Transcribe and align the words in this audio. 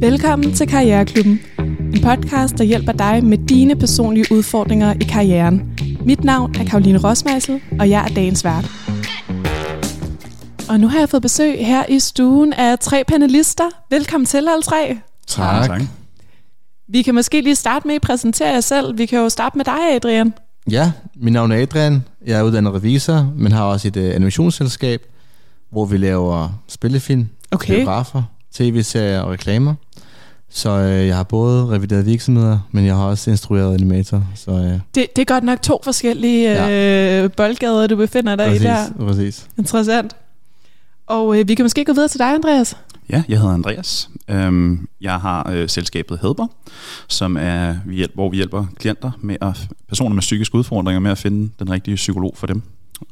Velkommen 0.00 0.54
til 0.54 0.68
Karriereklubben. 0.68 1.40
En 1.94 2.02
podcast, 2.02 2.58
der 2.58 2.64
hjælper 2.64 2.92
dig 2.92 3.24
med 3.24 3.38
dine 3.38 3.76
personlige 3.76 4.26
udfordringer 4.30 4.94
i 5.00 5.04
karrieren. 5.04 5.78
Mit 6.04 6.24
navn 6.24 6.54
er 6.56 6.64
Karoline 6.64 6.98
Rosmeisel, 6.98 7.60
og 7.80 7.90
jeg 7.90 8.04
er 8.04 8.14
dagens 8.14 8.44
vært. 8.44 8.64
Og 10.68 10.80
nu 10.80 10.88
har 10.88 10.98
jeg 10.98 11.08
fået 11.08 11.22
besøg 11.22 11.66
her 11.66 11.84
i 11.88 11.98
stuen 11.98 12.52
af 12.52 12.78
tre 12.78 13.04
panelister. 13.08 13.64
Velkommen 13.90 14.26
til 14.26 14.36
alle 14.36 14.62
tre. 14.62 14.98
Tak. 15.26 15.66
tak. 15.66 15.82
Vi 16.88 17.02
kan 17.02 17.14
måske 17.14 17.40
lige 17.40 17.54
starte 17.54 17.86
med 17.86 17.94
at 17.94 18.02
præsentere 18.02 18.48
jer 18.48 18.60
selv. 18.60 18.98
Vi 18.98 19.06
kan 19.06 19.18
jo 19.18 19.28
starte 19.28 19.58
med 19.58 19.64
dig, 19.64 19.94
Adrian. 19.94 20.34
Ja, 20.70 20.92
mit 21.16 21.32
navn 21.32 21.52
er 21.52 21.62
Adrian. 21.62 22.04
Jeg 22.26 22.38
er 22.38 22.42
uddannet 22.42 22.74
revisor, 22.74 23.32
men 23.36 23.52
har 23.52 23.64
også 23.64 23.88
et 23.88 23.96
uh, 23.96 24.04
animationsselskab, 24.04 25.02
hvor 25.70 25.84
vi 25.84 25.96
laver 25.96 26.48
spillefilm, 26.68 27.28
okay. 27.52 27.74
biografer, 27.74 28.22
tv-serier 28.56 29.20
og 29.20 29.30
reklamer. 29.30 29.74
Så 30.48 30.70
øh, 30.70 31.06
jeg 31.06 31.16
har 31.16 31.22
både 31.22 31.66
revideret 31.66 32.06
virksomheder, 32.06 32.58
men 32.70 32.86
jeg 32.86 32.94
har 32.94 33.04
også 33.04 33.30
instrueret 33.30 33.74
animator. 33.74 34.24
Så, 34.34 34.50
øh. 34.50 34.80
det, 34.94 35.06
det 35.16 35.18
er 35.18 35.24
godt 35.24 35.44
nok 35.44 35.62
to 35.62 35.80
forskellige 35.84 36.52
ja. 36.52 37.22
øh, 37.22 37.30
boldgader, 37.30 37.86
du 37.86 37.96
befinder 37.96 38.36
dig 38.36 38.46
præcis, 38.46 38.62
i 38.62 38.64
der. 38.64 38.84
Præcis. 38.98 39.48
Interessant. 39.58 40.16
Og 41.06 41.38
øh, 41.38 41.48
vi 41.48 41.54
kan 41.54 41.64
måske 41.64 41.84
gå 41.84 41.92
videre 41.92 42.08
til 42.08 42.18
dig, 42.18 42.34
Andreas. 42.34 42.76
Ja, 43.10 43.22
jeg 43.28 43.38
hedder 43.38 43.54
Andreas. 43.54 44.10
Øhm, 44.28 44.88
jeg 45.00 45.20
har 45.20 45.50
øh, 45.50 45.68
selskabet 45.68 46.18
Helper, 46.22 46.46
som 47.08 47.36
er, 47.36 47.74
vi 47.86 47.94
hjælper, 47.94 48.14
hvor 48.14 48.28
vi 48.28 48.36
hjælper 48.36 48.66
klienter 48.78 49.10
med 49.20 49.36
at, 49.40 49.68
personer 49.88 50.14
med 50.14 50.20
psykiske 50.20 50.54
udfordringer 50.54 51.00
med 51.00 51.10
at 51.10 51.18
finde 51.18 51.50
den 51.58 51.70
rigtige 51.70 51.94
psykolog 51.94 52.34
for 52.36 52.46
dem. 52.46 52.62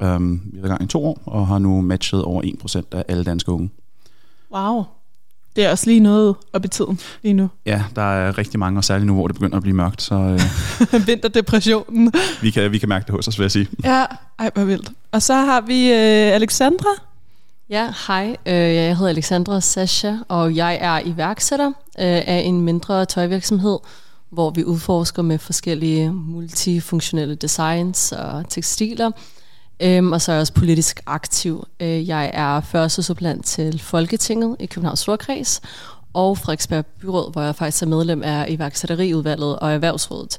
Øhm, 0.01 0.41
vi 0.45 0.57
har 0.57 0.61
været 0.61 0.69
i 0.69 0.73
gang 0.77 0.83
i 0.83 0.87
to 0.87 1.05
år, 1.05 1.21
og 1.25 1.47
har 1.47 1.59
nu 1.59 1.81
matchet 1.81 2.23
over 2.23 2.41
1% 2.41 2.81
af 2.91 3.03
alle 3.07 3.23
danske 3.23 3.51
unge. 3.51 3.69
Wow. 4.51 4.83
Det 5.55 5.65
er 5.65 5.71
også 5.71 5.87
lige 5.87 5.99
noget 5.99 6.35
op 6.53 6.65
i 6.65 6.67
tiden 6.67 6.99
lige 7.23 7.33
nu. 7.33 7.49
Ja, 7.65 7.83
der 7.95 8.01
er 8.01 8.37
rigtig 8.37 8.59
mange, 8.59 8.79
og 8.79 8.83
særligt 8.83 9.07
nu, 9.07 9.13
hvor 9.13 9.27
det 9.27 9.35
begynder 9.35 9.57
at 9.57 9.63
blive 9.63 9.75
mørkt. 9.75 10.01
Så, 10.01 10.15
øh, 10.15 11.07
Vinterdepressionen. 11.07 12.13
vi, 12.41 12.49
kan, 12.51 12.71
vi 12.71 12.77
kan 12.77 12.89
mærke 12.89 13.05
det 13.05 13.15
hos 13.15 13.27
os, 13.27 13.39
vil 13.39 13.43
jeg 13.43 13.51
sige. 13.51 13.67
Ja, 13.83 14.05
ej, 14.39 14.51
hvor 14.53 14.63
vildt. 14.63 14.91
Og 15.11 15.21
så 15.21 15.33
har 15.33 15.61
vi 15.61 15.91
øh, 15.91 16.35
Alexandra. 16.35 16.89
Ja, 17.69 17.93
hej. 18.07 18.37
Øh, 18.45 18.53
jeg 18.53 18.97
hedder 18.97 19.09
Alexandra 19.09 19.61
Sasha, 19.61 20.13
og 20.27 20.55
jeg 20.55 20.77
er 20.81 20.99
iværksætter 21.05 21.67
øh, 21.67 21.73
af 22.27 22.41
en 22.45 22.61
mindre 22.61 23.05
tøjvirksomhed, 23.05 23.77
hvor 24.29 24.49
vi 24.49 24.63
udforsker 24.63 25.21
med 25.21 25.37
forskellige 25.37 26.11
multifunktionelle 26.11 27.35
designs 27.35 28.11
og 28.11 28.49
tekstiler. 28.49 29.11
Øhm, 29.79 30.11
og 30.11 30.21
så 30.21 30.31
er 30.31 30.35
jeg 30.35 30.41
også 30.41 30.53
politisk 30.53 31.01
aktiv. 31.05 31.67
Øh, 31.79 32.07
jeg 32.07 32.31
er 32.33 32.61
første 32.61 33.03
supplant 33.03 33.45
til 33.45 33.79
Folketinget 33.79 34.55
i 34.59 34.65
Københavns 34.65 34.99
Storkreds, 34.99 35.61
og 36.13 36.37
Frederiksberg 36.37 36.85
Byråd, 36.85 37.31
hvor 37.31 37.41
jeg 37.41 37.55
faktisk 37.55 37.83
er 37.83 37.87
medlem 37.87 38.23
af 38.23 38.45
iværksætteriudvalget 38.49 39.59
og 39.59 39.73
erhvervsrådet. 39.73 40.37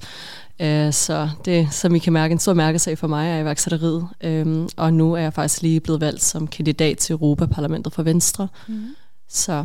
Øh, 0.61 0.93
så 0.93 1.29
det, 1.45 1.69
som 1.73 1.95
I 1.95 1.99
kan 1.99 2.13
mærke, 2.13 2.33
en 2.33 2.39
stor 2.39 2.55
mærkesag 2.55 2.99
for 2.99 3.07
mig 3.07 3.31
er 3.31 3.41
iværksætteriet. 3.41 4.09
Øh, 4.21 4.69
og 4.77 4.95
nu 4.95 5.13
er 5.13 5.21
jeg 5.21 5.33
faktisk 5.33 5.63
lige 5.63 5.81
blevet 5.81 6.01
valgt 6.01 6.23
som 6.23 6.47
kandidat 6.47 6.99
til 6.99 7.13
Europaparlamentet 7.13 7.93
for 7.93 8.03
Venstre. 8.03 8.49
Mm. 8.69 8.85
Så 9.29 9.65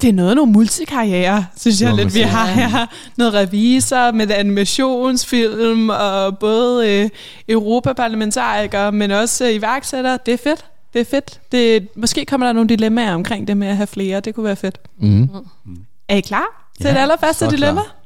det 0.00 0.08
er 0.08 0.12
noget 0.12 0.30
af 0.30 0.36
nogle 0.36 0.52
multikarriere, 0.52 1.46
synes 1.56 1.82
jeg 1.82 1.94
lidt, 1.94 2.14
vi 2.14 2.20
har 2.20 2.46
her. 2.46 2.86
Noget 3.16 3.34
revisor 3.34 4.12
med 4.12 4.30
animationsfilm 4.30 5.88
og 5.88 6.38
både 6.38 6.90
øh, 6.90 7.10
europaparlamentarikere, 7.48 8.92
men 8.92 9.10
også 9.10 9.46
øh, 9.46 9.54
iværksættere. 9.54 10.18
Det 10.26 10.34
er 10.34 10.38
fedt. 10.38 10.64
Det 10.92 11.00
er 11.00 11.04
fedt. 11.04 11.40
Det, 11.52 11.88
måske 11.96 12.24
kommer 12.24 12.46
der 12.46 12.52
nogle 12.52 12.68
dilemmaer 12.68 13.14
omkring 13.14 13.48
det 13.48 13.56
med 13.56 13.68
at 13.68 13.76
have 13.76 13.86
flere. 13.86 14.20
Det 14.20 14.34
kunne 14.34 14.44
være 14.44 14.56
fedt. 14.56 14.78
Mm. 14.98 15.28
Mm. 15.64 15.76
Er 16.08 16.16
I 16.16 16.20
klar 16.20 16.70
til 16.76 16.86
ja, 16.86 16.94
det 16.94 16.98
allerførste 16.98 17.50
dilemma? 17.50 17.82
Klar. 17.82 17.96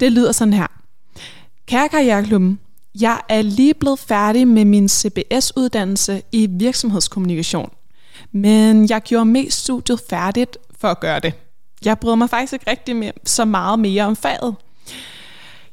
Det 0.00 0.12
lyder 0.12 0.32
sådan 0.32 0.54
her. 0.54 0.66
Kære 1.66 1.88
Karriereklubben, 1.88 2.58
jeg 3.00 3.20
er 3.28 3.42
lige 3.42 3.74
blevet 3.74 3.98
færdig 3.98 4.48
med 4.48 4.64
min 4.64 4.88
CBS-uddannelse 4.88 6.22
i 6.32 6.46
virksomhedskommunikation. 6.50 7.70
Men 8.32 8.90
jeg 8.90 9.02
gjorde 9.02 9.24
mest 9.24 9.58
studiet 9.58 10.00
færdigt 10.10 10.58
for 10.80 10.88
at 10.88 11.00
gøre 11.00 11.20
det. 11.20 11.34
Jeg 11.84 11.98
brød 11.98 12.16
mig 12.16 12.30
faktisk 12.30 12.52
ikke 12.52 12.70
rigtig 12.70 12.96
med, 12.96 13.10
så 13.24 13.44
meget 13.44 13.78
mere 13.78 14.04
om 14.04 14.16
faget. 14.16 14.54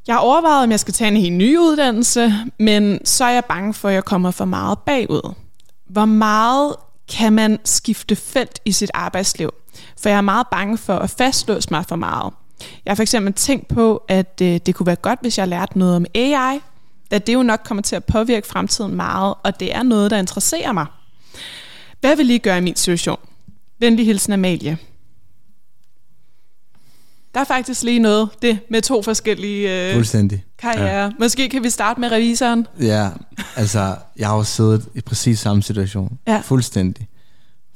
Jeg 0.07 0.17
overvejede, 0.17 0.63
om 0.63 0.71
jeg 0.71 0.79
skal 0.79 0.93
tage 0.93 1.11
en 1.11 1.17
helt 1.17 1.35
ny 1.35 1.57
uddannelse, 1.57 2.33
men 2.59 3.05
så 3.05 3.25
er 3.25 3.29
jeg 3.29 3.45
bange 3.45 3.73
for, 3.73 3.89
at 3.89 3.95
jeg 3.95 4.05
kommer 4.05 4.31
for 4.31 4.45
meget 4.45 4.79
bagud. 4.79 5.33
Hvor 5.89 6.05
meget 6.05 6.75
kan 7.17 7.33
man 7.33 7.59
skifte 7.65 8.15
felt 8.15 8.59
i 8.65 8.71
sit 8.71 8.91
arbejdsliv? 8.93 9.53
For 10.01 10.09
jeg 10.09 10.17
er 10.17 10.21
meget 10.21 10.47
bange 10.51 10.77
for 10.77 10.95
at 10.95 11.09
fastlåse 11.09 11.67
mig 11.71 11.85
for 11.85 11.95
meget. 11.95 12.33
Jeg 12.85 12.91
har 12.91 12.95
for 12.95 13.01
eksempel 13.01 13.33
tænkt 13.33 13.67
på, 13.67 14.03
at 14.07 14.41
øh, 14.41 14.59
det 14.65 14.75
kunne 14.75 14.87
være 14.87 14.95
godt, 14.95 15.21
hvis 15.21 15.37
jeg 15.37 15.47
lærte 15.47 15.79
noget 15.79 15.95
om 15.95 16.05
AI, 16.15 16.59
da 17.11 17.17
det 17.17 17.33
jo 17.33 17.43
nok 17.43 17.59
kommer 17.65 17.81
til 17.81 17.95
at 17.95 18.05
påvirke 18.05 18.47
fremtiden 18.47 18.95
meget, 18.95 19.35
og 19.43 19.59
det 19.59 19.75
er 19.75 19.83
noget, 19.83 20.11
der 20.11 20.17
interesserer 20.17 20.71
mig. 20.71 20.85
Hvad 22.01 22.15
vil 22.15 22.29
I 22.29 22.37
gøre 22.37 22.57
i 22.57 22.61
min 22.61 22.75
situation? 22.75 23.19
Venlig 23.79 24.05
hilsen 24.05 24.33
Amalie. 24.33 24.77
Der 27.33 27.39
er 27.39 27.45
faktisk 27.45 27.83
lige 27.83 27.99
noget, 27.99 28.29
det 28.41 28.59
med 28.69 28.81
to 28.81 29.01
forskellige 29.01 29.87
øh, 29.89 29.93
Fuldstændig. 29.93 30.43
karriere. 30.57 31.03
Ja. 31.03 31.09
Måske 31.19 31.49
kan 31.49 31.63
vi 31.63 31.69
starte 31.69 31.99
med 31.99 32.11
revisoren. 32.11 32.67
Ja, 32.81 33.09
altså, 33.55 33.95
jeg 34.17 34.27
har 34.27 34.35
jo 34.35 34.43
siddet 34.43 34.89
i 34.95 35.01
præcis 35.01 35.39
samme 35.39 35.63
situation. 35.63 36.19
Ja. 36.27 36.41
Fuldstændig. 36.43 37.07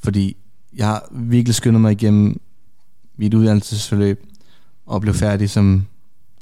Fordi 0.04 0.38
jeg 0.76 0.88
har 0.88 1.08
virkelig 1.12 1.56
skyndet 1.56 1.82
mig 1.82 1.92
igennem 1.92 2.42
mit 3.18 3.34
uddannelsesforløb, 3.34 4.26
og 4.86 5.02
blev 5.02 5.14
færdig 5.14 5.50
som 5.50 5.86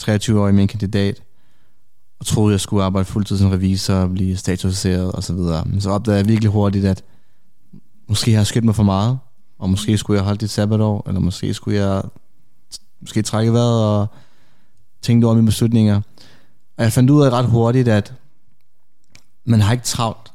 23-årig 0.03 0.53
med 0.53 0.61
en 0.61 0.67
kandidat, 0.67 1.21
og 2.19 2.25
troede, 2.25 2.51
jeg 2.51 2.59
skulle 2.59 2.83
arbejde 2.83 3.05
fuldtid 3.05 3.37
som 3.37 3.49
revisor 3.49 3.93
og 3.93 4.09
blive 4.13 4.37
statualiseret 4.37 5.11
og 5.11 5.23
så 5.23 5.33
videre. 5.33 5.65
Men 5.65 5.81
så 5.81 5.89
opdagede 5.89 6.17
jeg 6.19 6.27
virkelig 6.27 6.51
hurtigt, 6.51 6.85
at 6.85 7.03
måske 8.09 8.31
har 8.31 8.39
jeg 8.39 8.47
skyndt 8.47 8.65
mig 8.65 8.75
for 8.75 8.83
meget, 8.83 9.19
og 9.59 9.69
måske 9.69 9.97
skulle 9.97 10.17
jeg 10.17 10.25
holde 10.25 10.39
dit 10.39 10.49
sabbatår, 10.49 11.03
eller 11.07 11.19
måske 11.19 11.53
skulle 11.53 11.79
jeg 11.79 12.03
måske 13.01 13.21
trække 13.21 13.53
vejret 13.53 13.83
og 13.83 14.07
tænke 15.01 15.25
over 15.25 15.35
mine 15.35 15.45
beslutninger. 15.45 16.01
Og 16.77 16.83
jeg 16.83 16.93
fandt 16.93 17.09
ud 17.09 17.23
af 17.23 17.29
ret 17.29 17.45
hurtigt, 17.45 17.87
at 17.87 18.13
man 19.45 19.61
har 19.61 19.71
ikke 19.71 19.83
travlt. 19.83 20.33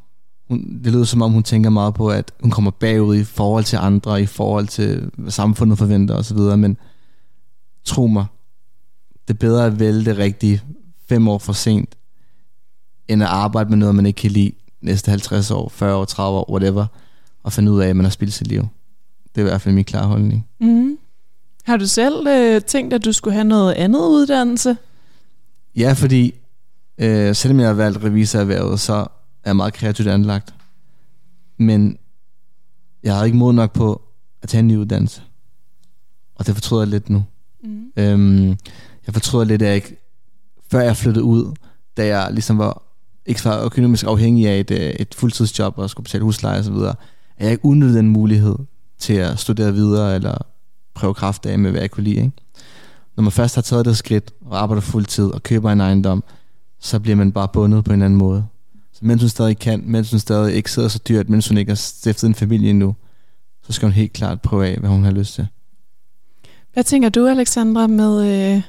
Hun, 0.48 0.80
det 0.84 0.92
lyder 0.92 1.04
som 1.04 1.22
om, 1.22 1.32
hun 1.32 1.42
tænker 1.42 1.70
meget 1.70 1.94
på, 1.94 2.08
at 2.08 2.32
hun 2.40 2.50
kommer 2.50 2.70
bagud 2.70 3.16
i 3.16 3.24
forhold 3.24 3.64
til 3.64 3.76
andre, 3.76 4.22
i 4.22 4.26
forhold 4.26 4.66
til, 4.66 5.10
hvad 5.16 5.32
samfundet 5.32 5.78
forventer 5.78 6.14
osv., 6.14 6.38
men 6.38 6.76
tro 7.84 8.06
mig, 8.06 8.26
det 9.28 9.34
er 9.34 9.38
bedre 9.38 9.66
at 9.66 9.80
vælge 9.80 10.04
det 10.04 10.18
rigtige 10.18 10.62
fem 11.08 11.28
år 11.28 11.38
for 11.38 11.52
sent, 11.52 11.96
end 13.08 13.22
at 13.22 13.28
arbejde 13.28 13.70
med 13.70 13.78
noget, 13.78 13.94
man 13.94 14.06
ikke 14.06 14.20
kan 14.20 14.30
lide 14.30 14.52
næste 14.80 15.10
50 15.10 15.50
år, 15.50 15.68
40 15.68 15.96
år, 15.96 16.04
30 16.04 16.38
år, 16.38 16.50
whatever, 16.50 16.86
og 17.44 17.52
finde 17.52 17.72
ud 17.72 17.80
af, 17.80 17.88
at 17.88 17.96
man 17.96 18.04
har 18.04 18.10
spildt 18.10 18.34
sit 18.34 18.46
liv. 18.46 18.68
Det 19.34 19.40
er 19.40 19.46
i 19.46 19.48
hvert 19.48 19.60
fald 19.60 19.74
min 19.74 19.84
klare 19.84 20.06
holdning. 20.06 20.48
Mm. 20.60 20.98
Har 21.64 21.76
du 21.76 21.86
selv 21.86 22.26
øh, 22.28 22.62
tænkt, 22.62 22.94
at 22.94 23.04
du 23.04 23.12
skulle 23.12 23.34
have 23.34 23.44
noget 23.44 23.72
andet 23.72 24.00
uddannelse? 24.00 24.76
Ja, 25.76 25.92
fordi 25.92 26.34
øh, 26.98 27.34
selvom 27.34 27.60
jeg 27.60 27.68
har 27.68 27.74
valgt 27.74 28.04
revisorerhvervet, 28.04 28.80
så 28.80 28.94
er 28.94 29.06
jeg 29.46 29.56
meget 29.56 29.74
kreativt 29.74 30.08
anlagt. 30.08 30.54
Men 31.58 31.98
jeg 33.02 33.16
har 33.16 33.24
ikke 33.24 33.36
mod 33.36 33.52
nok 33.52 33.72
på 33.72 34.02
at 34.42 34.48
tage 34.48 34.58
en 34.58 34.68
ny 34.68 34.76
uddannelse. 34.76 35.22
Og 36.34 36.46
det 36.46 36.54
fortryder 36.54 36.82
jeg 36.82 36.90
lidt 36.90 37.10
nu. 37.10 37.24
Mm. 37.64 37.92
Øhm, 37.96 38.48
jeg 39.06 39.14
fortryder 39.14 39.44
lidt, 39.44 39.62
at 39.62 39.68
jeg 39.68 39.74
ikke, 39.74 39.96
før 40.70 40.80
jeg 40.80 40.96
flyttede 40.96 41.24
ud, 41.24 41.54
da 41.96 42.06
jeg 42.06 42.32
ligesom 42.32 42.58
var 42.58 42.82
ikke 43.26 43.44
var 43.44 43.64
økonomisk 43.64 44.04
afhængig 44.06 44.48
af 44.48 44.60
et, 44.60 44.70
øh, 44.70 44.78
et 44.78 45.14
fuldtidsjob 45.14 45.78
og 45.78 45.90
skulle 45.90 46.04
betale 46.04 46.24
husleje 46.24 46.58
og 46.58 46.64
så 46.64 46.72
videre, 46.72 46.94
at 47.38 47.44
jeg 47.44 47.52
ikke 47.52 47.64
udnyttede 47.64 47.98
den 47.98 48.08
mulighed 48.08 48.56
til 48.98 49.14
at 49.14 49.38
studere 49.38 49.74
videre 49.74 50.14
eller 50.14 50.38
prøve 50.94 51.14
kraft 51.14 51.46
af 51.46 51.58
med, 51.58 51.70
hvad 51.70 51.80
jeg 51.80 51.90
kunne 51.90 52.04
lide. 52.04 52.16
Ikke? 52.16 52.32
Når 53.16 53.22
man 53.22 53.32
først 53.32 53.54
har 53.54 53.62
taget 53.62 53.84
det 53.84 53.96
skridt 53.96 54.32
og 54.46 54.62
arbejder 54.62 54.80
fuldtid 54.80 55.26
og 55.26 55.42
køber 55.42 55.70
en 55.70 55.80
ejendom, 55.80 56.24
så 56.80 57.00
bliver 57.00 57.16
man 57.16 57.32
bare 57.32 57.48
bundet 57.48 57.84
på 57.84 57.92
en 57.92 58.02
anden 58.02 58.18
måde. 58.18 58.46
Så 58.92 59.00
mens 59.02 59.22
hun 59.22 59.28
stadig 59.28 59.58
kan, 59.58 59.82
mens 59.86 60.10
hun 60.10 60.20
stadig 60.20 60.54
ikke 60.54 60.70
sidder 60.70 60.88
så 60.88 61.00
dyrt, 61.08 61.28
mens 61.28 61.48
hun 61.48 61.58
ikke 61.58 61.70
har 61.70 61.76
stiftet 61.76 62.28
en 62.28 62.34
familie 62.34 62.70
endnu, 62.70 62.94
så 63.66 63.72
skal 63.72 63.86
hun 63.86 63.92
helt 63.92 64.12
klart 64.12 64.40
prøve 64.40 64.66
af, 64.66 64.78
hvad 64.78 64.90
hun 64.90 65.04
har 65.04 65.10
lyst 65.10 65.34
til. 65.34 65.46
Hvad 66.72 66.84
tænker 66.84 67.08
du, 67.08 67.26
Alexandra, 67.26 67.86
med 67.86 68.52
øh, 68.54 68.62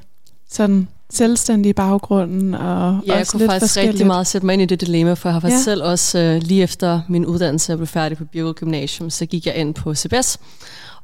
sådan 0.49 0.87
selvstændig 1.09 1.75
baggrunden 1.75 2.53
og 2.53 2.99
ja, 3.07 3.15
jeg 3.15 3.27
kunne 3.27 3.45
faktisk 3.45 3.77
rigtig 3.77 4.07
meget 4.07 4.27
sætte 4.27 4.45
mig 4.45 4.53
ind 4.53 4.61
i 4.61 4.65
det 4.65 4.81
dilemma, 4.81 5.13
for 5.13 5.29
jeg 5.29 5.33
har 5.33 5.39
faktisk 5.39 5.67
ja. 5.67 5.71
selv 5.71 5.83
også 5.83 6.19
øh, 6.19 6.41
lige 6.41 6.63
efter 6.63 7.01
min 7.09 7.25
uddannelse, 7.25 7.71
jeg 7.71 7.77
blev 7.77 7.87
færdig 7.87 8.17
på 8.17 8.25
Bjerg 8.25 8.55
Gymnasium, 8.55 9.09
så 9.09 9.25
gik 9.25 9.45
jeg 9.45 9.55
ind 9.55 9.73
på 9.73 9.95
CBS 9.95 10.39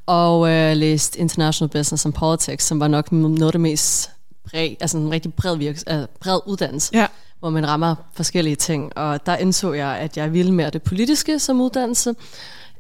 og 0.06 0.50
øh, 0.50 0.75
læste 0.77 1.19
International 1.19 1.69
Business 1.69 2.06
and 2.06 2.13
Politics, 2.13 2.65
som 2.65 2.80
var 2.80 2.88
nok 2.88 3.12
noget 3.12 3.45
af 3.45 3.51
det 3.51 3.62
mest 3.62 4.12
bred, 4.51 4.75
altså 4.80 4.98
en 4.98 5.12
rigtig 5.12 5.33
bred, 5.33 5.57
virks, 5.57 5.83
øh, 5.89 6.00
bred 6.19 6.39
uddannelse, 6.45 6.92
ja. 6.94 7.07
hvor 7.39 7.50
man 7.50 7.68
rammer 7.68 7.95
forskellige 8.13 8.56
ting. 8.56 8.98
Og 8.98 9.25
der 9.25 9.36
indså 9.36 9.74
jeg, 9.74 9.98
at 9.98 10.18
jeg 10.18 10.33
ville 10.33 10.53
mere 10.53 10.69
det 10.69 10.81
politiske 10.81 11.39
som 11.39 11.62
uddannelse, 11.62 12.13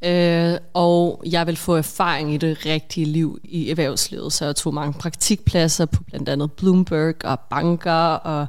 Øh, 0.05 0.57
og 0.73 1.23
jeg 1.25 1.47
vil 1.47 1.57
få 1.57 1.75
erfaring 1.75 2.33
i 2.33 2.37
det 2.37 2.65
rigtige 2.65 3.05
liv 3.05 3.39
i 3.43 3.69
erhvervslivet, 3.69 4.33
så 4.33 4.45
jeg 4.45 4.55
tog 4.55 4.73
mange 4.73 4.93
praktikpladser 4.93 5.85
på 5.85 6.03
blandt 6.03 6.29
andet 6.29 6.51
Bloomberg 6.51 7.25
og 7.25 7.39
banker 7.39 7.91
og 8.13 8.47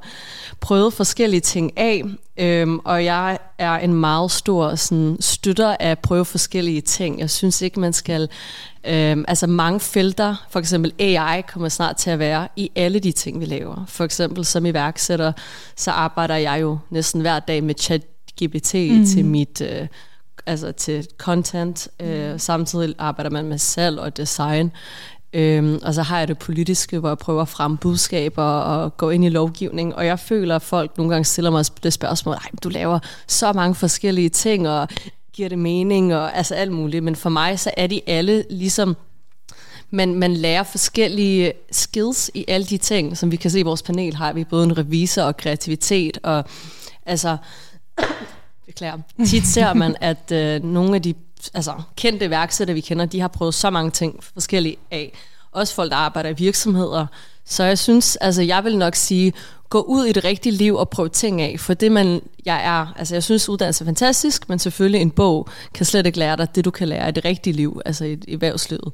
prøvede 0.61 0.91
forskellige 0.91 1.41
ting 1.41 1.79
af. 1.79 2.03
Øhm, 2.37 2.79
og 2.79 3.05
jeg 3.05 3.39
er 3.59 3.79
en 3.79 3.95
meget 3.95 4.31
stor 4.31 4.75
sådan, 4.75 5.17
støtter 5.21 5.77
af 5.81 5.91
at 5.91 5.99
prøve 5.99 6.25
forskellige 6.25 6.81
ting. 6.81 7.21
Jeg 7.21 7.31
synes 7.31 7.63
ikke, 7.63 7.81
man 7.81 7.93
skal... 7.93 8.29
Øhm, 8.87 9.25
altså 9.29 9.47
mange 9.47 9.81
felter, 9.81 10.47
for 10.51 10.59
eksempel 10.59 10.93
AI, 10.99 11.43
kommer 11.43 11.69
snart 11.69 11.97
til 11.97 12.11
at 12.11 12.19
være 12.19 12.49
i 12.57 12.71
alle 12.77 12.99
de 12.99 13.13
ting, 13.13 13.41
vi 13.41 13.45
laver. 13.45 13.85
For 13.89 14.05
eksempel 14.05 14.45
som 14.45 14.67
iværksætter, 14.67 15.33
så 15.77 15.91
arbejder 15.91 16.37
jeg 16.37 16.61
jo 16.61 16.79
næsten 16.91 17.21
hver 17.21 17.41
dag 17.41 17.65
med 17.65 17.75
ChatGPT 17.79 18.75
mm. 18.75 19.07
til 19.07 19.25
mit... 19.25 19.61
Øh, 19.61 19.87
altså 20.47 20.73
til 20.73 21.07
content. 21.19 21.89
Øh, 22.01 22.41
samtidig 22.41 22.95
arbejder 22.99 23.31
man 23.31 23.45
med 23.45 23.59
salg 23.59 23.99
og 23.99 24.17
design. 24.17 24.73
Øhm, 25.33 25.81
og 25.83 25.95
så 25.95 26.03
har 26.03 26.19
jeg 26.19 26.29
det 26.29 26.39
politiske, 26.39 26.99
hvor 26.99 27.09
jeg 27.09 27.19
prøver 27.19 27.43
at 27.43 27.49
fremme 27.49 27.77
budskaber 27.77 28.43
og 28.43 28.97
gå 28.97 29.11
ind 29.11 29.25
i 29.25 29.29
lovgivning. 29.29 29.95
Og 29.95 30.07
jeg 30.07 30.19
føler, 30.19 30.57
at 30.57 30.63
folk 30.63 30.97
nogle 30.97 31.13
gange 31.13 31.25
stiller 31.25 31.51
mig 31.51 31.65
det 31.83 31.93
spørgsmål, 31.93 32.35
Ej, 32.35 32.51
du 32.65 32.69
laver 32.69 32.99
så 33.27 33.53
mange 33.53 33.75
forskellige 33.75 34.29
ting, 34.29 34.69
og 34.69 34.89
giver 35.33 35.49
det 35.49 35.59
mening, 35.59 36.15
og 36.15 36.37
altså 36.37 36.55
alt 36.55 36.73
muligt. 36.73 37.05
Men 37.05 37.17
for 37.17 37.31
mig, 37.31 37.59
så 37.59 37.71
er 37.77 37.87
de 37.87 38.01
alle 38.07 38.45
ligesom 38.51 38.97
man, 39.95 40.15
man 40.15 40.35
lærer 40.35 40.63
forskellige 40.63 41.53
skills 41.71 42.31
i 42.35 42.45
alle 42.49 42.67
de 42.67 42.79
ting, 42.79 43.19
som 43.19 43.31
vi 43.31 43.37
kan 43.37 43.51
se 43.51 43.61
i 43.61 43.63
vores 43.63 43.83
panel, 43.83 44.15
har 44.15 44.33
vi 44.33 44.45
både 44.45 44.65
en 44.65 44.79
revisor 44.79 45.23
og 45.23 45.37
kreativitet, 45.37 46.19
og 46.23 46.45
altså, 47.07 47.37
beklager, 48.67 48.99
tit 49.27 49.47
ser 49.47 49.75
man, 49.75 49.97
at 50.01 50.33
øh, 50.33 50.65
nogle 50.65 50.95
af 50.95 51.03
de 51.03 51.15
altså, 51.55 51.73
kendte 51.97 52.31
værksætter, 52.31 52.75
vi 52.75 52.81
kender, 52.81 53.07
de 53.07 53.21
har 53.21 53.29
prøvet 53.29 53.55
så 53.55 53.71
mange 53.71 53.91
ting 53.91 54.25
forskellige 54.33 54.77
af. 54.91 55.13
Også 55.53 55.75
folk, 55.75 55.91
der 55.91 55.97
arbejder 55.97 56.31
i 56.31 56.35
virksomheder. 56.37 57.07
Så 57.45 57.65
jeg 57.65 57.79
synes, 57.79 58.17
altså 58.17 58.43
jeg 58.43 58.65
vil 58.65 58.79
nok 58.79 58.95
sige, 58.95 59.33
gå 59.69 59.81
ud 59.81 60.05
i 60.05 60.13
det 60.13 60.25
rigtige 60.25 60.53
liv 60.53 60.75
og 60.75 60.89
prøve 60.89 61.09
ting 61.09 61.41
af. 61.41 61.61
For 61.61 61.75
det 61.75 61.93
man, 61.93 62.23
jeg 62.45 62.65
er, 62.65 62.87
altså 62.97 63.15
jeg 63.15 63.23
synes 63.23 63.49
uddannelse 63.49 63.85
er 63.85 63.87
fantastisk, 63.87 64.49
men 64.49 64.59
selvfølgelig 64.59 65.01
en 65.01 65.11
bog 65.11 65.49
kan 65.75 65.87
slet 65.87 66.07
ikke 66.07 66.19
lære 66.19 66.37
dig 66.37 66.55
det, 66.55 66.65
du 66.65 66.71
kan 66.71 66.89
lære 66.89 67.09
i 67.09 67.13
det 67.13 67.25
rigtige 67.25 67.57
liv, 67.57 67.81
altså 67.87 68.05
i, 68.05 68.19
i 68.29 68.33
erhvervslivet. 68.33 68.93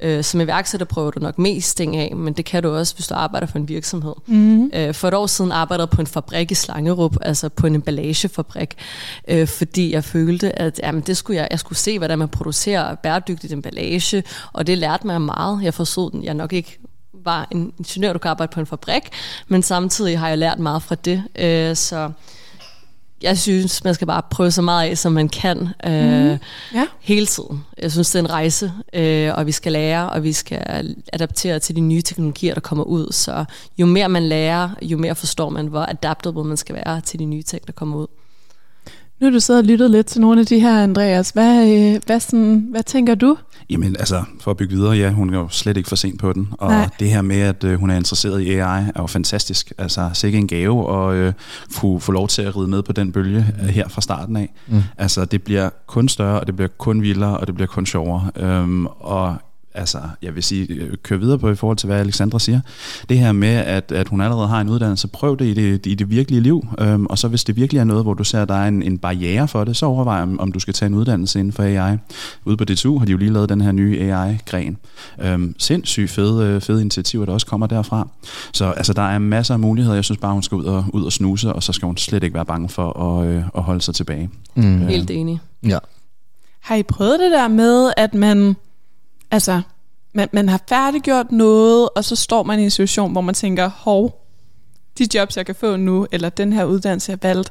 Øh, 0.00 0.24
som 0.24 0.40
iværksætter 0.40 0.84
prøver 0.84 1.10
du 1.10 1.20
nok 1.20 1.38
mest 1.38 1.76
ting 1.76 1.96
af, 1.96 2.16
men 2.16 2.32
det 2.32 2.44
kan 2.44 2.62
du 2.62 2.76
også, 2.76 2.94
hvis 2.94 3.06
du 3.06 3.14
arbejder 3.14 3.46
for 3.46 3.58
en 3.58 3.68
virksomhed. 3.68 4.14
Mm. 4.26 4.70
Øh, 4.74 4.94
for 4.94 5.08
et 5.08 5.14
år 5.14 5.26
siden 5.26 5.52
arbejdede 5.52 5.82
jeg 5.82 5.90
på 5.90 6.00
en 6.00 6.06
fabrik 6.06 6.50
i 6.50 6.54
Slangerup, 6.54 7.16
altså 7.22 7.48
på 7.48 7.66
en 7.66 7.74
emballagefabrik, 7.74 8.74
øh, 9.28 9.48
fordi 9.48 9.92
jeg 9.92 10.04
følte, 10.04 10.58
at 10.58 10.80
jamen, 10.82 11.00
det 11.00 11.16
skulle 11.16 11.36
jeg, 11.40 11.48
jeg 11.50 11.58
skulle 11.58 11.78
se, 11.78 11.98
hvordan 11.98 12.18
man 12.18 12.28
producerer 12.28 12.94
bæredygtigt 12.94 13.52
emballage, 13.52 14.24
og 14.52 14.66
det 14.66 14.78
lærte 14.78 15.06
mig 15.06 15.20
meget. 15.20 15.62
Jeg 15.62 15.74
forstod 15.74 16.10
den, 16.10 16.24
jeg 16.24 16.34
nok 16.34 16.52
ikke 16.52 16.78
var 17.24 17.48
en 17.50 17.72
ingeniør, 17.78 18.12
du 18.12 18.18
kan 18.18 18.30
arbejde 18.30 18.52
på 18.54 18.60
en 18.60 18.66
fabrik, 18.66 19.02
men 19.48 19.62
samtidig 19.62 20.18
har 20.18 20.28
jeg 20.28 20.38
lært 20.38 20.58
meget 20.58 20.82
fra 20.82 20.94
det. 20.94 21.22
Øh, 21.38 21.76
så 21.76 22.10
jeg 23.22 23.38
synes, 23.38 23.84
man 23.84 23.94
skal 23.94 24.06
bare 24.06 24.22
prøve 24.30 24.50
så 24.50 24.62
meget 24.62 24.90
af, 24.90 24.98
som 24.98 25.12
man 25.12 25.28
kan 25.28 25.68
øh, 25.86 26.30
mm. 26.30 26.38
ja. 26.74 26.86
hele 27.00 27.26
tiden. 27.26 27.64
Jeg 27.78 27.92
synes, 27.92 28.10
det 28.10 28.18
er 28.18 28.22
en 28.22 28.30
rejse, 28.30 28.72
øh, 28.92 29.32
og 29.34 29.46
vi 29.46 29.52
skal 29.52 29.72
lære, 29.72 30.10
og 30.10 30.22
vi 30.22 30.32
skal 30.32 30.94
adaptere 31.12 31.58
til 31.58 31.76
de 31.76 31.80
nye 31.80 32.02
teknologier, 32.02 32.54
der 32.54 32.60
kommer 32.60 32.84
ud. 32.84 33.12
Så 33.12 33.44
jo 33.78 33.86
mere 33.86 34.08
man 34.08 34.28
lærer, 34.28 34.70
jo 34.82 34.98
mere 34.98 35.14
forstår 35.14 35.48
man, 35.48 35.66
hvor 35.66 35.86
adaptable 35.88 36.44
man 36.44 36.56
skal 36.56 36.74
være 36.74 37.00
til 37.00 37.18
de 37.18 37.24
nye 37.24 37.42
ting, 37.42 37.66
der 37.66 37.72
kommer 37.72 37.96
ud. 37.96 38.06
Nu 39.20 39.26
har 39.26 39.30
du 39.30 39.40
siddet 39.40 39.62
og 39.62 39.66
lyttet 39.68 39.90
lidt 39.90 40.06
til 40.06 40.20
nogle 40.20 40.40
af 40.40 40.46
de 40.46 40.60
her, 40.60 40.82
Andreas. 40.82 41.30
Hvad, 41.30 41.68
øh, 41.68 42.00
hvad, 42.06 42.20
sådan, 42.20 42.66
hvad 42.70 42.82
tænker 42.82 43.14
du? 43.14 43.36
Jamen 43.70 43.96
altså, 43.98 44.24
for 44.40 44.50
at 44.50 44.56
bygge 44.56 44.74
videre, 44.76 44.92
ja, 44.92 45.10
hun 45.10 45.34
er 45.34 45.38
jo 45.38 45.48
slet 45.48 45.76
ikke 45.76 45.88
for 45.88 45.96
sent 45.96 46.20
på 46.20 46.32
den. 46.32 46.48
Og 46.52 46.70
Nej. 46.70 46.88
det 47.00 47.10
her 47.10 47.22
med, 47.22 47.40
at 47.40 47.64
øh, 47.64 47.78
hun 47.80 47.90
er 47.90 47.96
interesseret 47.96 48.40
i 48.40 48.50
AI, 48.50 48.82
er 48.82 48.90
jo 48.98 49.06
fantastisk. 49.06 49.72
Altså, 49.78 50.10
sikkert 50.14 50.40
en 50.40 50.48
gave 50.48 51.08
at 51.10 51.14
øh, 51.16 51.32
få, 51.70 51.98
få 51.98 52.12
lov 52.12 52.28
til 52.28 52.42
at 52.42 52.56
ride 52.56 52.68
med 52.68 52.82
på 52.82 52.92
den 52.92 53.12
bølge 53.12 53.46
øh, 53.62 53.68
her 53.68 53.88
fra 53.88 54.00
starten 54.00 54.36
af. 54.36 54.52
Mm. 54.66 54.82
Altså, 54.98 55.24
det 55.24 55.42
bliver 55.42 55.70
kun 55.86 56.08
større, 56.08 56.40
og 56.40 56.46
det 56.46 56.56
bliver 56.56 56.68
kun 56.78 57.02
vildere, 57.02 57.38
og 57.38 57.46
det 57.46 57.54
bliver 57.54 57.68
kun 57.68 57.86
sjovere. 57.86 58.30
Øhm, 58.36 58.86
og 58.86 59.36
altså, 59.74 59.98
jeg 60.22 60.34
vil 60.34 60.42
sige, 60.42 60.74
øh, 60.74 60.96
køre 61.02 61.20
videre 61.20 61.38
på 61.38 61.50
i 61.50 61.54
forhold 61.54 61.76
til, 61.76 61.86
hvad 61.86 62.00
Alexandra 62.00 62.38
siger. 62.38 62.60
Det 63.08 63.18
her 63.18 63.32
med, 63.32 63.48
at, 63.48 63.92
at 63.92 64.08
hun 64.08 64.20
allerede 64.20 64.48
har 64.48 64.60
en 64.60 64.68
uddannelse, 64.68 65.08
prøv 65.08 65.38
det 65.38 65.44
i 65.44 65.54
det, 65.54 65.86
i 65.86 65.94
det 65.94 66.10
virkelige 66.10 66.40
liv, 66.40 66.66
øhm, 66.80 67.06
og 67.06 67.18
så 67.18 67.28
hvis 67.28 67.44
det 67.44 67.56
virkelig 67.56 67.80
er 67.80 67.84
noget, 67.84 68.04
hvor 68.04 68.14
du 68.14 68.24
ser, 68.24 68.42
at 68.42 68.48
der 68.48 68.54
er 68.54 68.68
en, 68.68 68.82
en 68.82 68.98
barriere 68.98 69.48
for 69.48 69.64
det, 69.64 69.76
så 69.76 69.86
overvej, 69.86 70.22
om, 70.22 70.40
om 70.40 70.52
du 70.52 70.60
skal 70.60 70.74
tage 70.74 70.86
en 70.86 70.94
uddannelse 70.94 71.38
inden 71.38 71.52
for 71.52 71.62
AI. 71.62 71.96
Ude 72.44 72.56
på 72.56 72.64
DTU 72.64 72.98
har 72.98 73.06
de 73.06 73.12
jo 73.12 73.18
lige 73.18 73.32
lavet 73.32 73.48
den 73.48 73.60
her 73.60 73.72
nye 73.72 74.00
AI-gren. 74.00 74.76
Øhm, 75.22 75.54
sindssygt 75.58 76.10
fede, 76.10 76.46
øh, 76.46 76.60
fede 76.60 76.80
initiativer, 76.80 77.24
der 77.24 77.32
også 77.32 77.46
kommer 77.46 77.66
derfra. 77.66 78.08
Så 78.52 78.70
altså, 78.70 78.92
der 78.92 79.02
er 79.02 79.18
masser 79.18 79.54
af 79.54 79.60
muligheder. 79.60 79.94
Jeg 79.94 80.04
synes 80.04 80.18
bare, 80.18 80.32
hun 80.32 80.42
skal 80.42 80.56
ud 80.56 80.64
og, 80.64 80.84
ud 80.92 81.04
og 81.04 81.12
snuse, 81.12 81.52
og 81.52 81.62
så 81.62 81.72
skal 81.72 81.86
hun 81.86 81.96
slet 81.96 82.22
ikke 82.22 82.34
være 82.34 82.44
bange 82.44 82.68
for 82.68 83.00
at, 83.00 83.26
øh, 83.26 83.42
at 83.56 83.62
holde 83.62 83.80
sig 83.80 83.94
tilbage. 83.94 84.30
Mm. 84.54 84.86
Helt 84.86 85.10
enig. 85.10 85.40
Ja. 85.66 85.78
Har 86.60 86.76
I 86.76 86.82
prøvet 86.82 87.20
det 87.20 87.30
der 87.30 87.48
med, 87.48 87.92
at 87.96 88.14
man 88.14 88.56
altså, 89.34 89.60
man, 90.12 90.28
man 90.32 90.48
har 90.48 90.60
færdiggjort 90.68 91.32
noget, 91.32 91.88
og 91.96 92.04
så 92.04 92.16
står 92.16 92.42
man 92.42 92.60
i 92.60 92.62
en 92.62 92.70
situation, 92.70 93.12
hvor 93.12 93.20
man 93.20 93.34
tænker, 93.34 93.68
hov, 93.68 94.26
de 94.98 95.08
jobs, 95.14 95.36
jeg 95.36 95.46
kan 95.46 95.54
få 95.54 95.76
nu, 95.76 96.06
eller 96.12 96.28
den 96.28 96.52
her 96.52 96.64
uddannelse, 96.64 97.12
jeg 97.12 97.18
valgte, 97.22 97.50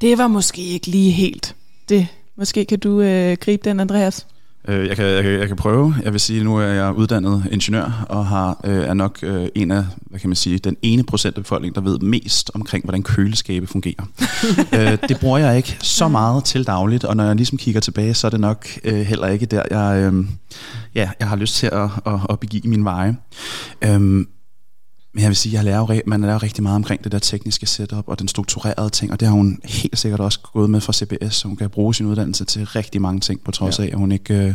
det 0.00 0.18
var 0.18 0.28
måske 0.28 0.62
ikke 0.62 0.86
lige 0.86 1.10
helt 1.10 1.56
det. 1.88 2.08
Måske 2.36 2.64
kan 2.64 2.78
du 2.78 3.00
øh, 3.00 3.36
gribe 3.40 3.68
den, 3.70 3.80
Andreas? 3.80 4.26
Øh, 4.68 4.88
jeg, 4.88 4.96
kan, 4.96 5.06
jeg, 5.06 5.22
kan, 5.22 5.32
jeg 5.32 5.48
kan 5.48 5.56
prøve. 5.56 5.94
Jeg 6.02 6.12
vil 6.12 6.20
sige, 6.20 6.38
at 6.38 6.44
nu 6.44 6.56
er 6.56 6.66
jeg 6.66 6.94
uddannet 6.94 7.44
ingeniør 7.50 8.06
og 8.08 8.26
har 8.26 8.60
øh, 8.64 8.76
er 8.76 8.94
nok 8.94 9.18
øh, 9.22 9.48
en 9.54 9.70
af, 9.70 9.84
hvad 10.00 10.20
kan 10.20 10.28
man 10.28 10.36
sige, 10.36 10.58
den 10.58 10.76
ene 10.82 11.04
procent 11.04 11.36
af 11.36 11.42
befolkningen, 11.42 11.74
der 11.74 11.90
ved 11.90 11.98
mest 11.98 12.50
omkring, 12.54 12.84
hvordan 12.84 13.02
køleskabe 13.02 13.66
fungerer. 13.66 14.04
øh, 14.78 14.98
det 15.08 15.20
bruger 15.20 15.38
jeg 15.38 15.56
ikke 15.56 15.76
så 15.80 16.08
meget 16.08 16.44
til 16.44 16.66
dagligt, 16.66 17.04
og 17.04 17.16
når 17.16 17.24
jeg 17.24 17.36
ligesom 17.36 17.58
kigger 17.58 17.80
tilbage, 17.80 18.14
så 18.14 18.26
er 18.26 18.30
det 18.30 18.40
nok 18.40 18.66
øh, 18.84 19.00
heller 19.00 19.26
ikke 19.26 19.46
der, 19.46 19.62
jeg, 19.70 20.12
øh, 20.12 20.24
ja, 20.94 21.10
jeg 21.20 21.28
har 21.28 21.36
lyst 21.36 21.54
til 21.54 21.66
at, 21.66 21.90
at, 22.06 22.20
at 22.30 22.40
begive 22.40 22.62
min 22.64 22.84
veje. 22.84 23.16
Øh, 23.84 24.24
men 25.16 25.22
jeg 25.22 25.28
vil 25.28 25.36
sige, 25.36 25.58
at 25.58 25.64
jeg 25.64 25.64
lærer 25.64 26.00
man 26.06 26.20
lærer 26.20 26.42
rigtig 26.42 26.62
meget 26.62 26.76
omkring 26.76 27.04
det 27.04 27.12
der 27.12 27.18
tekniske 27.18 27.66
setup 27.66 28.08
og 28.08 28.18
den 28.18 28.28
strukturerede 28.28 28.90
ting, 28.90 29.12
og 29.12 29.20
det 29.20 29.28
har 29.28 29.34
hun 29.34 29.60
helt 29.64 29.98
sikkert 29.98 30.20
også 30.20 30.40
gået 30.40 30.70
med 30.70 30.80
fra 30.80 30.92
CBS, 30.92 31.34
så 31.34 31.48
hun 31.48 31.56
kan 31.56 31.70
bruge 31.70 31.94
sin 31.94 32.06
uddannelse 32.06 32.44
til 32.44 32.66
rigtig 32.66 33.00
mange 33.00 33.20
ting, 33.20 33.40
på 33.44 33.50
trods 33.50 33.78
ja. 33.78 33.84
af, 33.84 33.88
at, 33.88 33.98
hun 33.98 34.12
ikke, 34.12 34.34
øh, 34.34 34.54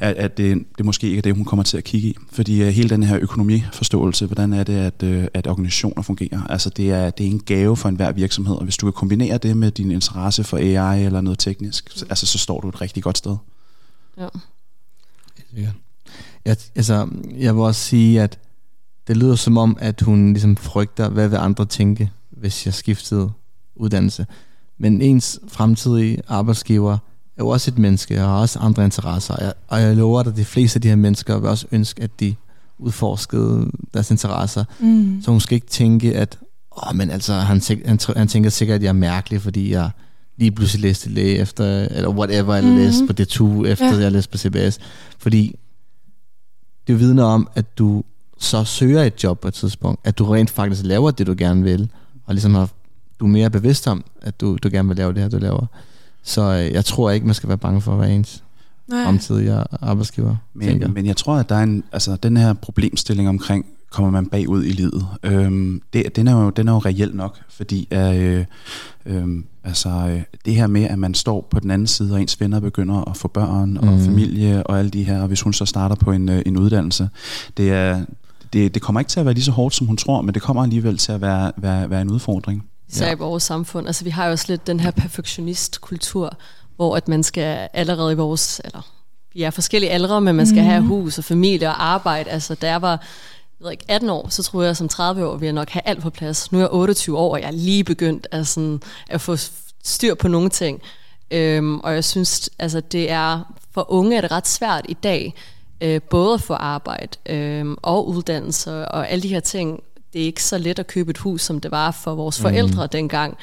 at, 0.00 0.16
at 0.16 0.38
det, 0.38 0.64
det 0.78 0.86
måske 0.86 1.06
ikke 1.06 1.18
er 1.18 1.22
det, 1.22 1.36
hun 1.36 1.44
kommer 1.44 1.62
til 1.62 1.76
at 1.76 1.84
kigge 1.84 2.08
i. 2.08 2.16
Fordi 2.32 2.62
uh, 2.62 2.68
hele 2.68 2.88
den 2.88 3.02
her 3.02 3.18
økonomiforståelse, 3.20 4.26
hvordan 4.26 4.52
er 4.52 4.64
det, 4.64 4.76
at, 4.76 5.02
uh, 5.02 5.24
at 5.34 5.46
organisationer 5.46 6.02
fungerer, 6.02 6.46
altså 6.48 6.70
det 6.70 6.90
er, 6.90 7.10
det 7.10 7.26
er 7.26 7.30
en 7.30 7.40
gave 7.40 7.76
for 7.76 7.88
enhver 7.88 8.12
virksomhed, 8.12 8.56
og 8.56 8.64
hvis 8.64 8.76
du 8.76 8.86
kan 8.86 8.92
kombinere 8.92 9.38
det 9.38 9.56
med 9.56 9.70
din 9.70 9.90
interesse 9.90 10.44
for 10.44 10.56
AI 10.56 11.04
eller 11.04 11.20
noget 11.20 11.38
teknisk, 11.38 11.90
altså 12.10 12.26
så 12.26 12.38
står 12.38 12.60
du 12.60 12.68
et 12.68 12.80
rigtig 12.80 13.02
godt 13.02 13.18
sted. 13.18 13.36
Ja. 14.18 14.28
Ja. 15.56 15.70
Jeg, 16.44 16.56
altså, 16.74 17.08
jeg 17.38 17.54
vil 17.54 17.62
også 17.62 17.80
sige, 17.80 18.22
at 18.22 18.38
det 19.06 19.16
lyder 19.16 19.34
som 19.34 19.56
om, 19.56 19.76
at 19.80 20.00
hun 20.00 20.32
ligesom 20.32 20.56
frygter, 20.56 21.08
hvad 21.08 21.28
vil 21.28 21.36
andre 21.36 21.64
tænke, 21.64 22.10
hvis 22.30 22.66
jeg 22.66 22.74
skiftede 22.74 23.30
uddannelse. 23.76 24.26
Men 24.78 25.02
ens 25.02 25.40
fremtidige 25.48 26.22
arbejdsgiver 26.28 26.92
er 26.92 26.98
jo 27.38 27.48
også 27.48 27.70
et 27.70 27.78
menneske, 27.78 28.22
og 28.22 28.28
har 28.28 28.38
også 28.38 28.58
andre 28.58 28.84
interesser. 28.84 29.34
Og 29.34 29.44
jeg, 29.44 29.52
og 29.68 29.80
jeg 29.80 29.96
lover 29.96 30.22
dig, 30.22 30.30
at 30.30 30.36
de 30.36 30.44
fleste 30.44 30.76
af 30.76 30.80
de 30.80 30.88
her 30.88 30.96
mennesker 30.96 31.38
vil 31.38 31.48
også 31.48 31.66
ønske, 31.72 32.02
at 32.02 32.20
de 32.20 32.34
udforskede 32.78 33.70
deres 33.94 34.10
interesser. 34.10 34.64
Mm. 34.80 35.22
Så 35.22 35.30
hun 35.30 35.40
skal 35.40 35.54
ikke 35.54 35.66
tænke, 35.66 36.16
at 36.16 36.38
åh, 36.76 36.96
men 36.96 37.10
altså, 37.10 37.34
han, 37.34 37.62
han, 37.86 37.98
han 38.16 38.28
tænker 38.28 38.50
sikkert, 38.50 38.74
at 38.74 38.82
jeg 38.82 38.88
er 38.88 38.92
mærkelig, 38.92 39.42
fordi 39.42 39.72
jeg 39.72 39.90
lige 40.36 40.50
pludselig 40.50 40.82
læste 40.82 41.10
læge 41.10 41.38
efter, 41.38 41.64
eller 41.90 42.08
whatever, 42.08 42.54
eller 42.54 42.70
mm. 42.70 42.76
læste 42.76 43.06
på 43.06 43.12
D2, 43.20 43.66
efter 43.66 43.94
ja. 43.94 43.96
jeg 43.96 44.12
læste 44.12 44.30
på 44.30 44.38
CBS. 44.38 44.78
Fordi 45.18 45.54
det 46.86 46.98
vidner 46.98 47.24
om, 47.24 47.48
at 47.54 47.78
du 47.78 48.02
så 48.38 48.64
søger 48.64 49.02
et 49.02 49.24
job 49.24 49.40
på 49.40 49.48
et 49.48 49.54
tidspunkt, 49.54 50.00
at 50.04 50.18
du 50.18 50.24
rent 50.24 50.50
faktisk 50.50 50.84
laver 50.84 51.10
det, 51.10 51.26
du 51.26 51.34
gerne 51.38 51.62
vil, 51.62 51.90
og 52.26 52.34
ligesom 52.34 52.54
har, 52.54 52.68
du 53.20 53.24
er 53.24 53.28
mere 53.28 53.50
bevidst 53.50 53.88
om, 53.88 54.04
at 54.22 54.40
du, 54.40 54.58
du 54.62 54.68
gerne 54.72 54.88
vil 54.88 54.96
lave 54.96 55.12
det 55.12 55.22
her, 55.22 55.28
du 55.28 55.38
laver. 55.38 55.66
Så 56.22 56.42
øh, 56.42 56.72
jeg 56.72 56.84
tror 56.84 57.10
ikke, 57.10 57.26
man 57.26 57.34
skal 57.34 57.48
være 57.48 57.58
bange 57.58 57.80
for 57.80 57.92
at 57.92 58.00
være 58.00 58.14
ens 58.14 58.44
Nej. 58.88 59.04
fremtidige 59.04 59.64
arbejdsgiver. 59.80 60.36
Men, 60.54 60.92
men 60.94 61.06
jeg 61.06 61.16
tror, 61.16 61.34
at 61.34 61.48
der 61.48 61.54
er 61.54 61.62
en, 61.62 61.84
altså, 61.92 62.16
den 62.16 62.36
her 62.36 62.52
problemstilling 62.52 63.28
omkring, 63.28 63.66
kommer 63.94 64.10
man 64.10 64.26
bagud 64.26 64.64
i 64.64 64.70
livet, 64.70 65.06
øhm, 65.22 65.82
det, 65.92 66.16
den, 66.16 66.28
er 66.28 66.42
jo, 66.42 66.50
den 66.50 66.68
er 66.68 66.72
jo 66.72 66.78
reelt 66.78 67.14
nok, 67.14 67.38
fordi 67.48 67.88
øh, 67.90 68.44
øh, 69.06 69.44
altså, 69.64 69.88
øh, 69.88 70.22
det 70.44 70.54
her 70.54 70.66
med, 70.66 70.82
at 70.82 70.98
man 70.98 71.14
står 71.14 71.48
på 71.50 71.60
den 71.60 71.70
anden 71.70 71.86
side, 71.86 72.14
og 72.14 72.20
ens 72.20 72.40
venner 72.40 72.60
begynder 72.60 73.10
at 73.10 73.16
få 73.16 73.28
børn 73.28 73.76
og 73.76 73.92
mm. 73.92 74.04
familie 74.04 74.66
og 74.66 74.78
alle 74.78 74.90
de 74.90 75.02
her, 75.02 75.22
og 75.22 75.28
hvis 75.28 75.40
hun 75.40 75.52
så 75.52 75.64
starter 75.64 75.96
på 75.96 76.12
en, 76.12 76.28
øh, 76.28 76.42
en 76.46 76.56
uddannelse, 76.56 77.08
det 77.56 77.70
er, 77.70 78.04
det, 78.54 78.74
det 78.74 78.82
kommer 78.82 79.00
ikke 79.00 79.08
til 79.08 79.20
at 79.20 79.26
være 79.26 79.34
lige 79.34 79.44
så 79.44 79.52
hårdt, 79.52 79.74
som 79.74 79.86
hun 79.86 79.96
tror, 79.96 80.22
men 80.22 80.34
det 80.34 80.42
kommer 80.42 80.62
alligevel 80.62 80.98
til 80.98 81.12
at 81.12 81.20
være, 81.20 81.52
være, 81.56 81.90
være 81.90 82.02
en 82.02 82.10
udfordring. 82.10 82.70
Især 82.88 83.06
ja. 83.06 83.12
i 83.12 83.18
vores 83.18 83.42
samfund. 83.42 83.86
Altså, 83.86 84.04
vi 84.04 84.10
har 84.10 84.26
jo 84.26 84.32
også 84.32 84.44
lidt 84.48 84.66
den 84.66 84.80
her 84.80 84.90
perfektionistkultur, 84.90 86.36
hvor 86.76 86.96
at 86.96 87.08
man 87.08 87.22
skal 87.22 87.68
allerede 87.72 88.12
i 88.12 88.16
vores, 88.16 88.60
eller 88.64 88.80
vi 89.34 89.42
er 89.42 89.50
forskellige 89.50 89.90
aldre, 89.90 90.20
men 90.20 90.36
man 90.36 90.46
skal 90.46 90.62
mm. 90.62 90.68
have 90.68 90.82
hus 90.82 91.18
og 91.18 91.24
familie 91.24 91.68
og 91.68 91.84
arbejde. 91.84 92.30
Altså, 92.30 92.54
da 92.54 92.68
jeg 92.68 92.82
var 92.82 93.02
jeg 93.60 93.64
ved 93.64 93.70
ikke, 93.70 93.84
18 93.88 94.10
år, 94.10 94.28
så 94.28 94.42
tror 94.42 94.62
jeg 94.62 94.76
som 94.76 94.88
30 94.88 95.26
år 95.26 95.36
vil 95.36 95.46
jeg 95.46 95.52
nok 95.52 95.70
have 95.70 95.82
alt 95.84 96.02
på 96.02 96.10
plads. 96.10 96.52
Nu 96.52 96.58
er 96.58 96.62
jeg 96.62 96.72
28 96.72 97.18
år, 97.18 97.32
og 97.32 97.40
jeg 97.40 97.46
er 97.46 97.52
lige 97.52 97.84
begyndt 97.84 98.28
at, 98.30 98.46
sådan, 98.46 98.82
at 99.08 99.20
få 99.20 99.36
styr 99.84 100.14
på 100.14 100.28
nogle 100.28 100.50
ting. 100.50 100.82
Øhm, 101.30 101.80
og 101.80 101.94
jeg 101.94 102.04
synes, 102.04 102.50
altså 102.58 102.80
det 102.80 103.10
er, 103.10 103.54
for 103.74 103.92
unge 103.92 104.16
er 104.16 104.20
det 104.20 104.30
ret 104.30 104.48
svært 104.48 104.86
i 104.88 104.94
dag, 104.94 105.34
øh, 105.80 106.00
både 106.02 106.34
at 106.34 106.40
få 106.40 106.54
arbejde 106.54 107.18
øh, 107.34 107.76
og 107.82 108.08
uddannelse 108.08 108.88
og 108.88 109.10
alle 109.10 109.22
de 109.22 109.28
her 109.28 109.40
ting. 109.40 109.82
Det 110.12 110.20
er 110.20 110.26
ikke 110.26 110.44
så 110.44 110.58
let 110.58 110.78
at 110.78 110.86
købe 110.86 111.10
et 111.10 111.18
hus, 111.18 111.42
som 111.42 111.60
det 111.60 111.70
var 111.70 111.90
for 111.90 112.14
vores 112.14 112.40
forældre 112.40 112.84
mm. 112.84 112.88
dengang. 112.88 113.36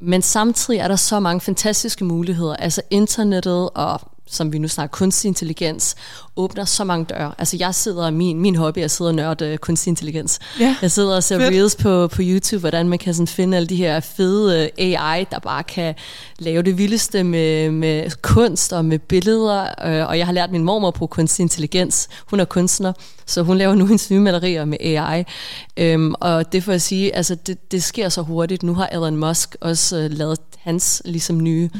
Men 0.00 0.22
samtidig 0.22 0.80
er 0.80 0.88
der 0.88 0.96
så 0.96 1.20
mange 1.20 1.40
fantastiske 1.40 2.04
muligheder. 2.04 2.56
Altså 2.56 2.82
internettet 2.90 3.70
og 3.70 4.00
som 4.30 4.52
vi 4.52 4.58
nu 4.58 4.68
snakker, 4.68 4.96
kunstig 4.96 5.28
intelligens, 5.28 5.94
åbner 6.36 6.64
så 6.64 6.84
mange 6.84 7.04
døre. 7.04 7.34
Altså 7.38 7.56
jeg 7.60 7.74
sidder, 7.74 8.10
min, 8.10 8.40
min 8.40 8.56
hobby 8.56 8.78
er 8.78 8.84
at 8.84 8.90
sidde 8.90 9.10
og 9.10 9.14
nørde 9.14 9.58
kunstig 9.58 9.90
intelligens. 9.90 10.38
Ja, 10.60 10.76
jeg 10.82 10.90
sidder 10.90 11.16
og 11.16 11.22
ser 11.22 11.38
fedt. 11.38 11.54
reels 11.54 11.76
på, 11.76 12.08
på 12.08 12.22
YouTube, 12.24 12.60
hvordan 12.60 12.88
man 12.88 12.98
kan 12.98 13.14
sådan 13.14 13.26
finde 13.26 13.56
alle 13.56 13.66
de 13.66 13.76
her 13.76 14.00
fede 14.00 14.70
øh, 14.78 14.94
AI, 14.94 15.24
der 15.30 15.38
bare 15.38 15.62
kan 15.62 15.94
lave 16.38 16.62
det 16.62 16.78
vildeste 16.78 17.24
med, 17.24 17.70
med 17.70 18.10
kunst 18.22 18.72
og 18.72 18.84
med 18.84 18.98
billeder. 18.98 19.60
Øh, 19.86 20.08
og 20.08 20.18
jeg 20.18 20.26
har 20.26 20.32
lært 20.32 20.50
min 20.50 20.64
mormor 20.64 20.88
at 20.88 20.94
bruge 20.94 21.08
kunstig 21.08 21.42
intelligens. 21.42 22.08
Hun 22.26 22.40
er 22.40 22.44
kunstner, 22.44 22.92
så 23.26 23.42
hun 23.42 23.58
laver 23.58 23.74
nu 23.74 23.86
hendes 23.86 24.10
nye 24.10 24.20
malerier 24.20 24.64
med 24.64 24.78
AI. 24.80 25.24
Øhm, 25.76 26.14
og 26.20 26.52
det 26.52 26.64
får 26.64 26.72
jeg 26.72 26.82
sige, 26.82 27.16
altså 27.16 27.34
det, 27.34 27.72
det 27.72 27.82
sker 27.82 28.08
så 28.08 28.22
hurtigt. 28.22 28.62
Nu 28.62 28.74
har 28.74 28.88
Elon 28.92 29.16
Musk 29.16 29.56
også 29.60 29.96
øh, 29.96 30.10
lavet 30.10 30.38
hans 30.58 31.02
ligesom 31.04 31.40
nye 31.40 31.70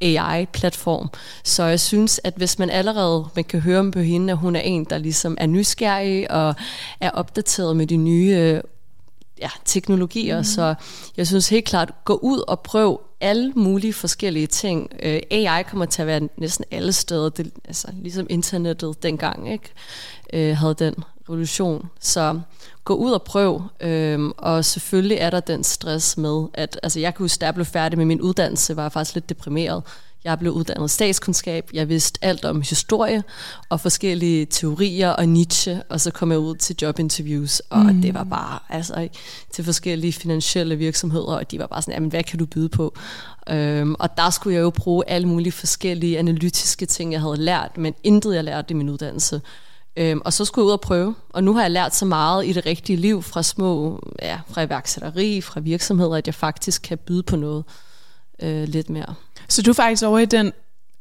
AI-platform. 0.00 1.08
Så 1.44 1.64
jeg 1.64 1.80
synes, 1.80 2.20
at 2.24 2.34
hvis 2.36 2.58
man 2.58 2.70
allerede 2.70 3.28
man 3.34 3.44
kan 3.44 3.60
høre 3.60 3.90
på 3.90 4.00
hende, 4.00 4.32
at 4.32 4.38
hun 4.38 4.56
er 4.56 4.60
en, 4.60 4.84
der 4.84 4.98
ligesom 4.98 5.36
er 5.40 5.46
nysgerrig 5.46 6.30
og 6.30 6.54
er 7.00 7.10
opdateret 7.10 7.76
med 7.76 7.86
de 7.86 7.96
nye 7.96 8.36
øh, 8.38 8.60
ja, 9.40 9.50
teknologier, 9.64 10.38
mm. 10.38 10.44
så 10.44 10.74
jeg 11.16 11.26
synes 11.26 11.48
helt 11.48 11.64
klart, 11.64 12.04
gå 12.04 12.14
ud 12.22 12.42
og 12.48 12.60
prøv 12.60 13.00
alle 13.20 13.52
mulige 13.56 13.92
forskellige 13.92 14.46
ting. 14.46 14.90
Øh, 15.02 15.20
AI 15.30 15.62
kommer 15.62 15.84
til 15.84 16.02
at 16.02 16.06
være 16.06 16.28
næsten 16.36 16.64
alle 16.70 16.92
steder, 16.92 17.28
det, 17.28 17.52
altså, 17.64 17.88
ligesom 18.02 18.26
internettet 18.30 19.02
dengang 19.02 19.52
ikke? 19.52 19.72
Uh, 20.32 20.56
havde 20.56 20.74
den 20.74 20.94
revolution. 21.28 21.90
Så 22.00 22.40
gå 22.84 22.94
ud 22.94 23.12
og 23.12 23.22
prøv, 23.22 23.62
øhm, 23.80 24.32
og 24.36 24.64
selvfølgelig 24.64 25.16
er 25.16 25.30
der 25.30 25.40
den 25.40 25.64
stress 25.64 26.16
med, 26.16 26.46
at 26.54 26.80
altså 26.82 27.00
jeg 27.00 27.14
kan 27.14 27.24
huske, 27.24 27.40
da 27.40 27.46
jeg 27.46 27.54
blev 27.54 27.66
færdig 27.66 27.98
med 27.98 28.06
min 28.06 28.20
uddannelse, 28.20 28.76
var 28.76 28.82
jeg 28.82 28.92
faktisk 28.92 29.14
lidt 29.14 29.28
deprimeret. 29.28 29.82
Jeg 30.28 30.38
blev 30.38 30.52
uddannet 30.52 30.90
statskundskab, 30.90 31.70
jeg 31.72 31.88
vidste 31.88 32.18
alt 32.22 32.44
om 32.44 32.62
historie 32.62 33.22
og 33.68 33.80
forskellige 33.80 34.46
teorier 34.46 35.10
og 35.10 35.28
Nietzsche, 35.28 35.82
og 35.88 36.00
så 36.00 36.10
kom 36.10 36.30
jeg 36.30 36.38
ud 36.38 36.54
til 36.54 36.76
jobinterviews, 36.82 37.60
og 37.60 37.78
mm. 37.78 38.02
det 38.02 38.14
var 38.14 38.24
bare 38.24 38.58
altså, 38.68 39.08
til 39.52 39.64
forskellige 39.64 40.12
finansielle 40.12 40.76
virksomheder, 40.76 41.36
og 41.36 41.50
de 41.50 41.58
var 41.58 41.66
bare 41.66 41.82
sådan, 41.82 41.94
jamen 41.94 42.08
hvad 42.08 42.22
kan 42.22 42.38
du 42.38 42.46
byde 42.46 42.68
på? 42.68 42.94
Øhm, 43.50 43.94
og 43.98 44.16
der 44.16 44.30
skulle 44.30 44.56
jeg 44.56 44.62
jo 44.62 44.70
bruge 44.70 45.04
alle 45.06 45.28
mulige 45.28 45.52
forskellige 45.52 46.18
analytiske 46.18 46.86
ting, 46.86 47.12
jeg 47.12 47.20
havde 47.20 47.36
lært, 47.36 47.78
men 47.78 47.94
intet 48.04 48.34
jeg 48.34 48.44
lærte 48.44 48.70
i 48.70 48.74
min 48.74 48.88
uddannelse. 48.88 49.40
Øhm, 49.96 50.20
og 50.24 50.32
så 50.32 50.44
skulle 50.44 50.62
jeg 50.62 50.66
ud 50.66 50.72
og 50.72 50.80
prøve. 50.80 51.14
Og 51.30 51.44
nu 51.44 51.54
har 51.54 51.62
jeg 51.62 51.70
lært 51.70 51.94
så 51.94 52.04
meget 52.04 52.46
i 52.46 52.52
det 52.52 52.66
rigtige 52.66 52.96
liv 52.96 53.22
fra 53.22 53.42
små, 53.42 54.00
ja, 54.22 54.40
fra 54.50 54.62
iværksætteri, 54.62 55.40
fra 55.40 55.60
virksomheder, 55.60 56.16
at 56.16 56.26
jeg 56.26 56.34
faktisk 56.34 56.82
kan 56.82 56.98
byde 56.98 57.22
på 57.22 57.36
noget 57.36 57.64
øh, 58.42 58.68
lidt 58.68 58.90
mere. 58.90 59.14
Så 59.48 59.62
du 59.62 59.70
er 59.70 59.74
faktisk 59.74 60.02
over 60.02 60.18
i 60.18 60.24
den 60.24 60.52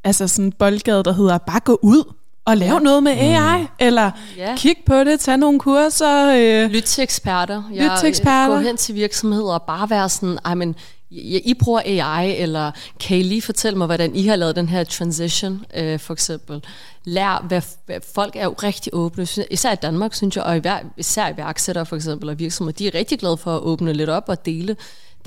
altså 0.03 0.27
sådan 0.27 0.51
boldgade, 0.51 1.03
der 1.03 1.13
hedder 1.13 1.37
bare 1.37 1.59
gå 1.59 1.79
ud 1.81 2.13
og 2.45 2.57
lave 2.57 2.73
ja. 2.73 2.79
noget 2.79 3.03
med 3.03 3.11
AI, 3.11 3.61
mm. 3.61 3.67
eller 3.79 4.11
ja. 4.37 4.55
kig 4.57 4.75
på 4.85 5.03
det, 5.03 5.19
tage 5.19 5.37
nogle 5.37 5.59
kurser. 5.59 6.35
Øh, 6.37 6.69
Lyt 6.71 6.83
til 6.83 7.01
eksperter. 7.01 7.63
Lyt 7.71 7.99
til 7.99 8.09
eksperter. 8.09 8.55
Gå 8.55 8.61
hen 8.61 8.77
til 8.77 8.95
virksomheder 8.95 9.53
og 9.53 9.61
bare 9.61 9.89
være 9.89 10.09
sådan, 10.09 10.39
ej 10.45 10.53
men, 10.53 10.75
I 11.09 11.53
bruger 11.59 11.81
AI, 11.85 12.35
eller 12.41 12.71
kan 12.99 13.17
I 13.17 13.23
lige 13.23 13.41
fortælle 13.41 13.77
mig, 13.77 13.85
hvordan 13.85 14.15
I 14.15 14.27
har 14.27 14.35
lavet 14.35 14.55
den 14.55 14.69
her 14.69 14.83
transition, 14.83 15.65
øh, 15.75 15.99
for 15.99 16.13
eksempel. 16.13 16.63
Lær, 17.03 17.45
hvad, 17.47 17.61
hvad, 17.85 17.99
folk 18.15 18.35
er 18.35 18.43
jo 18.43 18.55
rigtig 18.63 18.93
åbne, 18.93 19.27
især 19.51 19.71
i 19.71 19.75
Danmark, 19.75 20.13
synes 20.13 20.35
jeg, 20.35 20.43
og 20.43 20.61
især 20.97 21.33
iværksættere 21.33 21.85
for 21.85 21.95
eksempel, 21.95 22.29
og 22.29 22.39
virksomheder, 22.39 22.77
de 22.77 22.87
er 22.87 22.93
rigtig 22.93 23.19
glade 23.19 23.37
for 23.37 23.55
at 23.55 23.61
åbne 23.61 23.93
lidt 23.93 24.09
op 24.09 24.23
og 24.27 24.45
dele 24.45 24.75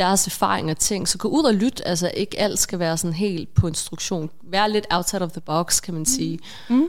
deres 0.01 0.27
erfaringer 0.27 0.75
og 0.75 0.79
ting. 0.79 1.09
Så 1.09 1.19
gå 1.19 1.29
ud 1.29 1.45
og 1.45 1.55
lyt, 1.55 1.83
altså 1.87 2.11
ikke 2.17 2.41
alt 2.41 2.59
skal 2.59 2.79
være 2.79 2.97
sådan 2.97 3.15
helt 3.15 3.55
på 3.55 3.67
instruktion. 3.67 4.31
Vær 4.51 4.67
lidt 4.67 4.87
outside 4.91 5.23
of 5.23 5.31
the 5.31 5.41
box, 5.41 5.81
kan 5.83 5.95
man 5.95 6.07
sige. 6.07 6.39
Mm. 6.69 6.77
mm. 6.77 6.89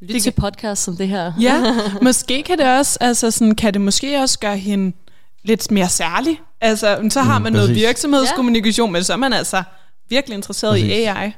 Lyt 0.00 0.14
det 0.14 0.22
til 0.22 0.32
kan... 0.32 0.42
podcast 0.42 0.82
som 0.82 0.96
det 0.96 1.08
her. 1.08 1.32
Ja, 1.40 1.62
måske 2.02 2.42
kan 2.42 2.58
det 2.58 2.78
også, 2.78 2.98
altså 3.00 3.30
sådan, 3.30 3.54
kan 3.54 3.72
det 3.72 3.80
måske 3.80 4.20
også 4.20 4.38
gøre 4.38 4.56
hende 4.56 4.96
lidt 5.42 5.70
mere 5.70 5.88
særlig. 5.88 6.40
Altså, 6.60 7.08
så 7.10 7.20
har 7.20 7.38
mm, 7.38 7.42
man 7.42 7.52
mm, 7.52 7.56
noget 7.56 7.74
virksomhedskommunikation, 7.74 8.88
ja. 8.88 8.92
men 8.92 9.04
så 9.04 9.12
er 9.12 9.16
man 9.16 9.32
altså 9.32 9.62
virkelig 10.08 10.34
interesseret 10.34 10.72
præcis. 10.72 10.88
i 10.88 10.92
AI. 10.92 11.32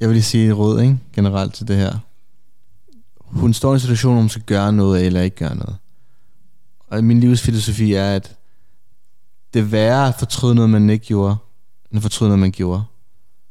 Jeg 0.00 0.08
vil 0.08 0.14
lige 0.14 0.22
sige 0.22 0.48
et 0.48 0.56
råd, 0.56 0.80
ikke? 0.80 0.98
generelt 1.14 1.54
til 1.54 1.68
det 1.68 1.76
her. 1.76 1.98
Hun 3.20 3.54
står 3.54 3.70
i 3.70 3.74
en 3.74 3.80
situation, 3.80 4.12
hvor 4.12 4.20
hun 4.20 4.28
skal 4.28 4.42
gøre 4.42 4.72
noget 4.72 5.06
eller 5.06 5.20
ikke 5.20 5.36
gøre 5.36 5.56
noget. 5.56 5.76
Og 6.88 7.04
min 7.04 7.20
livsfilosofi 7.20 7.94
er, 7.94 8.14
at 8.14 8.36
det 9.54 9.60
er 9.60 9.64
værre 9.64 10.08
at 10.08 10.14
fortryde 10.18 10.54
noget, 10.54 10.70
man 10.70 10.90
ikke 10.90 11.06
gjorde, 11.06 11.36
end 11.90 11.96
at 11.98 12.02
fortryde 12.02 12.28
noget, 12.28 12.38
man 12.38 12.52
gjorde. 12.52 12.84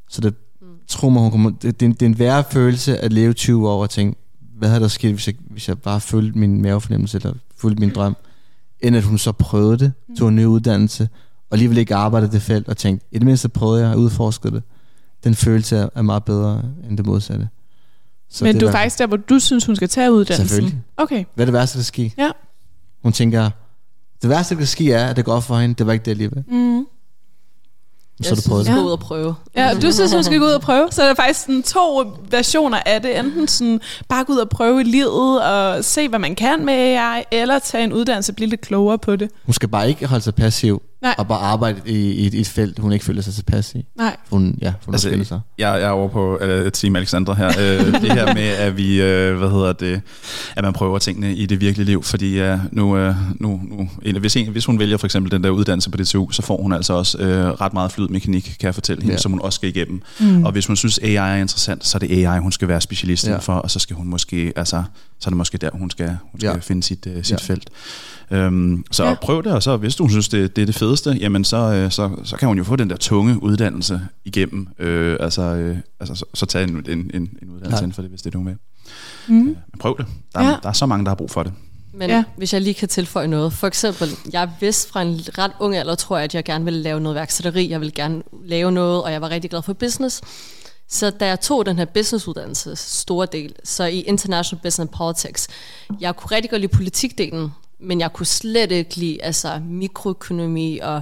Så 0.10 0.22
det, 0.22 0.36
mm. 0.62 0.67
tro 0.88 1.10
mig, 1.10 1.22
hun 1.22 1.31
kommer, 1.31 1.50
det, 1.50 1.79
det, 1.79 1.81
er 1.81 1.89
en, 1.89 1.93
det 1.93 2.01
er 2.01 2.05
en 2.05 2.19
værre 2.19 2.43
følelse 2.51 2.98
at 2.98 3.13
leve 3.13 3.33
20 3.33 3.69
år 3.69 3.81
og 3.81 3.89
tænke, 3.89 4.19
hvad 4.57 4.69
havde 4.69 4.81
der 4.81 4.88
sket, 4.88 5.13
hvis 5.13 5.27
jeg, 5.27 5.36
hvis 5.50 5.67
jeg 5.67 5.79
bare 5.79 6.01
følte 6.01 6.39
min 6.39 6.62
mavefornemmelse, 6.62 7.17
eller 7.17 7.33
fulgte 7.57 7.79
min 7.79 7.89
drøm, 7.89 8.15
end 8.79 8.95
at 8.95 9.03
hun 9.03 9.17
så 9.17 9.31
prøvede 9.31 9.77
det, 9.77 9.93
mm. 10.07 10.15
tog 10.15 10.29
en 10.29 10.36
ny 10.36 10.45
uddannelse, 10.45 11.10
og 11.50 11.55
alligevel 11.55 11.77
ikke 11.77 11.95
arbejdede 11.95 12.31
det 12.31 12.41
felt, 12.41 12.67
og 12.67 12.77
tænkte, 12.77 13.05
i 13.12 13.19
det 13.19 13.25
mindste 13.25 13.50
prøvede 13.50 13.83
jeg 13.83 13.91
at 13.91 13.98
udforske 13.98 14.51
det. 14.51 14.63
Den 15.24 15.36
følelse 15.36 15.77
er, 15.77 15.89
er 15.95 16.01
meget 16.01 16.24
bedre 16.24 16.62
end 16.89 16.98
det 16.98 17.05
modsatte. 17.05 17.50
Så 18.29 18.45
Men 18.45 18.53
det 18.53 18.62
du 18.62 18.67
er 18.67 18.72
faktisk 18.72 19.00
der, 19.00 19.07
hvor 19.07 19.17
du 19.17 19.39
synes, 19.39 19.65
hun 19.65 19.75
skal 19.75 19.89
tage 19.89 20.12
uddannelsen? 20.12 20.48
Selvfølgelig. 20.48 20.81
Okay. 20.98 21.25
Hvad 21.36 21.43
er 21.43 21.45
det 21.45 21.53
værste, 21.53 21.77
der 21.77 21.83
sker? 21.83 22.10
Ja. 22.17 22.31
Hun 23.03 23.13
tænker, 23.13 23.50
det 24.24 24.30
værste, 24.30 24.56
der 24.56 24.60
kan 24.60 24.68
ske, 24.68 24.92
er, 24.92 25.06
at 25.08 25.15
det 25.15 25.25
går 25.25 25.39
for 25.39 25.56
hende. 25.56 25.75
Det 25.75 25.88
var 25.88 25.94
ikke 25.94 26.06
det 26.06 26.12
alligevel. 26.12 26.44
Mm. 26.48 26.86
Så 28.22 28.30
jeg 28.30 28.36
du 28.36 28.42
synes, 28.42 28.58
du 28.58 28.63
skal 28.63 28.80
ud 28.80 28.92
og 28.92 29.00
prøve. 29.00 29.36
Ja, 29.56 29.74
du 29.82 29.92
synes, 29.92 30.13
hun 30.13 30.24
skal 30.24 30.39
gå 30.39 30.46
ud 30.46 30.51
og 30.51 30.62
prøve. 30.62 30.88
Så 30.92 31.03
er 31.03 31.08
der 31.08 31.15
faktisk 31.15 31.39
sådan 31.39 31.63
to 31.63 32.13
versioner 32.30 32.80
af 32.86 33.01
det. 33.01 33.20
Enten 33.20 33.48
sådan, 33.48 33.82
bare 34.10 34.24
gå 34.24 34.34
ud 34.34 34.38
og 34.38 34.50
prøve 34.50 34.84
livet 34.84 35.44
og 35.44 35.86
se, 35.86 36.10
hvad 36.10 36.20
man 36.20 36.36
kan 36.36 36.65
med 36.65 36.74
AI, 36.74 37.24
eller 37.32 37.60
tage 37.60 37.84
en 37.84 37.94
uddannelse 37.94 38.32
og 38.32 38.36
blive 38.36 38.50
lidt 38.50 38.62
klogere 38.62 38.98
på 38.98 39.15
det. 39.15 39.30
Hun 39.46 39.53
skal 39.53 39.70
bare 39.70 39.89
ikke 39.89 40.08
holde 40.08 40.24
sig 40.24 40.36
passiv. 40.36 40.82
Nej. 41.03 41.15
Og 41.17 41.27
bare 41.27 41.39
arbejde 41.39 41.81
i, 41.86 42.12
i, 42.12 42.39
et 42.39 42.48
felt, 42.48 42.79
hun 42.79 42.91
ikke 42.91 43.05
føler 43.05 43.22
sig 43.22 43.33
tilpas 43.33 43.75
i. 43.75 43.86
Nej. 43.95 44.17
Hun, 44.29 44.57
ja, 44.62 44.74
hun 44.86 44.95
altså, 44.95 45.24
sig. 45.24 45.39
Jeg, 45.57 45.67
jeg 45.67 45.81
er 45.81 45.89
over 45.89 46.10
på 46.10 46.38
uh, 46.41 46.72
Team 46.72 46.95
Alexandra 46.95 47.33
her. 47.33 47.48
uh, 47.48 47.86
det 48.01 48.12
her 48.12 48.33
med, 48.33 48.48
at 48.48 48.77
vi, 48.77 49.01
uh, 49.01 49.38
hvad 49.38 49.50
hedder 49.50 49.74
det, 49.74 50.01
at 50.55 50.63
man 50.63 50.74
prøver 50.74 51.00
tingene 51.00 51.36
i 51.36 51.45
det 51.45 51.62
virkelige 51.62 51.86
liv, 51.86 52.03
fordi 52.03 52.51
uh, 52.51 52.60
nu, 52.72 53.07
uh, 53.07 53.15
nu, 53.41 53.62
nu 53.63 53.89
hvis, 54.19 54.36
en, 54.36 54.48
hvis 54.48 54.65
hun 54.65 54.79
vælger 54.79 54.98
for 54.98 55.07
eksempel 55.07 55.31
den 55.31 55.43
der 55.43 55.50
uddannelse 55.50 55.89
på 55.89 55.98
DTU, 55.98 56.31
så 56.31 56.41
får 56.41 56.62
hun 56.62 56.74
altså 56.74 56.93
også 56.93 57.17
uh, 57.17 57.25
ret 57.62 57.74
meget 57.74 57.91
flydmekanik, 57.91 58.43
kan 58.43 58.65
jeg 58.65 58.74
fortælle 58.74 59.01
hende, 59.01 59.13
ja. 59.13 59.19
som 59.19 59.31
hun 59.31 59.41
også 59.41 59.55
skal 59.55 59.69
igennem. 59.69 60.01
Mm. 60.19 60.45
Og 60.45 60.51
hvis 60.51 60.67
hun 60.67 60.75
synes, 60.75 61.00
AI 61.00 61.15
er 61.15 61.36
interessant, 61.36 61.86
så 61.86 61.98
er 61.98 62.00
det 62.00 62.25
AI, 62.25 62.39
hun 62.39 62.51
skal 62.51 62.67
være 62.67 62.81
specialist 62.81 63.27
ja. 63.27 63.38
for, 63.38 63.53
og 63.53 63.72
så 63.72 63.79
skal 63.79 63.95
hun 63.95 64.07
måske, 64.07 64.53
altså, 64.55 64.83
så 65.19 65.27
er 65.27 65.29
det 65.29 65.38
måske 65.38 65.57
der, 65.57 65.69
hun 65.74 65.89
skal, 65.89 66.17
hun 66.31 66.39
skal 66.39 66.50
ja. 66.50 66.57
finde 66.57 66.83
sit, 66.83 67.05
uh, 67.05 67.13
sit 67.24 67.31
ja. 67.31 67.38
felt. 67.38 67.69
Øhm, 68.31 68.83
så 68.91 69.05
ja. 69.05 69.13
prøv 69.13 69.43
det, 69.43 69.51
og 69.51 69.63
så 69.63 69.77
hvis 69.77 69.95
du 69.95 70.10
synes, 70.10 70.29
det, 70.29 70.55
det 70.55 70.62
er 70.62 70.65
det 70.65 70.75
fedeste, 70.98 71.24
jamen 71.24 71.44
så, 71.44 71.58
øh, 71.58 71.92
så, 71.92 72.10
så 72.24 72.38
kan 72.38 72.48
hun 72.48 72.58
jo 72.58 72.64
få 72.64 72.76
den 72.76 72.90
der 72.90 72.96
tunge 72.96 73.44
uddannelse 73.44 74.02
igennem. 74.26 74.68
Øh, 74.80 75.18
altså, 75.20 75.42
øh, 75.42 75.78
altså 76.00 76.16
så, 76.16 76.26
så 76.34 76.46
tage 76.46 76.64
en, 76.64 76.86
en, 76.90 77.12
en, 77.14 77.38
en 77.42 77.50
uddannelse 77.50 77.78
ja. 77.78 77.78
inden 77.78 77.94
for 77.94 78.02
det, 78.02 78.12
hvis 78.12 78.22
det 78.22 78.28
er 78.28 78.32
du 78.32 78.44
med. 78.44 78.56
Mm. 79.28 79.40
Øh, 79.40 79.46
men 79.46 79.80
prøv 79.80 79.98
det. 79.98 80.06
Der, 80.36 80.44
ja. 80.44 80.58
der 80.64 80.70
er 80.70 80.74
så 80.74 80.86
mange, 80.86 81.06
der 81.06 81.10
har 81.10 81.16
brug 81.16 81.32
for 81.32 81.44
det. 81.44 81.54
Men 81.94 82.10
ja. 82.10 82.24
hvis 82.38 82.54
jeg 82.54 82.62
lige 82.62 82.74
kan 82.74 82.88
tilføje 82.88 83.28
noget. 83.28 83.54
For 83.54 83.68
eksempel, 83.68 84.10
jeg 84.34 84.50
vidste 84.60 84.90
fra 84.90 85.02
en 85.02 85.20
ret 85.38 85.52
ung 85.60 85.76
alder, 85.76 85.96
tror 85.96 86.18
jeg, 86.18 86.24
at 86.24 86.36
jeg 86.36 86.44
gerne 86.44 86.66
ville 86.66 86.82
lave 86.82 87.00
noget 87.00 87.16
værksætteri. 87.16 87.70
Jeg 87.70 87.80
ville 87.80 87.92
gerne 87.92 88.24
lave 88.46 88.72
noget, 88.72 89.04
og 89.04 89.12
jeg 89.12 89.22
var 89.22 89.30
rigtig 89.30 89.50
glad 89.50 89.62
for 89.62 89.74
business. 89.74 90.22
Så 90.90 91.10
da 91.10 91.28
jeg 91.28 91.40
tog 91.40 91.66
den 91.66 91.78
her 91.78 91.86
businessuddannelse, 91.86 92.76
store 92.76 93.28
del, 93.32 93.56
så 93.64 93.84
i 93.84 94.00
International 94.00 94.62
Business 94.64 94.80
and 94.80 94.90
Politics, 94.90 95.48
jeg 96.00 96.16
kunne 96.16 96.36
rigtig 96.36 96.52
godt 96.52 96.62
lide 96.62 96.76
politikdelen, 96.76 97.52
men 97.84 98.00
jeg 98.00 98.13
kunne 98.13 98.25
slet 98.25 98.72
ikke 98.72 98.96
lide 98.96 99.24
altså, 99.24 99.62
mikroøkonomi 99.70 100.80
og 100.80 101.02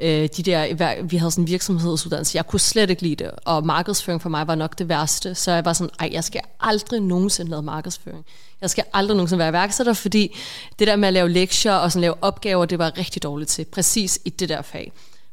øh, 0.00 0.28
de 0.36 0.42
der, 0.42 1.02
vi 1.02 1.16
havde 1.16 1.30
sådan 1.30 1.44
en 1.44 1.48
virksomhedsuddannelse, 1.48 2.36
jeg 2.36 2.46
kunne 2.46 2.60
slet 2.60 2.90
ikke 2.90 3.02
lide 3.02 3.24
det, 3.24 3.30
og 3.44 3.66
markedsføring 3.66 4.22
for 4.22 4.28
mig 4.28 4.46
var 4.46 4.54
nok 4.54 4.78
det 4.78 4.88
værste, 4.88 5.34
så 5.34 5.52
jeg 5.52 5.64
var 5.64 5.72
sådan, 5.72 5.90
ej, 6.00 6.08
jeg 6.12 6.24
skal 6.24 6.40
aldrig 6.60 7.00
nogensinde 7.00 7.50
lave 7.50 7.62
markedsføring. 7.62 8.24
Jeg 8.60 8.70
skal 8.70 8.84
aldrig 8.92 9.16
nogensinde 9.16 9.38
være 9.38 9.48
iværksætter, 9.48 9.92
fordi 9.92 10.36
det 10.78 10.86
der 10.86 10.96
med 10.96 11.08
at 11.08 11.14
lave 11.14 11.28
lektier 11.28 11.72
og 11.72 11.92
sådan 11.92 12.00
lave 12.00 12.14
opgaver, 12.22 12.64
det 12.64 12.78
var 12.78 12.98
rigtig 12.98 13.22
dårligt 13.22 13.50
til, 13.50 13.64
præcis 13.64 14.20
i 14.24 14.30
det 14.30 14.48
der 14.48 14.62
fag. 14.62 14.92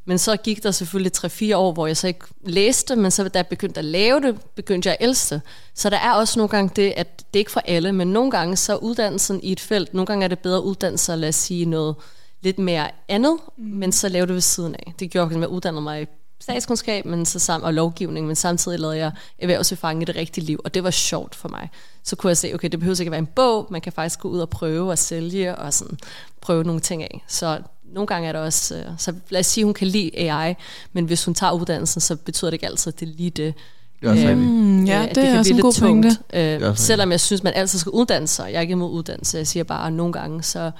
Men 0.10 0.18
så 0.18 0.38
gik 0.38 0.64
der 0.64 0.72
selvfølgelig 0.72 1.12
3-4 1.52 1.56
år, 1.56 1.72
hvor 1.72 1.88
jeg 1.88 1.98
så 1.98 2.08
ikke 2.08 2.26
læste, 2.44 2.96
men 2.96 3.12
så 3.12 3.24
da 3.24 3.40
jeg 3.40 3.48
begyndte 3.48 3.80
at 3.80 3.86
lave 3.86 4.22
det, 4.22 4.42
begyndte 4.56 4.90
jeg 4.90 4.98
at 5.00 5.08
elske 5.08 5.36
det. 5.36 5.42
Så 5.74 5.90
der 5.90 5.98
er 5.98 6.14
også 6.14 6.40
nogle 6.40 6.50
gange 6.50 6.72
det, 6.76 6.94
at 6.98 7.18
det 7.18 7.40
er 7.40 7.40
ikke 7.40 7.52
for 7.52 7.62
alle, 7.66 7.92
men 7.92 8.08
nogle 8.08 8.32
gange 8.32 8.58
så 8.58 8.76
uddannelsen 8.76 9.40
i 9.44 9.52
et 9.52 9.60
felt, 9.60 9.94
nogle 9.94 10.06
gange 10.06 10.24
er 10.24 10.28
det 10.28 10.40
bedre 10.40 10.64
uddannelse, 10.64 11.16
lad 11.16 11.30
os 11.30 11.36
sige 11.36 11.66
noget 11.66 11.96
lidt 12.42 12.60
mere 12.60 12.92
andet, 13.08 13.38
mm. 13.58 13.64
men 13.64 13.92
så 13.92 14.10
lave 14.10 14.26
det 14.26 14.34
ved 14.34 14.42
siden 14.42 14.76
af. 14.76 14.94
Det 15.00 15.12
gjorde, 15.12 15.36
at 15.36 15.42
jeg 15.42 15.50
uddannede 15.50 15.82
mig 15.82 16.02
i 16.02 16.06
statskundskab 16.40 17.06
men 17.06 17.26
så 17.26 17.40
sammen, 17.40 17.66
og 17.66 17.74
lovgivning, 17.74 18.28
men 18.28 18.36
samtidig 18.36 18.80
lavede 18.80 18.98
jeg 18.98 19.12
erhvervserfaring 19.40 20.02
i 20.02 20.06
det 20.06 20.16
rigtige 20.16 20.46
liv, 20.46 20.60
og 20.64 20.74
det 20.74 20.84
var 20.84 20.92
sjovt 20.92 21.36
for 21.36 21.50
mig. 21.50 21.70
Så 22.04 22.16
kunne 22.16 22.30
jeg 22.30 22.38
se, 22.38 22.54
okay, 22.54 22.70
det 22.70 22.80
behøver 22.80 23.00
ikke 23.00 23.10
at 23.10 23.12
være 23.12 23.20
en 23.20 23.26
bog, 23.26 23.68
man 23.70 23.82
kan 23.82 23.94
faktisk 23.94 24.20
gå 24.20 24.30
ud 24.30 24.40
og 24.40 24.50
prøve 24.50 24.92
og 24.92 24.98
sælge, 24.98 25.56
og 25.56 25.74
sådan 25.74 25.98
prøve 26.42 26.64
nogle 26.64 26.82
ting 26.82 27.04
af. 27.04 27.24
Så 27.28 27.62
nogle 27.94 28.08
gange 28.08 28.28
er 28.28 28.32
der 28.32 28.40
også, 28.40 28.76
øh, 28.76 28.84
så 28.98 29.14
lad 29.30 29.40
os 29.40 29.46
sige, 29.46 29.64
hun 29.66 29.74
kan 29.74 29.88
lide 29.88 30.32
AI, 30.32 30.56
men 30.94 31.06
hvis 31.06 31.26
hun 31.26 31.34
tager 31.34 31.52
uddannelsen, 31.54 32.02
så 32.02 32.16
betyder 32.16 32.50
det 32.52 32.54
ikke 32.56 32.66
altid, 32.68 32.94
at 32.94 33.00
det 33.00 33.10
er 33.10 33.14
lige 33.18 33.30
det. 33.30 33.54
Det 34.02 34.08
er 34.08 34.12
også 34.12 34.28
Øhm, 34.28 34.40
mm. 34.40 34.86
ja, 34.86 35.02
øh, 35.02 35.08
det, 35.08 35.16
det 35.16 35.28
er 35.28 35.38
også 35.40 35.54
en 35.54 35.60
god 35.62 35.74
tungt. 35.74 36.08
pointe. 36.32 36.66
Øh, 36.68 36.78
selvom 36.78 37.12
jeg 37.12 37.20
synes, 37.20 37.44
man 37.44 37.54
altid 37.56 37.80
skal 37.80 37.90
uddanne 37.90 38.28
sig. 38.28 38.50
Jeg 38.52 38.58
er 38.58 38.62
ikke 38.62 38.72
imod 38.72 38.92
uddannelse. 38.92 39.38
Jeg 39.38 39.48
siger 39.48 39.64
bare, 39.64 39.88
at 39.88 39.94
nogle 39.94 40.14
gange, 40.14 40.44
så, 40.44 40.72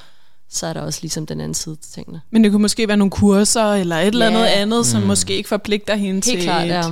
så 0.50 0.68
er 0.68 0.74
der 0.74 0.82
også 0.82 1.00
ligesom 1.02 1.26
den 1.26 1.42
anden 1.42 1.54
side 1.54 1.76
til 1.76 1.92
tingene. 1.94 2.22
Men 2.32 2.44
det 2.44 2.52
kunne 2.52 2.62
måske 2.62 2.88
være 2.88 2.98
nogle 2.98 3.12
kurser, 3.12 3.74
eller 3.74 3.96
et 3.96 4.08
eller 4.08 4.28
andet 4.28 4.40
Ja. 4.44 4.62
andet, 4.62 4.86
som 4.86 5.02
måske 5.02 5.36
ikke 5.36 5.50
forpligter 5.50 5.96
hende 5.96 6.14
Helt 6.14 6.24
til 6.26 6.42
klart, 6.42 6.64
et, 6.66 6.70
ja. 6.70 6.84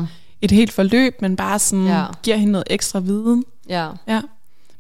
et 0.42 0.52
helt 0.52 0.74
forløb, 0.74 1.22
men 1.22 1.36
bare 1.36 1.60
sådan 1.60 1.86
Ja. 1.86 2.06
giver 2.24 2.38
hende 2.38 2.52
noget 2.52 2.68
ekstra 2.70 3.00
viden. 3.00 3.44
ja. 3.70 3.88
Ja. 4.08 4.22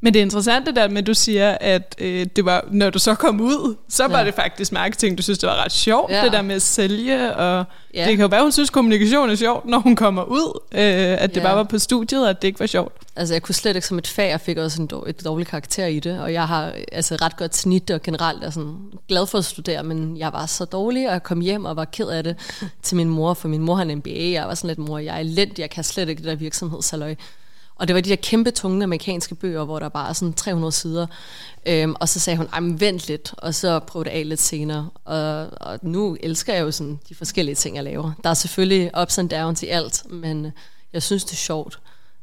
Men 0.01 0.13
det 0.13 0.19
er 0.19 0.23
interessant 0.23 0.65
det 0.65 0.75
der 0.75 0.87
med, 0.87 0.97
at 0.97 1.07
du 1.07 1.13
siger, 1.13 1.57
at 1.61 1.95
øh, 2.01 2.25
det 2.35 2.45
var, 2.45 2.65
når 2.71 2.89
du 2.89 2.99
så 2.99 3.15
kom 3.15 3.41
ud, 3.41 3.75
så 3.89 4.07
var 4.07 4.19
Ja. 4.19 4.25
det 4.25 4.33
faktisk 4.33 4.71
marketing, 4.71 5.17
du 5.17 5.23
synes, 5.23 5.39
det 5.39 5.47
var 5.49 5.63
ret 5.65 5.71
sjovt, 5.71 6.11
Ja. 6.11 6.23
det 6.23 6.31
der 6.31 6.41
med 6.41 6.55
at 6.55 6.61
sælge, 6.61 7.35
og 7.35 7.65
Ja. 7.93 8.05
det 8.07 8.17
kan 8.17 8.21
jo 8.21 8.27
være, 8.27 8.41
hun 8.41 8.51
synes, 8.51 8.69
kommunikation 8.69 9.29
er 9.29 9.35
sjovt, 9.35 9.65
når 9.65 9.79
hun 9.79 9.95
kommer 9.95 10.23
ud, 10.23 10.59
øh, 10.71 10.81
at 11.23 11.29
det 11.29 11.37
Ja. 11.37 11.41
bare 11.47 11.55
var 11.55 11.63
på 11.63 11.79
studiet, 11.79 12.23
og 12.23 12.29
at 12.29 12.41
det 12.41 12.47
ikke 12.47 12.59
var 12.59 12.65
sjovt. 12.65 12.93
Altså, 13.15 13.33
jeg 13.33 13.41
kunne 13.41 13.55
slet 13.55 13.75
ikke 13.75 13.87
som 13.87 13.97
et 13.97 14.07
fag, 14.07 14.29
jeg 14.29 14.41
fik 14.41 14.57
også 14.57 14.81
en 14.81 14.87
dår, 14.87 15.05
et 15.07 15.25
dårligt 15.25 15.49
karakter 15.49 15.85
i 15.85 15.99
det, 15.99 16.19
og 16.19 16.33
jeg 16.33 16.47
har 16.47 16.71
altså 16.91 17.15
ret 17.21 17.37
godt 17.37 17.55
snit 17.55 17.91
og 17.91 18.01
generelt 18.01 18.43
er 18.43 18.49
sådan 18.49 18.75
glad 19.07 19.27
for 19.27 19.37
at 19.37 19.45
studere, 19.45 19.83
men 19.83 20.17
jeg 20.17 20.33
var 20.33 20.45
så 20.45 20.65
dårlig, 20.65 21.07
og 21.07 21.13
jeg 21.13 21.23
kom 21.23 21.39
hjem 21.41 21.65
og 21.65 21.75
var 21.75 21.85
ked 21.85 22.07
af 22.07 22.23
det 22.23 22.35
til 22.83 22.97
min 22.97 23.09
mor, 23.09 23.33
for 23.33 23.47
min 23.47 23.61
mor 23.61 23.75
har 23.75 23.83
en 23.83 23.95
MBA, 23.97 24.31
jeg 24.31 24.47
var 24.47 24.53
sådan 24.55 24.67
lidt, 24.67 24.79
mor, 24.79 24.97
jeg 24.97 25.15
er 25.15 25.19
elendig, 25.19 25.59
jeg 25.59 25.69
kan 25.69 25.83
slet 25.83 26.09
ikke 26.09 26.19
det 26.21 26.27
der 26.29 26.35
virksomhedshalløj. 26.35 27.15
Og 27.77 27.87
det 27.87 27.95
var 27.95 28.01
de 28.01 28.09
der 28.09 28.15
kæmpe, 28.15 28.51
tunge 28.51 28.83
amerikanske 28.83 29.35
bøger, 29.35 29.63
hvor 29.63 29.79
der 29.79 29.89
bare 29.89 30.09
er 30.09 30.13
sådan 30.13 30.33
300 30.33 30.71
sider. 30.71 31.07
Øhm, 31.65 31.95
og 31.99 32.09
så 32.09 32.19
sagde 32.19 32.37
hun, 32.37 32.47
ej, 32.53 32.59
men 32.59 32.79
vent 32.79 33.07
lidt, 33.07 33.33
og 33.37 33.55
så 33.55 33.79
prøv 33.79 34.03
det 34.03 34.09
af 34.09 34.29
lidt 34.29 34.41
senere. 34.41 34.89
Og, 35.05 35.47
og 35.61 35.79
nu 35.81 36.17
elsker 36.23 36.53
jeg 36.53 36.61
jo 36.61 36.71
sådan 36.71 36.99
de 37.09 37.15
forskellige 37.15 37.55
ting, 37.55 37.75
jeg 37.75 37.83
laver. 37.83 38.11
Der 38.23 38.29
er 38.29 38.33
selvfølgelig 38.33 38.91
ups 39.01 39.17
and 39.17 39.29
downs 39.29 39.63
i 39.63 39.67
alt, 39.67 40.11
men 40.11 40.51
jeg 40.93 41.03
synes, 41.03 41.23
det 41.23 41.31
er 41.31 41.37
sjovt, 41.37 41.79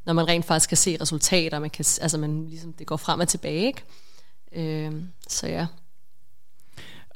når 0.06 0.12
man 0.12 0.28
rent 0.28 0.44
faktisk 0.44 0.68
kan 0.68 0.76
se 0.76 0.96
resultater. 1.00 1.58
Man 1.58 1.70
kan, 1.70 1.84
altså 2.00 2.18
man, 2.18 2.46
ligesom, 2.49 2.73
det 2.73 2.87
går 2.87 2.96
frem 2.96 3.20
og 3.20 3.28
tilbage, 3.28 3.66
ikke? 3.66 3.82
Øhm, 4.52 5.08
så 5.28 5.46
ja. 5.46 5.66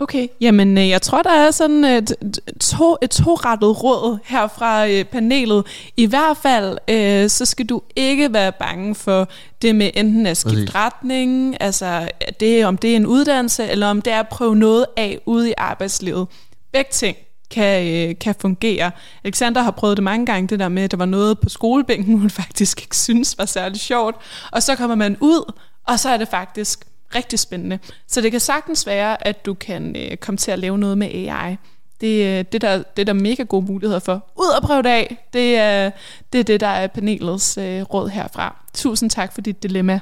Okay, 0.01 0.29
jamen 0.41 0.79
øh, 0.79 0.89
jeg 0.89 1.03
tror, 1.03 1.23
der 1.23 1.31
er 1.31 1.51
sådan 1.51 1.85
et, 1.85 2.13
to, 2.61 2.97
et 3.03 3.11
torettet 3.11 3.85
råd 3.85 4.19
her 4.25 4.47
fra 4.47 4.89
øh, 4.89 5.05
panelet. 5.05 5.67
I 5.97 6.07
hvert 6.07 6.37
fald, 6.37 6.79
øh, 6.89 7.31
så 7.31 7.45
skal 7.45 7.67
du 7.67 7.83
ikke 7.97 8.33
være 8.33 8.53
bange 8.53 8.95
for 8.95 9.29
det 9.63 9.75
med 9.75 9.91
enten 9.95 10.27
at 10.27 10.37
skifte 10.37 10.75
retning, 10.75 11.57
altså 11.61 12.09
det, 12.41 12.67
om 12.67 12.77
det 12.77 12.93
er 12.93 12.97
en 12.97 13.07
uddannelse, 13.07 13.65
eller 13.69 13.87
om 13.87 14.03
det 14.03 14.13
er 14.13 14.21
at 14.21 14.29
prøve 14.29 14.57
noget 14.57 14.87
af 14.97 15.21
ude 15.27 15.51
i 15.51 15.55
arbejdslivet. 15.57 16.27
Begge 16.73 16.91
ting 16.93 17.17
kan, 17.51 17.87
øh, 17.87 18.15
kan 18.21 18.35
fungere. 18.41 18.91
Alexander 19.25 19.63
har 19.63 19.71
prøvet 19.71 19.97
det 19.97 20.05
mange 20.05 20.27
gange, 20.27 20.49
det 20.49 20.59
der 20.59 20.69
med, 20.69 20.83
at 20.83 20.91
der 20.91 20.97
var 20.97 21.07
noget 21.07 21.41
på 21.41 21.49
skolebænken, 21.49 22.19
hun 22.21 22.31
faktisk 22.31 22.81
ikke 22.81 22.97
synes 22.97 23.39
var 23.39 23.47
særlig 23.47 23.81
sjovt. 23.81 24.17
Og 24.53 24.63
så 24.63 24.77
kommer 24.77 24.97
man 24.97 25.17
ud, 25.21 25.53
og 25.87 25.99
så 25.99 26.09
er 26.09 26.17
det 26.17 26.29
faktisk 26.29 26.85
rigtig 27.15 27.39
spændende. 27.39 27.79
Så 28.07 28.21
det 28.21 28.31
kan 28.31 28.41
sagtens 28.41 28.87
være, 28.87 29.27
at 29.27 29.47
du 29.47 29.55
kan 29.55 29.97
øh, 29.97 30.17
komme 30.17 30.37
til 30.37 30.51
at 30.51 30.59
lave 30.59 30.79
noget 30.79 30.99
med 30.99 31.07
AI. 31.07 31.57
Det, 32.01 32.39
øh, 32.39 32.45
det, 32.53 32.61
der, 32.61 32.77
det 32.77 32.99
er 33.03 33.05
der 33.05 33.13
mega 33.13 33.43
gode 33.43 33.67
muligheder 33.67 34.01
for. 34.01 34.31
Ud 34.37 34.57
og 34.57 34.63
prøve 34.63 34.83
det 34.83 34.89
af. 34.89 35.29
Det 35.33 35.57
er 35.57 35.91
det, 36.33 36.39
er 36.39 36.45
det 36.45 36.61
der 36.61 36.67
er 36.67 36.87
panelets 36.87 37.59
øh, 37.59 37.83
råd 37.83 38.09
herfra. 38.09 38.57
Tusind 38.75 39.11
tak 39.11 39.33
for 39.35 39.41
dit 39.41 39.63
dilemma. 39.63 40.01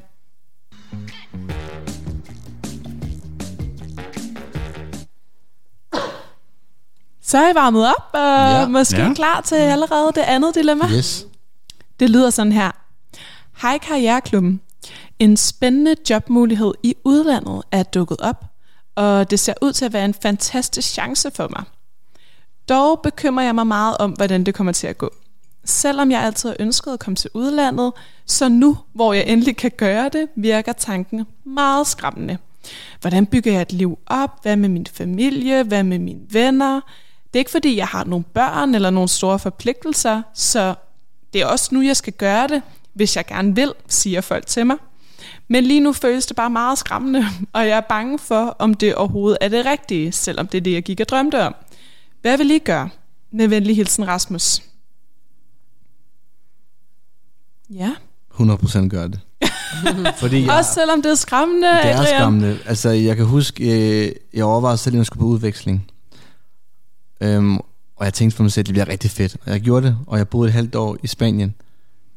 Så 7.23 7.39
er 7.39 7.51
I 7.51 7.55
varmet 7.55 7.89
op, 7.89 8.11
og 8.13 8.21
ja. 8.21 8.69
Måske. 8.69 8.97
Ja. 9.03 9.15
klar 9.15 9.41
til 9.41 9.57
allerede 9.57 10.13
det 10.15 10.21
andet 10.21 10.55
dilemma. 10.55 10.85
Yes. 10.97 11.27
Det 12.01 12.11
lyder 12.11 12.31
sådan 12.31 12.53
her. 12.53 12.71
Hej 13.63 13.79
Karriereklubben. 13.79 14.61
En 15.19 15.37
spændende 15.37 15.97
jobmulighed 16.11 16.75
i 16.83 16.95
udlandet 17.05 17.63
er 17.71 17.83
dukket 17.83 18.21
op, 18.21 18.45
og 18.95 19.31
det 19.31 19.41
ser 19.41 19.55
ud 19.63 19.73
til 19.73 19.85
at 19.85 19.93
være 19.93 20.05
en 20.05 20.15
fantastisk 20.15 20.89
chance 20.89 21.31
for 21.31 21.49
mig. 21.49 21.65
Dog 22.69 23.01
bekymrer 23.03 23.45
jeg 23.45 23.55
mig 23.55 23.67
meget 23.67 23.97
om, 23.97 24.11
hvordan 24.11 24.45
det 24.45 24.55
kommer 24.55 24.73
til 24.73 24.87
at 24.87 24.99
gå. 24.99 25.15
Selvom 25.65 26.11
jeg 26.11 26.23
altid 26.23 26.49
har 26.49 26.57
ønsket 26.61 26.93
at 26.93 26.99
komme 26.99 27.17
til 27.17 27.31
udlandet, 27.35 27.93
så 28.27 28.49
nu, 28.49 28.79
hvor 28.93 29.13
jeg 29.13 29.25
endelig 29.27 29.57
kan 29.57 29.71
gøre 29.77 30.09
det, 30.09 30.29
virker 30.37 30.73
tanken 30.73 31.27
meget 31.45 31.87
skræmmende. 31.87 32.39
Hvordan 33.01 33.27
bygger 33.27 33.53
jeg 33.53 33.63
et 33.63 33.73
liv 33.73 33.99
op? 34.07 34.43
Hvad 34.43 34.57
med 34.57 34.69
min 34.69 34.87
familie? 34.93 35.63
Hvad 35.63 35.83
med 35.83 35.99
mine 35.99 36.21
venner? 36.31 36.81
Det 37.27 37.35
er 37.35 37.39
ikke 37.39 37.51
fordi, 37.51 37.77
jeg 37.77 37.87
har 37.87 38.05
nogle 38.05 38.25
børn 38.25 38.75
eller 38.75 38.91
nogle 38.91 39.09
store 39.09 39.39
forpligtelser, 39.39 40.23
så 40.35 40.75
det 41.33 41.41
er 41.41 41.47
også 41.47 41.75
nu, 41.75 41.83
jeg 41.83 41.97
skal 41.97 42.13
gøre 42.13 42.49
det, 42.49 42.63
hvis 42.93 43.17
jeg 43.17 43.27
gerne 43.27 43.55
vil, 43.55 43.73
siger 43.89 44.21
folk 44.21 44.47
til 44.47 44.67
mig. 44.67 44.77
Men 45.49 45.65
lige 45.65 45.81
nu 45.81 45.93
føles 45.93 46.27
det 46.27 46.37
bare 46.37 46.51
meget 46.51 46.79
skræmmende, 46.79 47.25
og 47.53 47.69
jeg 47.69 47.77
er 47.77 47.81
bange 47.81 48.19
for, 48.19 48.57
om 48.59 48.75
det 48.75 48.95
overhovedet 48.95 49.39
er 49.41 49.49
det 49.49 49.67
rigtige, 49.67 50.13
selvom 50.13 50.47
det 50.47 50.59
er 50.59 50.63
det, 50.63 50.73
jeg 50.73 50.83
gik 50.83 51.01
og 51.01 51.09
drømte 51.09 51.43
om. 51.47 51.55
Hvad 52.21 52.39
vil 52.39 52.51
I 52.51 52.59
gøre? 52.59 52.89
Med 53.31 53.49
venlig 53.49 53.77
hilsen, 53.77 54.09
Rasmus. 54.09 54.63
Ja. 57.71 57.95
100% 58.35 58.89
gør 58.89 59.07
det. 59.07 59.21
Fordi 60.21 60.45
jeg, 60.45 60.55
Også 60.55 60.75
selvom 60.75 61.03
det 61.03 61.11
er 61.11 61.15
skræmmende, 61.15 61.67
det 61.69 61.75
er 61.75 61.95
Adrian. 61.99 62.07
skræmmende. 62.07 62.59
Altså, 62.67 62.91
jeg 62.91 63.17
kan 63.17 63.25
huske, 63.25 63.65
øh, 64.07 64.13
jeg 64.35 64.45
overvejede 64.45 64.79
selv, 64.79 64.95
at 64.95 64.99
jeg 64.99 65.07
skulle 65.07 65.21
på 65.21 65.27
udveksling. 65.27 65.91
Øhm, 67.21 67.57
og 67.97 68.05
jeg 68.05 68.15
tænkte 68.15 68.37
for 68.37 68.43
mig 68.43 68.53
selv, 68.53 68.63
at 68.63 68.67
det 68.67 68.73
bliver 68.73 68.89
rigtig 68.89 69.11
fedt. 69.11 69.37
Og 69.47 69.53
jeg 69.53 69.61
gjorde 69.61 69.87
det, 69.87 69.99
og 70.07 70.19
jeg 70.19 70.29
boede 70.29 70.49
et 70.49 70.53
halvt 70.53 70.75
år 70.75 70.97
i 71.03 71.07
Spanien. 71.07 71.55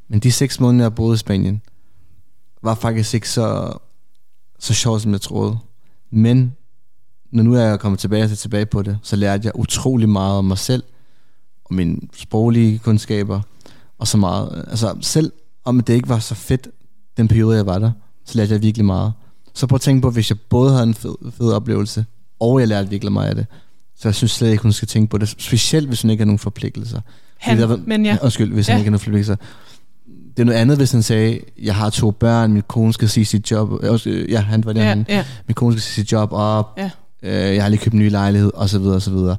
Men 0.07 0.19
de 0.19 0.31
seks 0.31 0.59
måneder, 0.59 0.83
jeg 0.85 0.95
boede 0.95 1.13
i 1.15 1.17
Spanien, 1.17 1.61
var 2.61 2.75
faktisk 2.75 3.13
ikke 3.13 3.29
så, 3.29 3.77
så 4.59 4.73
sjovt, 4.73 5.01
som 5.01 5.11
jeg 5.11 5.21
troede. 5.21 5.57
Men 6.11 6.55
når 7.31 7.43
nu 7.43 7.53
er 7.53 7.61
jeg 7.61 7.79
kommet 7.79 7.99
tilbage 7.99 8.23
og 8.23 8.37
tilbage 8.37 8.65
på 8.65 8.81
det, 8.81 8.99
så 9.03 9.15
lærte 9.15 9.45
jeg 9.45 9.51
utrolig 9.55 10.09
meget 10.09 10.37
om 10.37 10.45
mig 10.45 10.57
selv, 10.57 10.83
og 11.65 11.75
mine 11.75 11.97
sproglige 12.17 12.79
kundskaber, 12.79 13.41
og 13.99 14.07
så 14.07 14.17
meget. 14.17 14.65
Altså 14.67 14.97
selv 15.01 15.31
om 15.65 15.79
det 15.79 15.93
ikke 15.93 16.09
var 16.09 16.19
så 16.19 16.35
fedt, 16.35 16.67
den 17.17 17.27
periode, 17.27 17.57
jeg 17.57 17.65
var 17.65 17.79
der, 17.79 17.91
så 18.25 18.37
lærte 18.37 18.53
jeg 18.53 18.61
virkelig 18.61 18.85
meget. 18.85 19.13
Så 19.53 19.67
prøv 19.67 19.75
at 19.75 19.81
tænke 19.81 20.01
på, 20.01 20.09
hvis 20.11 20.29
jeg 20.29 20.39
både 20.49 20.71
havde 20.71 20.83
en 20.83 20.93
fed, 20.93 21.15
fed 21.31 21.51
oplevelse, 21.51 22.05
og 22.39 22.59
jeg 22.59 22.67
lærte 22.67 22.89
virkelig 22.89 23.11
meget 23.11 23.29
af 23.29 23.35
det, 23.35 23.45
så 23.95 24.07
jeg 24.07 24.15
synes 24.15 24.31
slet 24.31 24.49
ikke, 24.51 24.63
hun 24.63 24.71
skal 24.71 24.87
tænke 24.87 25.09
på 25.09 25.17
det. 25.17 25.29
Specielt, 25.29 25.87
hvis 25.87 26.01
hun 26.01 26.11
ikke 26.11 26.21
har 26.21 26.25
nogen 26.25 26.39
forpligtelser. 26.39 27.01
Han, 27.37 27.57
der- 27.59 27.77
men 27.85 28.05
ja. 28.05 28.17
Undskyld, 28.23 28.53
hvis. 28.53 28.67
Ja. 28.69 28.73
han 28.73 28.79
ikke 28.79 28.87
har 28.87 28.91
nogen 28.91 28.99
forpligtelser. 28.99 29.35
Det 30.37 30.39
er 30.39 30.43
noget 30.45 30.57
andet, 30.59 30.77
hvis 30.77 30.91
han 30.91 31.03
sagde, 31.03 31.39
jeg 31.63 31.75
har 31.75 31.89
to 31.89 32.11
børn, 32.11 32.53
min 32.53 32.63
kone 32.67 32.93
skal 32.93 33.09
sige 33.09 33.25
sit 33.25 33.51
job. 33.51 33.83
øh, 33.83 33.91
også, 33.91 34.09
øh, 34.09 34.31
Ja, 34.31 34.39
han 34.41 34.65
var 34.65 34.73
der. 34.73 34.81
Ja, 34.81 34.87
han, 34.89 35.05
ja. 35.09 35.25
min 35.47 35.55
kone 35.55 35.73
skal 35.73 35.81
sige 35.81 35.93
sit 36.05 36.11
job 36.11 36.29
op. 36.31 36.73
Ja. 36.77 36.89
Øh, 37.23 37.55
jeg 37.55 37.63
har 37.63 37.69
lige 37.69 37.79
købt 37.79 37.93
en 37.93 37.99
ny 37.99 38.11
lejlighed, 38.11 38.51
og 38.53 38.69
så 38.69 38.79
videre, 38.79 38.95
og 38.95 39.01
så 39.01 39.11
videre. 39.11 39.35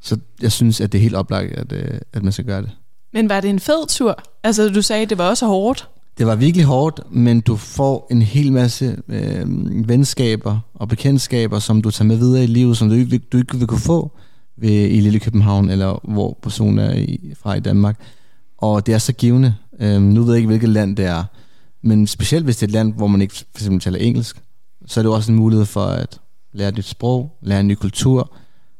Så 0.00 0.16
jeg 0.42 0.52
synes, 0.52 0.80
at 0.80 0.92
det 0.92 0.98
er 0.98 1.02
helt 1.02 1.14
oplagt, 1.14 1.52
at, 1.52 1.72
øh, 1.72 1.98
at 2.12 2.22
man 2.22 2.32
skal 2.32 2.44
gøre 2.44 2.62
det. 2.62 2.70
Men 3.12 3.28
var 3.28 3.40
det 3.40 3.50
en 3.50 3.60
fed 3.60 3.88
tur? 3.88 4.18
Altså, 4.44 4.68
du 4.68 4.82
sagde, 4.82 5.06
det 5.06 5.18
var 5.18 5.28
også 5.28 5.46
hårdt. 5.46 5.88
Det 6.18 6.26
var 6.26 6.34
virkelig 6.34 6.66
hårdt, 6.66 7.00
men 7.10 7.40
du 7.40 7.56
får 7.56 8.06
en 8.10 8.22
hel 8.22 8.52
masse 8.52 8.96
øh, 9.08 9.88
venskaber 9.88 10.58
og 10.74 10.88
bekendtskaber, 10.88 11.58
som 11.58 11.82
du 11.82 11.90
tager 11.90 12.06
med 12.06 12.16
videre 12.16 12.44
i 12.44 12.46
livet, 12.46 12.76
som 12.76 12.88
du 12.88 12.94
ikke, 12.94 13.18
du 13.18 13.38
ikke 13.38 13.58
vil 13.58 13.66
kunne 13.66 13.80
få 13.80 14.10
ved, 14.56 14.70
i 14.70 15.00
Lille 15.00 15.18
København, 15.18 15.70
eller 15.70 16.00
hvor 16.12 16.38
personen 16.42 16.78
er 16.78 16.94
i, 16.94 17.34
fra 17.42 17.54
i 17.54 17.60
Danmark. 17.60 17.96
Og 18.58 18.86
det 18.86 18.94
er 18.94 18.98
så 18.98 19.12
givende. 19.12 19.54
Øh, 19.82 20.02
nu 20.02 20.22
ved 20.22 20.32
jeg 20.32 20.36
ikke, 20.36 20.46
hvilket 20.46 20.68
land 20.68 20.96
det 20.96 21.04
er, 21.04 21.24
men 21.82 22.06
specielt 22.06 22.44
hvis 22.44 22.56
det 22.56 22.62
er 22.62 22.66
et 22.68 22.72
land, 22.72 22.94
hvor 22.94 23.06
man 23.06 23.22
ikke 23.22 23.34
for 23.34 23.58
eksempel 23.58 23.80
taler 23.80 23.98
engelsk, 23.98 24.42
så 24.86 25.00
er 25.00 25.02
det 25.02 25.08
jo 25.08 25.14
også 25.14 25.32
en 25.32 25.38
mulighed 25.38 25.66
for 25.66 25.84
at 25.84 26.20
lære 26.52 26.68
et 26.68 26.76
nyt 26.76 26.84
sprog, 26.84 27.38
lære 27.42 27.60
en 27.60 27.68
ny 27.68 27.74
kultur. 27.74 28.30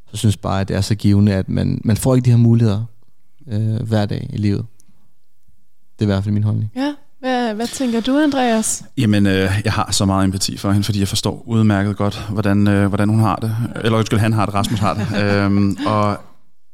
Så 0.05 0.09
jeg 0.13 0.19
synes 0.19 0.37
bare, 0.37 0.61
at 0.61 0.69
det 0.69 0.77
er 0.77 0.81
så 0.81 0.95
givende, 0.95 1.35
at 1.35 1.49
man, 1.49 1.81
man 1.85 1.97
får 1.97 2.15
ikke 2.15 2.25
de 2.25 2.31
her 2.31 2.37
muligheder 2.37 2.85
øh, 3.49 3.83
hver 3.83 4.07
dag 4.07 4.31
i 4.33 4.37
livet. 4.37 4.67
Det 5.99 6.05
er 6.05 6.05
i 6.05 6.13
hvert 6.13 6.25
fald 6.25 6.35
min 6.35 6.43
holdning. 6.43 6.73
Ja. 6.77 6.95
Hvad, 7.21 7.55
hvad 7.55 7.67
tænker 7.67 8.01
du, 8.01 8.19
Andreas? 8.19 8.85
Jamen, 8.99 9.27
øh, 9.27 9.61
jeg 9.65 9.73
har 9.73 9.93
så 9.93 10.05
meget 10.05 10.25
empati 10.25 10.57
for 10.57 10.73
hende, 10.73 10.85
fordi 10.85 11.01
jeg 11.01 11.09
forstår 11.09 11.43
udmærket 11.47 11.97
godt, 11.97 12.27
hvordan, 12.31 12.69
øh, 12.69 12.87
hvordan 12.87 13.09
hun 13.09 13.21
har 13.21 13.37
det. 13.37 13.57
Eller 13.85 13.99
undskyld, 13.99 14.19
han 14.19 14.33
har 14.33 14.47
det, 14.47 14.55
Rasmus 14.55 14.79
har 14.79 14.95
det. 14.95 15.07
øhm, 15.23 15.77
og 15.87 16.21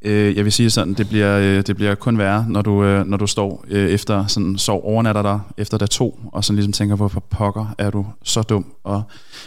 Øh, 0.02 0.36
jeg 0.36 0.44
vil 0.44 0.52
sige 0.52 0.70
sådan, 0.70 0.94
det 0.94 1.08
bliver, 1.08 1.38
øh, 1.38 1.62
det 1.66 1.76
bliver 1.76 1.94
kun 1.94 2.18
værre, 2.18 2.44
når 2.48 2.62
du, 2.62 2.84
øh, 2.84 3.06
når 3.06 3.16
du 3.16 3.26
står 3.26 3.64
øh, 3.68 3.90
efter 3.90 4.26
sådan 4.26 4.58
sov 4.58 4.80
overnatter 4.84 5.22
dig 5.22 5.40
efter 5.56 5.78
dag 5.78 5.90
to, 5.90 6.20
og 6.32 6.44
sådan 6.44 6.56
ligesom 6.56 6.72
tænker, 6.72 6.96
hvorfor 6.96 7.20
pokker 7.20 7.74
er 7.78 7.90
du 7.90 8.06
så 8.22 8.42
dum, 8.42 8.66
og 8.84 9.02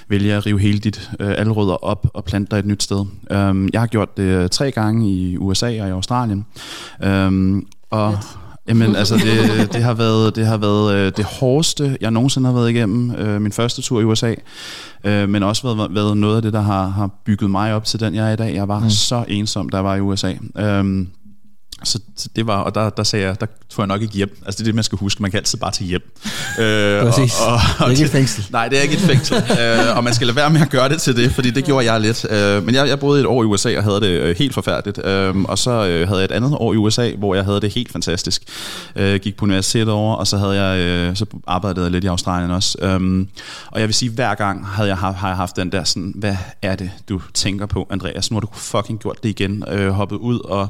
vælger 0.08 0.38
at 0.38 0.46
rive 0.46 0.60
hele 0.60 0.80
dit 0.80 1.12
øh, 1.20 1.34
alrødder 1.38 1.84
op 1.84 2.08
og 2.14 2.24
plante 2.24 2.52
dig 2.52 2.60
et 2.60 2.66
nyt 2.66 2.84
sted. 2.84 3.06
Øhm, 3.32 3.70
jeg 3.74 3.82
har 3.82 3.88
gjort 3.88 4.18
det 4.18 4.24
øh, 4.24 4.50
tre 4.50 4.72
gange 4.72 5.10
i 5.10 5.38
USA 5.38 5.66
og 5.66 5.88
i 5.88 5.92
Australien. 5.92 6.46
Øhm, 7.04 7.68
og 7.90 8.18
Jamen 8.72 8.96
altså, 8.96 9.16
det, 9.16 9.74
det 9.74 9.84
har 9.84 9.94
været, 9.94 10.36
det, 10.36 10.46
har 10.46 10.58
været 10.58 10.96
øh, 10.96 11.12
det 11.18 11.26
hårdeste, 11.26 11.98
jeg 12.02 12.12
nogensinde 12.12 12.48
har 12.48 12.54
været 12.54 12.70
igennem. 12.70 13.12
Øh, 13.16 13.42
min 13.42 13.52
første 13.52 13.82
tur 13.82 14.02
i 14.02 14.04
USA, 14.04 14.34
øh, 15.04 15.30
men 15.30 15.44
også 15.44 15.76
været, 15.76 15.96
været 15.96 16.18
noget 16.18 16.36
af 16.36 16.42
det, 16.42 16.54
der 16.54 16.62
har, 16.62 16.88
har 16.88 17.10
bygget 17.26 17.52
mig 17.52 17.74
op 17.74 17.86
til 17.86 18.00
den, 18.00 18.16
jeg 18.16 18.30
er 18.30 18.34
i 18.34 18.36
dag. 18.36 18.56
Jeg 18.56 18.68
var 18.68 18.80
mm. 18.80 18.90
så 18.90 19.26
ensom, 19.28 19.70
jeg 19.74 19.84
var 19.84 19.96
i 19.96 20.00
USA. 20.00 20.34
Øh, 20.58 21.06
så, 21.84 22.00
det 22.36 22.48
var, 22.48 22.58
og 22.58 22.76
der, 22.76 22.90
der 22.90 23.04
sagde 23.04 23.26
jeg, 23.26 23.42
der 23.42 23.46
tror 23.70 23.84
jeg 23.84 23.88
nok 23.88 24.02
ikke 24.02 24.14
hjem. 24.14 24.38
Altså 24.46 24.58
det 24.58 24.60
er 24.60 24.68
det, 24.68 24.76
man 24.76 24.84
skal 24.84 24.98
huske. 24.98 25.22
Man 25.22 25.32
kan 25.32 25.38
altid 25.38 25.60
bare 25.60 25.72
tage 25.72 25.88
hjem. 25.88 26.02
Øh, 26.60 27.04
Præcis. 27.04 27.40
Og, 27.40 27.54
og, 27.54 27.60
og, 27.80 27.80
det 27.80 27.86
er 27.86 27.90
ikke 27.90 28.04
et 28.04 28.10
fængsel. 28.10 28.48
Nej, 28.52 28.68
det 28.68 28.78
er 28.78 28.82
ikke 28.82 28.94
et 28.94 29.00
fængsel. 29.00 29.38
øh, 29.38 29.98
og 29.98 30.04
man 30.04 30.14
skal 30.14 30.28
lade 30.28 30.36
være 30.36 30.50
med 30.50 30.62
at 30.62 30.70
gøre 30.70 30.90
det 30.90 31.02
til 31.02 31.16
det, 31.16 31.32
fordi 31.32 31.52
det 31.52 31.66
gjorde 31.66 31.92
jeg 31.92 32.02
lidt. 32.02 32.26
Øh, 32.30 32.66
men 32.66 32.76
jeg, 32.76 32.88
jeg 32.88 33.00
boede 33.00 33.20
et 33.20 33.26
år 33.26 33.44
i 33.44 33.46
USA 33.46 33.78
og 33.78 33.84
havde 33.84 34.02
det 34.02 34.08
øh, 34.08 34.36
helt 34.38 34.54
forfærdeligt. 34.54 35.06
Øh, 35.06 35.38
og 35.38 35.58
så 35.58 35.72
øh, 35.72 36.08
havde 36.08 36.20
jeg 36.20 36.26
et 36.26 36.32
andet 36.32 36.54
år 36.60 36.74
i 36.74 36.78
USA, 36.78 37.12
hvor 37.18 37.36
jeg 37.36 37.44
havde 37.44 37.62
det 37.62 37.74
helt 37.74 37.92
fantastisk. 37.92 38.44
Øh, 38.96 39.20
gik 39.20 39.38
på 39.38 39.46
universitetet 39.46 39.94
over, 39.94 40.16
og 40.16 40.28
så 40.28 40.38
havde 40.38 40.62
jeg 40.62 40.80
øh, 40.80 41.16
så 41.16 41.26
arbejdede 41.48 41.84
jeg 41.84 41.92
lidt 41.92 42.04
i 42.04 42.08
Australien 42.08 42.52
også. 42.52 42.78
Øh, 42.82 43.26
og 43.68 43.80
jeg 43.80 43.88
vil 43.88 43.94
sige, 43.94 44.12
hver 44.12 44.36
gang 44.36 44.68
havde 44.68 44.90
jeg, 44.90 44.98
har 44.98 45.28
jeg 45.28 45.38
haft 45.38 45.56
den 45.56 45.72
der 45.72 45.84
sådan, 45.84 46.14
hvad 46.16 46.36
er 46.62 46.76
det, 46.76 46.92
du 47.10 47.22
tænker 47.34 47.66
på, 47.66 47.88
Andreas? 47.90 48.32
Nu 48.32 48.36
har 48.36 48.42
du 48.42 48.48
fucking 48.54 49.00
gjort 49.00 49.24
det 49.24 49.30
igen. 49.30 49.64
Øh, 49.68 49.90
hoppet 49.90 50.16
ud 50.16 50.40
og 50.40 50.68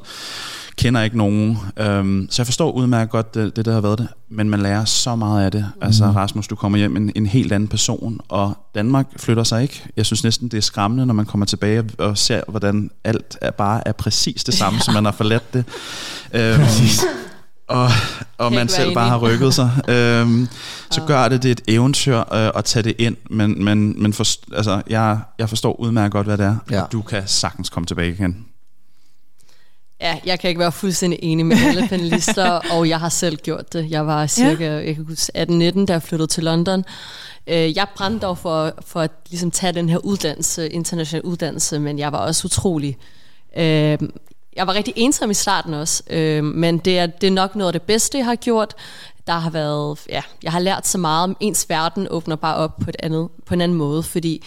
kender 0.77 1.01
ikke 1.01 1.17
nogen. 1.17 1.57
Øhm, 1.77 2.27
så 2.29 2.41
jeg 2.41 2.47
forstår 2.47 2.71
udmærket 2.71 3.11
godt 3.11 3.33
det, 3.33 3.55
det, 3.55 3.65
der 3.65 3.73
har 3.73 3.81
været 3.81 3.99
det, 3.99 4.07
men 4.29 4.49
man 4.49 4.61
lærer 4.61 4.85
så 4.85 5.15
meget 5.15 5.45
af 5.45 5.51
det. 5.51 5.65
Mm. 5.75 5.85
Altså 5.85 6.05
Rasmus, 6.05 6.47
du 6.47 6.55
kommer 6.55 6.77
hjem 6.77 6.97
en, 6.97 7.11
en 7.15 7.25
helt 7.25 7.51
anden 7.51 7.69
person, 7.69 8.19
og 8.29 8.57
Danmark 8.75 9.07
flytter 9.17 9.43
sig 9.43 9.61
ikke. 9.61 9.85
Jeg 9.97 10.05
synes 10.05 10.23
næsten, 10.23 10.47
det 10.47 10.57
er 10.57 10.61
skræmmende, 10.61 11.05
når 11.05 11.13
man 11.13 11.25
kommer 11.25 11.45
tilbage 11.45 11.83
og 11.97 12.17
ser, 12.17 12.41
hvordan 12.47 12.91
alt 13.03 13.37
er 13.41 13.51
bare 13.51 13.87
er 13.87 13.91
præcis 13.91 14.43
det 14.43 14.53
samme, 14.53 14.77
ja. 14.77 14.83
som 14.83 14.93
man 14.93 15.05
har 15.05 15.11
forladt 15.11 15.53
det. 15.53 15.65
Øhm, 16.33 16.59
præcis 16.59 17.03
og, 17.71 17.89
og 18.37 18.53
man 18.53 18.69
selv 18.69 18.93
bare 18.93 19.09
har 19.09 19.17
rykket 19.17 19.53
sig, 19.53 19.71
øhm, 19.95 20.47
så 20.91 21.01
gør 21.07 21.27
det, 21.27 21.43
det 21.43 21.49
er 21.49 21.51
et 21.51 21.61
eventyr 21.67 22.17
øh, 22.17 22.51
at 22.55 22.65
tage 22.65 22.83
det 22.83 22.95
ind, 22.97 23.17
men, 23.29 23.65
men, 23.65 24.01
men 24.03 24.13
for, 24.13 24.25
altså, 24.55 24.81
jeg, 24.89 25.19
jeg 25.39 25.49
forstår 25.49 25.79
udmærket 25.79 26.11
godt, 26.11 26.27
hvad 26.27 26.37
det 26.37 26.45
er, 26.45 26.55
ja. 26.71 26.83
du 26.91 27.01
kan 27.01 27.23
sagtens 27.25 27.69
komme 27.69 27.87
tilbage 27.87 28.11
igen. 28.11 28.45
Ja, 30.01 30.19
jeg 30.25 30.39
kan 30.39 30.47
ikke 30.47 30.59
være 30.59 30.71
fuldstændig 30.71 31.19
enig 31.21 31.45
med 31.45 31.57
alle 31.67 31.87
panelister, 31.87 32.49
og 32.77 32.89
jeg 32.89 32.99
har 32.99 33.09
selv 33.09 33.37
gjort 33.37 33.73
det. 33.73 33.91
Jeg 33.91 34.07
var 34.07 34.27
cirka 34.27 34.65
ja. 34.65 34.85
jeg 34.85 34.95
kan 34.95 35.05
18-19, 35.81 35.85
da 35.85 35.93
jeg 35.93 36.03
flyttede 36.03 36.27
til 36.27 36.43
London. 36.43 36.85
Øh, 37.47 37.77
jeg 37.77 37.87
brændte 37.95 38.25
dog 38.25 38.37
for, 38.37 38.73
for 38.85 38.99
at 38.99 39.11
ligesom 39.29 39.51
tage 39.51 39.73
den 39.73 39.89
her 39.89 39.97
uddannelse, 39.97 40.69
international 40.69 41.23
uddannelse, 41.23 41.79
men 41.79 41.99
jeg 41.99 42.11
var 42.11 42.17
også 42.17 42.45
utrolig... 42.45 42.97
Øh, 43.57 43.97
jeg 44.55 44.67
var 44.67 44.73
rigtig 44.73 44.93
ensom 44.97 45.31
i 45.31 45.33
starten 45.33 45.73
også, 45.73 46.03
øh, 46.09 46.43
men 46.43 46.77
det 46.77 46.99
er, 46.99 47.05
det 47.05 47.27
er 47.27 47.31
nok 47.31 47.55
noget 47.55 47.69
af 47.69 47.73
det 47.73 47.81
bedste, 47.81 48.17
jeg 48.17 48.25
har 48.25 48.35
gjort. 48.35 48.73
Der 49.27 49.33
har 49.33 49.49
været, 49.49 49.99
ja, 50.09 50.21
jeg 50.43 50.51
har 50.51 50.59
lært 50.59 50.87
så 50.87 50.97
meget 50.97 51.23
om 51.23 51.37
ens 51.39 51.69
verden 51.69 52.07
åbner 52.09 52.35
bare 52.35 52.55
op 52.55 52.77
på, 52.77 52.89
et 52.89 52.95
andet, 53.03 53.29
på 53.45 53.53
en 53.53 53.61
anden 53.61 53.77
måde, 53.77 54.03
fordi 54.03 54.43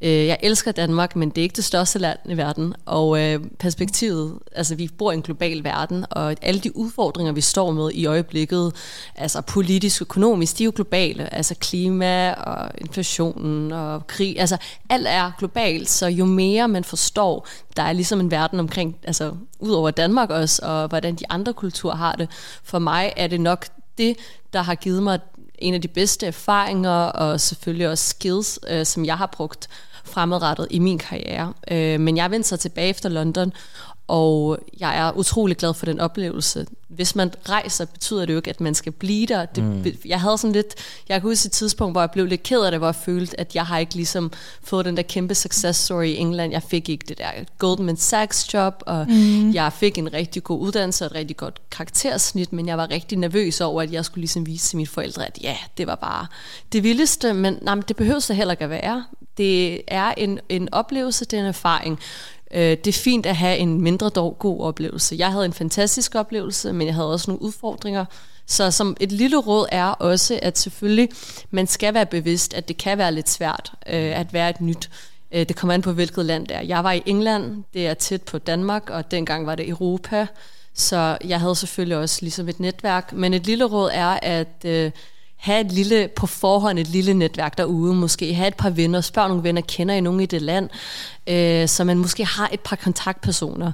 Øh, 0.00 0.26
jeg 0.26 0.38
elsker 0.42 0.72
Danmark, 0.72 1.16
men 1.16 1.30
det 1.30 1.38
er 1.38 1.42
ikke 1.42 1.56
det 1.56 1.64
største 1.64 1.98
land 1.98 2.18
i 2.24 2.36
verden. 2.36 2.74
Og 2.86 3.22
øh, 3.22 3.40
perspektivet, 3.58 4.38
altså 4.52 4.74
vi 4.74 4.90
bor 4.98 5.12
i 5.12 5.14
en 5.14 5.22
global 5.22 5.64
verden, 5.64 6.04
og 6.10 6.36
alle 6.42 6.60
de 6.60 6.76
udfordringer, 6.76 7.32
vi 7.32 7.40
står 7.40 7.72
med 7.72 7.90
i 7.94 8.06
øjeblikket, 8.06 8.72
altså 9.14 9.40
politisk, 9.40 10.02
økonomisk, 10.02 10.58
de 10.58 10.62
er 10.62 10.64
jo 10.64 10.72
globale. 10.74 11.34
Altså 11.34 11.54
klima 11.54 12.32
og 12.32 12.70
inflationen 12.78 13.72
og 13.72 14.06
krig, 14.06 14.40
altså 14.40 14.56
alt 14.90 15.06
er 15.06 15.32
globalt, 15.38 15.90
så 15.90 16.06
jo 16.06 16.24
mere 16.24 16.68
man 16.68 16.84
forstår, 16.84 17.46
der 17.76 17.82
er 17.82 17.92
ligesom 17.92 18.20
en 18.20 18.30
verden 18.30 18.60
omkring, 18.60 18.96
altså 19.02 19.32
ud 19.58 19.70
over 19.70 19.90
Danmark 19.90 20.30
også, 20.30 20.62
og 20.64 20.88
hvordan 20.88 21.14
de 21.14 21.24
andre 21.28 21.52
kulturer 21.52 21.96
har 21.96 22.12
det. 22.12 22.28
For 22.64 22.78
mig 22.78 23.12
er 23.16 23.26
det 23.26 23.40
nok 23.40 23.66
det, 23.98 24.16
der 24.52 24.62
har 24.62 24.74
givet 24.74 25.02
mig 25.02 25.18
en 25.58 25.74
af 25.74 25.82
de 25.82 25.88
bedste 25.88 26.26
erfaringer, 26.26 26.90
og 26.90 27.40
selvfølgelig 27.40 27.88
også 27.88 28.08
skills, 28.08 28.58
øh, 28.68 28.86
som 28.86 29.04
jeg 29.04 29.18
har 29.18 29.26
brugt 29.26 29.68
fremadrettet 30.04 30.66
i 30.70 30.78
min 30.78 30.98
karriere. 30.98 31.52
Øh, 31.70 32.00
men 32.00 32.16
jeg 32.16 32.30
vendte 32.30 32.48
så 32.48 32.56
tilbage 32.56 32.88
efter 32.88 33.08
London, 33.08 33.52
og 34.08 34.58
jeg 34.80 34.98
er 34.98 35.12
utrolig 35.12 35.56
glad 35.56 35.74
for 35.74 35.86
den 35.86 36.00
oplevelse. 36.00 36.66
Hvis 36.88 37.16
man 37.16 37.32
rejser, 37.48 37.84
betyder 37.84 38.26
det 38.26 38.32
jo 38.32 38.38
ikke, 38.38 38.50
at 38.50 38.60
man 38.60 38.74
skal 38.74 38.92
blive 38.92 39.26
der. 39.26 39.46
Det, 39.46 39.64
mm. 39.64 39.84
Jeg 40.04 40.20
havde 40.20 40.38
sådan 40.38 40.52
lidt, 40.52 40.74
jeg 41.08 41.20
kan 41.20 41.30
huske 41.30 41.46
et 41.46 41.52
tidspunkt, 41.52 41.94
hvor 41.94 42.00
jeg 42.00 42.10
blev 42.10 42.26
lidt 42.26 42.42
ked 42.42 42.60
af 42.60 42.70
det, 42.70 42.80
hvor 42.80 42.86
jeg 42.86 42.94
følte, 42.94 43.40
at 43.40 43.54
jeg 43.54 43.66
har 43.66 43.78
ikke 43.78 43.94
ligesom 43.94 44.32
fået 44.62 44.84
den 44.84 44.96
der 44.96 45.02
kæmpe 45.02 45.34
success 45.34 45.78
story 45.78 46.04
i 46.04 46.16
England. 46.16 46.52
Jeg 46.52 46.62
fik 46.62 46.88
ikke 46.88 47.04
det 47.08 47.18
der 47.18 47.30
Goldman 47.58 47.96
Sachs 47.96 48.54
job, 48.54 48.82
og 48.86 49.06
mm. 49.08 49.54
jeg 49.54 49.72
fik 49.72 49.98
en 49.98 50.12
rigtig 50.12 50.44
god 50.44 50.60
uddannelse 50.60 51.04
og 51.04 51.06
et 51.06 51.14
rigtig 51.14 51.36
godt 51.36 51.60
karaktersnit, 51.70 52.52
men 52.52 52.68
jeg 52.68 52.78
var 52.78 52.90
rigtig 52.90 53.18
nervøs 53.18 53.60
over, 53.60 53.82
at 53.82 53.92
jeg 53.92 54.04
skulle 54.04 54.22
ligesom 54.22 54.46
vise 54.46 54.68
til 54.68 54.76
mine 54.76 54.86
forældre, 54.86 55.26
at 55.26 55.38
ja, 55.42 55.56
det 55.78 55.86
var 55.86 55.94
bare 55.94 56.26
det 56.72 56.82
vildeste, 56.82 57.32
men, 57.32 57.58
nej, 57.62 57.74
men 57.74 57.84
det 57.88 57.96
behøver 57.96 58.20
så 58.20 58.34
heller 58.34 58.52
ikke 58.52 58.64
at 58.64 58.70
være. 58.70 59.04
Det 59.36 59.80
er 59.88 60.14
en, 60.16 60.40
en 60.48 60.68
oplevelse, 60.72 61.24
det 61.24 61.36
er 61.36 61.40
en 61.40 61.46
erfaring. 61.46 61.98
Øh, 62.54 62.60
det 62.60 62.86
er 62.86 62.92
fint 62.92 63.26
at 63.26 63.36
have 63.36 63.58
en 63.58 63.80
mindre 63.80 64.08
dog 64.08 64.36
god 64.38 64.60
oplevelse. 64.60 65.16
Jeg 65.18 65.32
havde 65.32 65.44
en 65.44 65.52
fantastisk 65.52 66.14
oplevelse, 66.14 66.72
men 66.72 66.86
jeg 66.86 66.94
havde 66.94 67.12
også 67.12 67.30
nogle 67.30 67.42
udfordringer. 67.42 68.04
Så 68.46 68.70
som 68.70 68.96
et 69.00 69.12
lille 69.12 69.36
råd 69.36 69.66
er 69.72 69.86
også, 69.86 70.38
at 70.42 70.58
selvfølgelig 70.58 71.08
man 71.50 71.66
skal 71.66 71.94
være 71.94 72.06
bevidst, 72.06 72.54
at 72.54 72.68
det 72.68 72.76
kan 72.76 72.98
være 72.98 73.12
lidt 73.12 73.28
svært 73.28 73.72
øh, 73.86 74.20
at 74.20 74.32
være 74.32 74.50
et 74.50 74.60
nyt. 74.60 74.90
Øh, 75.32 75.48
det 75.48 75.56
kommer 75.56 75.74
an 75.74 75.82
på, 75.82 75.92
hvilket 75.92 76.24
land 76.24 76.46
det 76.46 76.56
er. 76.56 76.60
Jeg 76.60 76.84
var 76.84 76.92
i 76.92 77.02
England, 77.06 77.64
det 77.74 77.86
er 77.86 77.94
tæt 77.94 78.22
på 78.22 78.38
Danmark, 78.38 78.90
og 78.90 79.10
dengang 79.10 79.46
var 79.46 79.54
det 79.54 79.68
Europa. 79.68 80.26
Så 80.74 81.18
jeg 81.24 81.40
havde 81.40 81.54
selvfølgelig 81.54 81.98
også 81.98 82.18
ligesom 82.20 82.48
et 82.48 82.60
netværk. 82.60 83.12
Men 83.12 83.34
et 83.34 83.46
lille 83.46 83.64
råd 83.64 83.90
er, 83.92 84.18
at 84.22 84.64
øh, 84.64 84.90
have 85.46 85.60
et 85.60 85.72
lille, 85.72 86.08
på 86.16 86.26
forhånd 86.26 86.78
et 86.78 86.86
lille 86.86 87.14
netværk 87.14 87.58
derude, 87.58 87.94
måske 87.94 88.34
have 88.34 88.48
et 88.48 88.54
par 88.54 88.70
venner, 88.70 89.00
spørg 89.00 89.28
nogle 89.28 89.42
venner, 89.42 89.60
kender 89.60 89.94
I 89.94 90.00
nogen 90.00 90.20
i 90.20 90.26
det 90.26 90.42
land, 90.42 90.68
øh, 91.26 91.68
så 91.68 91.84
man 91.84 91.98
måske 91.98 92.24
har 92.24 92.50
et 92.52 92.60
par 92.60 92.76
kontaktpersoner. 92.76 93.72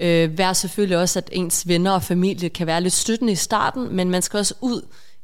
Øh, 0.00 0.38
vær 0.38 0.52
selvfølgelig 0.52 0.98
også, 0.98 1.18
at 1.18 1.28
ens 1.32 1.68
venner 1.68 1.90
og 1.90 2.02
familie 2.02 2.48
kan 2.48 2.66
være 2.66 2.80
lidt 2.80 2.94
støttende 2.94 3.32
i 3.32 3.36
starten, 3.36 3.96
men 3.96 4.10
man 4.10 4.22
skal 4.22 4.38
også 4.38 4.54
ud 4.60 4.82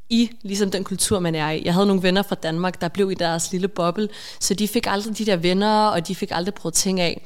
i 0.09 0.31
ligesom 0.41 0.71
den 0.71 0.83
kultur, 0.83 1.19
man 1.19 1.35
er 1.35 1.51
i. 1.51 1.61
Jeg 1.65 1.73
havde 1.73 1.87
nogle 1.87 2.03
venner 2.03 2.21
fra 2.21 2.35
Danmark, 2.35 2.81
der 2.81 2.87
blev 2.87 3.11
i 3.11 3.15
deres 3.15 3.51
lille 3.51 3.67
boble, 3.67 4.09
så 4.39 4.53
de 4.53 4.67
fik 4.67 4.87
aldrig 4.87 5.17
de 5.17 5.25
der 5.25 5.35
venner, 5.35 5.85
og 5.85 6.07
de 6.07 6.15
fik 6.15 6.31
aldrig 6.31 6.53
prøvet 6.53 6.73
ting 6.73 6.99
af. 6.99 7.25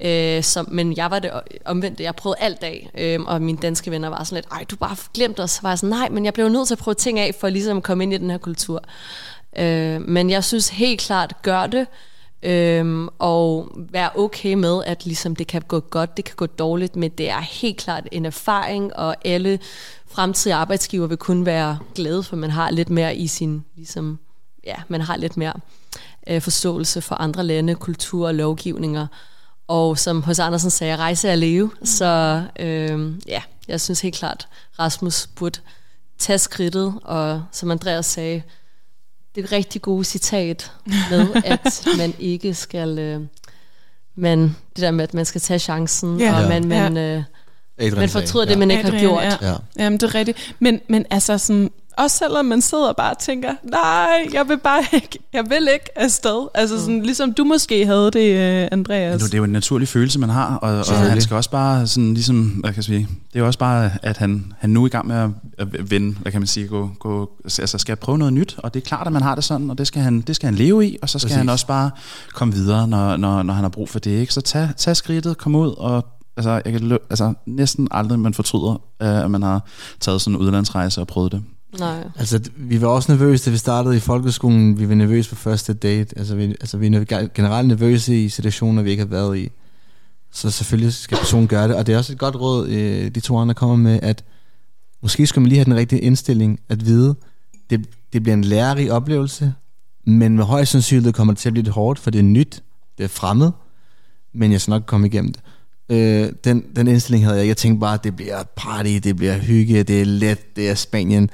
Øh, 0.00 0.42
så, 0.42 0.64
men 0.68 0.96
jeg 0.96 1.10
var 1.10 1.18
det 1.18 1.30
omvendt. 1.64 2.00
Jeg 2.00 2.14
prøvede 2.14 2.40
alt 2.40 2.62
af, 2.62 2.90
øh, 2.98 3.20
og 3.20 3.42
mine 3.42 3.58
danske 3.58 3.90
venner 3.90 4.08
var 4.08 4.24
sådan 4.24 4.36
lidt, 4.36 4.46
ej, 4.52 4.64
du 4.70 4.76
bare 4.76 4.96
glemt 5.14 5.40
os. 5.40 5.50
Så 5.50 5.62
var 5.62 5.70
jeg 5.70 5.78
sådan, 5.78 5.90
nej, 5.90 6.08
men 6.08 6.24
jeg 6.24 6.34
blev 6.34 6.48
nødt 6.48 6.68
til 6.68 6.74
at 6.74 6.78
prøve 6.78 6.94
ting 6.94 7.18
af, 7.18 7.34
for 7.40 7.48
ligesom 7.48 7.76
at 7.76 7.82
komme 7.82 8.04
ind 8.04 8.14
i 8.14 8.18
den 8.18 8.30
her 8.30 8.38
kultur. 8.38 8.84
Øh, 9.56 10.00
men 10.00 10.30
jeg 10.30 10.44
synes 10.44 10.68
helt 10.68 11.00
klart, 11.00 11.42
gør 11.42 11.66
det, 11.66 11.86
øh, 12.42 13.08
og 13.18 13.72
vær 13.76 14.12
okay 14.16 14.54
med, 14.54 14.84
at 14.86 15.06
ligesom 15.06 15.36
det 15.36 15.46
kan 15.46 15.62
gå 15.62 15.80
godt, 15.80 16.16
det 16.16 16.24
kan 16.24 16.36
gå 16.36 16.46
dårligt, 16.46 16.96
men 16.96 17.10
det 17.10 17.30
er 17.30 17.40
helt 17.40 17.76
klart 17.76 18.08
en 18.12 18.26
erfaring, 18.26 18.96
og 18.96 19.16
alle 19.24 19.58
fremtidige 20.06 20.54
arbejdsgiver 20.54 21.06
vil 21.06 21.16
kun 21.16 21.46
være 21.46 21.78
glade, 21.94 22.22
for 22.22 22.36
man 22.36 22.50
har 22.50 22.70
lidt 22.70 22.90
mere 22.90 23.16
i 23.16 23.26
sin, 23.26 23.64
ligesom, 23.76 24.18
ja, 24.66 24.76
man 24.88 25.00
har 25.00 25.16
lidt 25.16 25.36
mere 25.36 25.52
øh, 26.26 26.40
forståelse 26.40 27.00
for 27.00 27.14
andre 27.14 27.44
lande, 27.44 27.74
kultur 27.74 28.26
og 28.26 28.34
lovgivninger. 28.34 29.06
Og 29.68 29.98
som 29.98 30.22
hos 30.22 30.38
Andersen 30.38 30.70
sagde, 30.70 30.96
rejse 30.96 31.28
er 31.28 31.34
leve. 31.34 31.70
Mm. 31.80 31.86
Så 31.86 32.42
øh, 32.58 33.12
ja, 33.26 33.42
jeg 33.68 33.80
synes 33.80 34.00
helt 34.00 34.14
klart, 34.14 34.48
Rasmus 34.78 35.26
burde 35.26 35.60
tage 36.18 36.38
skridtet, 36.38 36.94
og 37.02 37.44
som 37.52 37.70
Andreas 37.70 38.06
sagde, 38.06 38.42
det 39.34 39.40
er 39.40 39.44
et 39.44 39.52
rigtig 39.52 39.82
gode 39.82 40.04
citat 40.04 40.72
med, 41.10 41.28
at 41.44 41.86
man 41.98 42.14
ikke 42.18 42.54
skal... 42.54 42.98
Øh, 42.98 43.20
men 44.16 44.56
det 44.76 44.82
der 44.82 44.90
med, 44.90 45.04
at 45.04 45.14
man 45.14 45.24
skal 45.24 45.40
tage 45.40 45.58
chancen, 45.58 46.20
ja. 46.20 46.42
og 46.42 46.48
man, 46.48 46.68
man, 46.68 46.96
ja. 46.96 47.22
øh, 47.78 47.96
man 47.96 48.08
fortryder 48.08 48.46
det, 48.46 48.58
man 48.58 48.70
ikke 48.70 48.84
Adrian, 48.86 48.94
har 48.94 49.08
gjort. 49.08 49.42
Ja. 49.42 49.50
Ja. 49.50 49.56
Jamen, 49.78 50.00
det 50.00 50.06
er 50.06 50.14
rigtigt. 50.14 50.54
Men, 50.58 50.80
men 50.88 51.06
altså 51.10 51.38
sådan, 51.38 51.70
også 51.96 52.18
selvom 52.18 52.44
man 52.44 52.60
sidder 52.60 52.88
og 52.88 52.96
bare 52.96 53.14
tænker, 53.20 53.54
nej, 53.62 54.28
jeg 54.32 54.48
vil 54.48 54.58
bare 54.58 54.82
ikke, 54.92 55.18
jeg 55.32 55.50
vil 55.50 55.68
ikke 55.72 55.98
afsted. 55.98 56.48
Altså 56.54 56.80
sådan, 56.80 56.94
mm. 56.94 57.00
ligesom 57.00 57.32
du 57.32 57.44
måske 57.44 57.86
havde 57.86 58.10
det, 58.10 58.62
øh, 58.62 58.68
Andreas. 58.72 59.22
Det 59.22 59.34
er 59.34 59.38
jo 59.38 59.44
en 59.44 59.50
naturlig 59.50 59.88
følelse, 59.88 60.18
man 60.18 60.28
har, 60.28 60.56
og, 60.56 60.78
og 60.78 60.96
han 60.96 61.20
skal 61.20 61.36
også 61.36 61.50
bare 61.50 61.86
sådan 61.86 62.14
ligesom, 62.14 62.44
hvad 62.44 62.70
kan 62.70 62.76
jeg 62.76 62.84
sige, 62.84 63.08
det 63.32 63.36
er 63.36 63.40
jo 63.40 63.46
også 63.46 63.58
bare, 63.58 63.90
at 64.02 64.16
han, 64.16 64.52
han 64.58 64.70
nu 64.70 64.82
er 64.82 64.86
i 64.86 64.90
gang 64.90 65.06
med 65.06 65.16
at, 65.16 65.28
at 65.58 65.90
vende, 65.90 66.16
hvad 66.22 66.32
kan 66.32 66.40
man 66.40 66.48
sige, 66.48 66.68
gå, 66.68 66.90
gå, 67.00 67.30
altså 67.44 67.78
skal 67.78 67.96
prøve 67.96 68.18
noget 68.18 68.32
nyt, 68.32 68.54
og 68.58 68.74
det 68.74 68.80
er 68.80 68.84
klart, 68.84 69.06
at 69.06 69.12
man 69.12 69.22
har 69.22 69.34
det 69.34 69.44
sådan, 69.44 69.70
og 69.70 69.78
det 69.78 69.86
skal 69.86 70.02
han, 70.02 70.20
det 70.20 70.36
skal 70.36 70.46
han 70.46 70.54
leve 70.54 70.86
i, 70.86 70.98
og 71.02 71.08
så 71.08 71.18
skal 71.18 71.28
Præcis. 71.28 71.36
han 71.36 71.48
også 71.48 71.66
bare 71.66 71.90
komme 72.34 72.54
videre, 72.54 72.88
når, 72.88 73.16
når, 73.16 73.42
når 73.42 73.54
han 73.54 73.64
har 73.64 73.68
brug 73.68 73.88
for 73.88 73.98
det, 73.98 74.10
ikke? 74.10 74.34
Så 74.34 74.40
tag, 74.40 74.68
tag 74.76 74.96
skridtet, 74.96 75.38
kom 75.38 75.54
ud 75.54 75.74
og 75.76 76.06
altså, 76.36 76.50
jeg 76.64 76.72
kan, 76.72 76.92
lø- 76.92 77.06
altså 77.10 77.34
næsten 77.46 77.88
aldrig, 77.90 78.18
man 78.18 78.34
fortryder, 78.34 78.82
øh, 79.02 79.24
at 79.24 79.30
man 79.30 79.42
har 79.42 79.66
taget 80.00 80.20
sådan 80.20 80.34
en 80.34 80.40
udlandsrejse 80.40 81.00
og 81.00 81.06
prøvet 81.06 81.32
det. 81.32 81.42
Nej. 81.78 82.08
Altså, 82.18 82.40
vi 82.56 82.80
var 82.80 82.88
også 82.88 83.12
nervøse, 83.12 83.44
da 83.44 83.50
vi 83.50 83.56
startede 83.56 83.96
i 83.96 84.00
folkeskolen. 84.00 84.78
Vi 84.78 84.88
var 84.88 84.94
nervøse 84.94 85.30
på 85.30 85.36
første 85.36 85.74
date. 85.74 86.18
Altså, 86.18 86.36
vi, 86.36 86.44
altså, 86.44 86.78
vi 86.78 86.86
er 86.86 87.34
generelt 87.34 87.68
nervøse 87.68 88.24
i 88.24 88.28
situationer, 88.28 88.82
vi 88.82 88.90
ikke 88.90 89.02
har 89.02 89.08
været 89.08 89.38
i. 89.38 89.50
Så 90.32 90.50
selvfølgelig 90.50 90.92
skal 90.92 91.18
personen 91.18 91.48
gøre 91.48 91.68
det. 91.68 91.76
Og 91.76 91.86
det 91.86 91.92
er 91.92 91.98
også 91.98 92.12
et 92.12 92.18
godt 92.18 92.36
råd, 92.36 92.68
øh, 92.68 93.10
de 93.10 93.20
to 93.20 93.38
andre 93.38 93.54
kommer 93.54 93.76
med, 93.76 94.00
at 94.02 94.24
måske 95.02 95.26
skal 95.26 95.40
man 95.42 95.48
lige 95.48 95.58
have 95.58 95.64
den 95.64 95.76
rigtige 95.76 96.00
indstilling, 96.00 96.60
at 96.68 96.86
vide, 96.86 97.14
det, 97.70 97.86
det 98.12 98.22
bliver 98.22 98.34
en 98.34 98.44
lærerig 98.44 98.92
oplevelse, 98.92 99.54
men 100.06 100.36
med 100.36 100.44
høj 100.44 100.64
sandsynlighed 100.64 101.12
kommer 101.12 101.32
det 101.32 101.38
til 101.38 101.48
at 101.48 101.52
blive 101.52 101.64
lidt 101.64 101.74
hårdt, 101.74 101.98
for 101.98 102.10
det 102.10 102.18
er 102.18 102.22
nyt, 102.22 102.62
det 102.98 103.04
er 103.04 103.08
fremmed, 103.08 103.50
men 104.34 104.52
jeg 104.52 104.60
skal 104.60 104.70
nok 104.70 104.82
komme 104.86 105.06
igennem 105.06 105.32
det. 105.32 105.42
Øh, 105.88 106.32
den, 106.44 106.64
den 106.76 106.88
indstilling 106.88 107.24
havde 107.24 107.38
jeg. 107.38 107.46
Jeg 107.46 107.56
tænkte 107.56 107.80
bare, 107.80 107.94
at 107.94 108.04
det 108.04 108.16
bliver 108.16 108.42
party, 108.56 108.98
det 109.02 109.16
bliver 109.16 109.38
hygge, 109.38 109.82
det 109.82 110.00
er 110.00 110.04
let, 110.04 110.56
det 110.56 110.70
er 110.70 110.74
Spanien. 110.74 111.30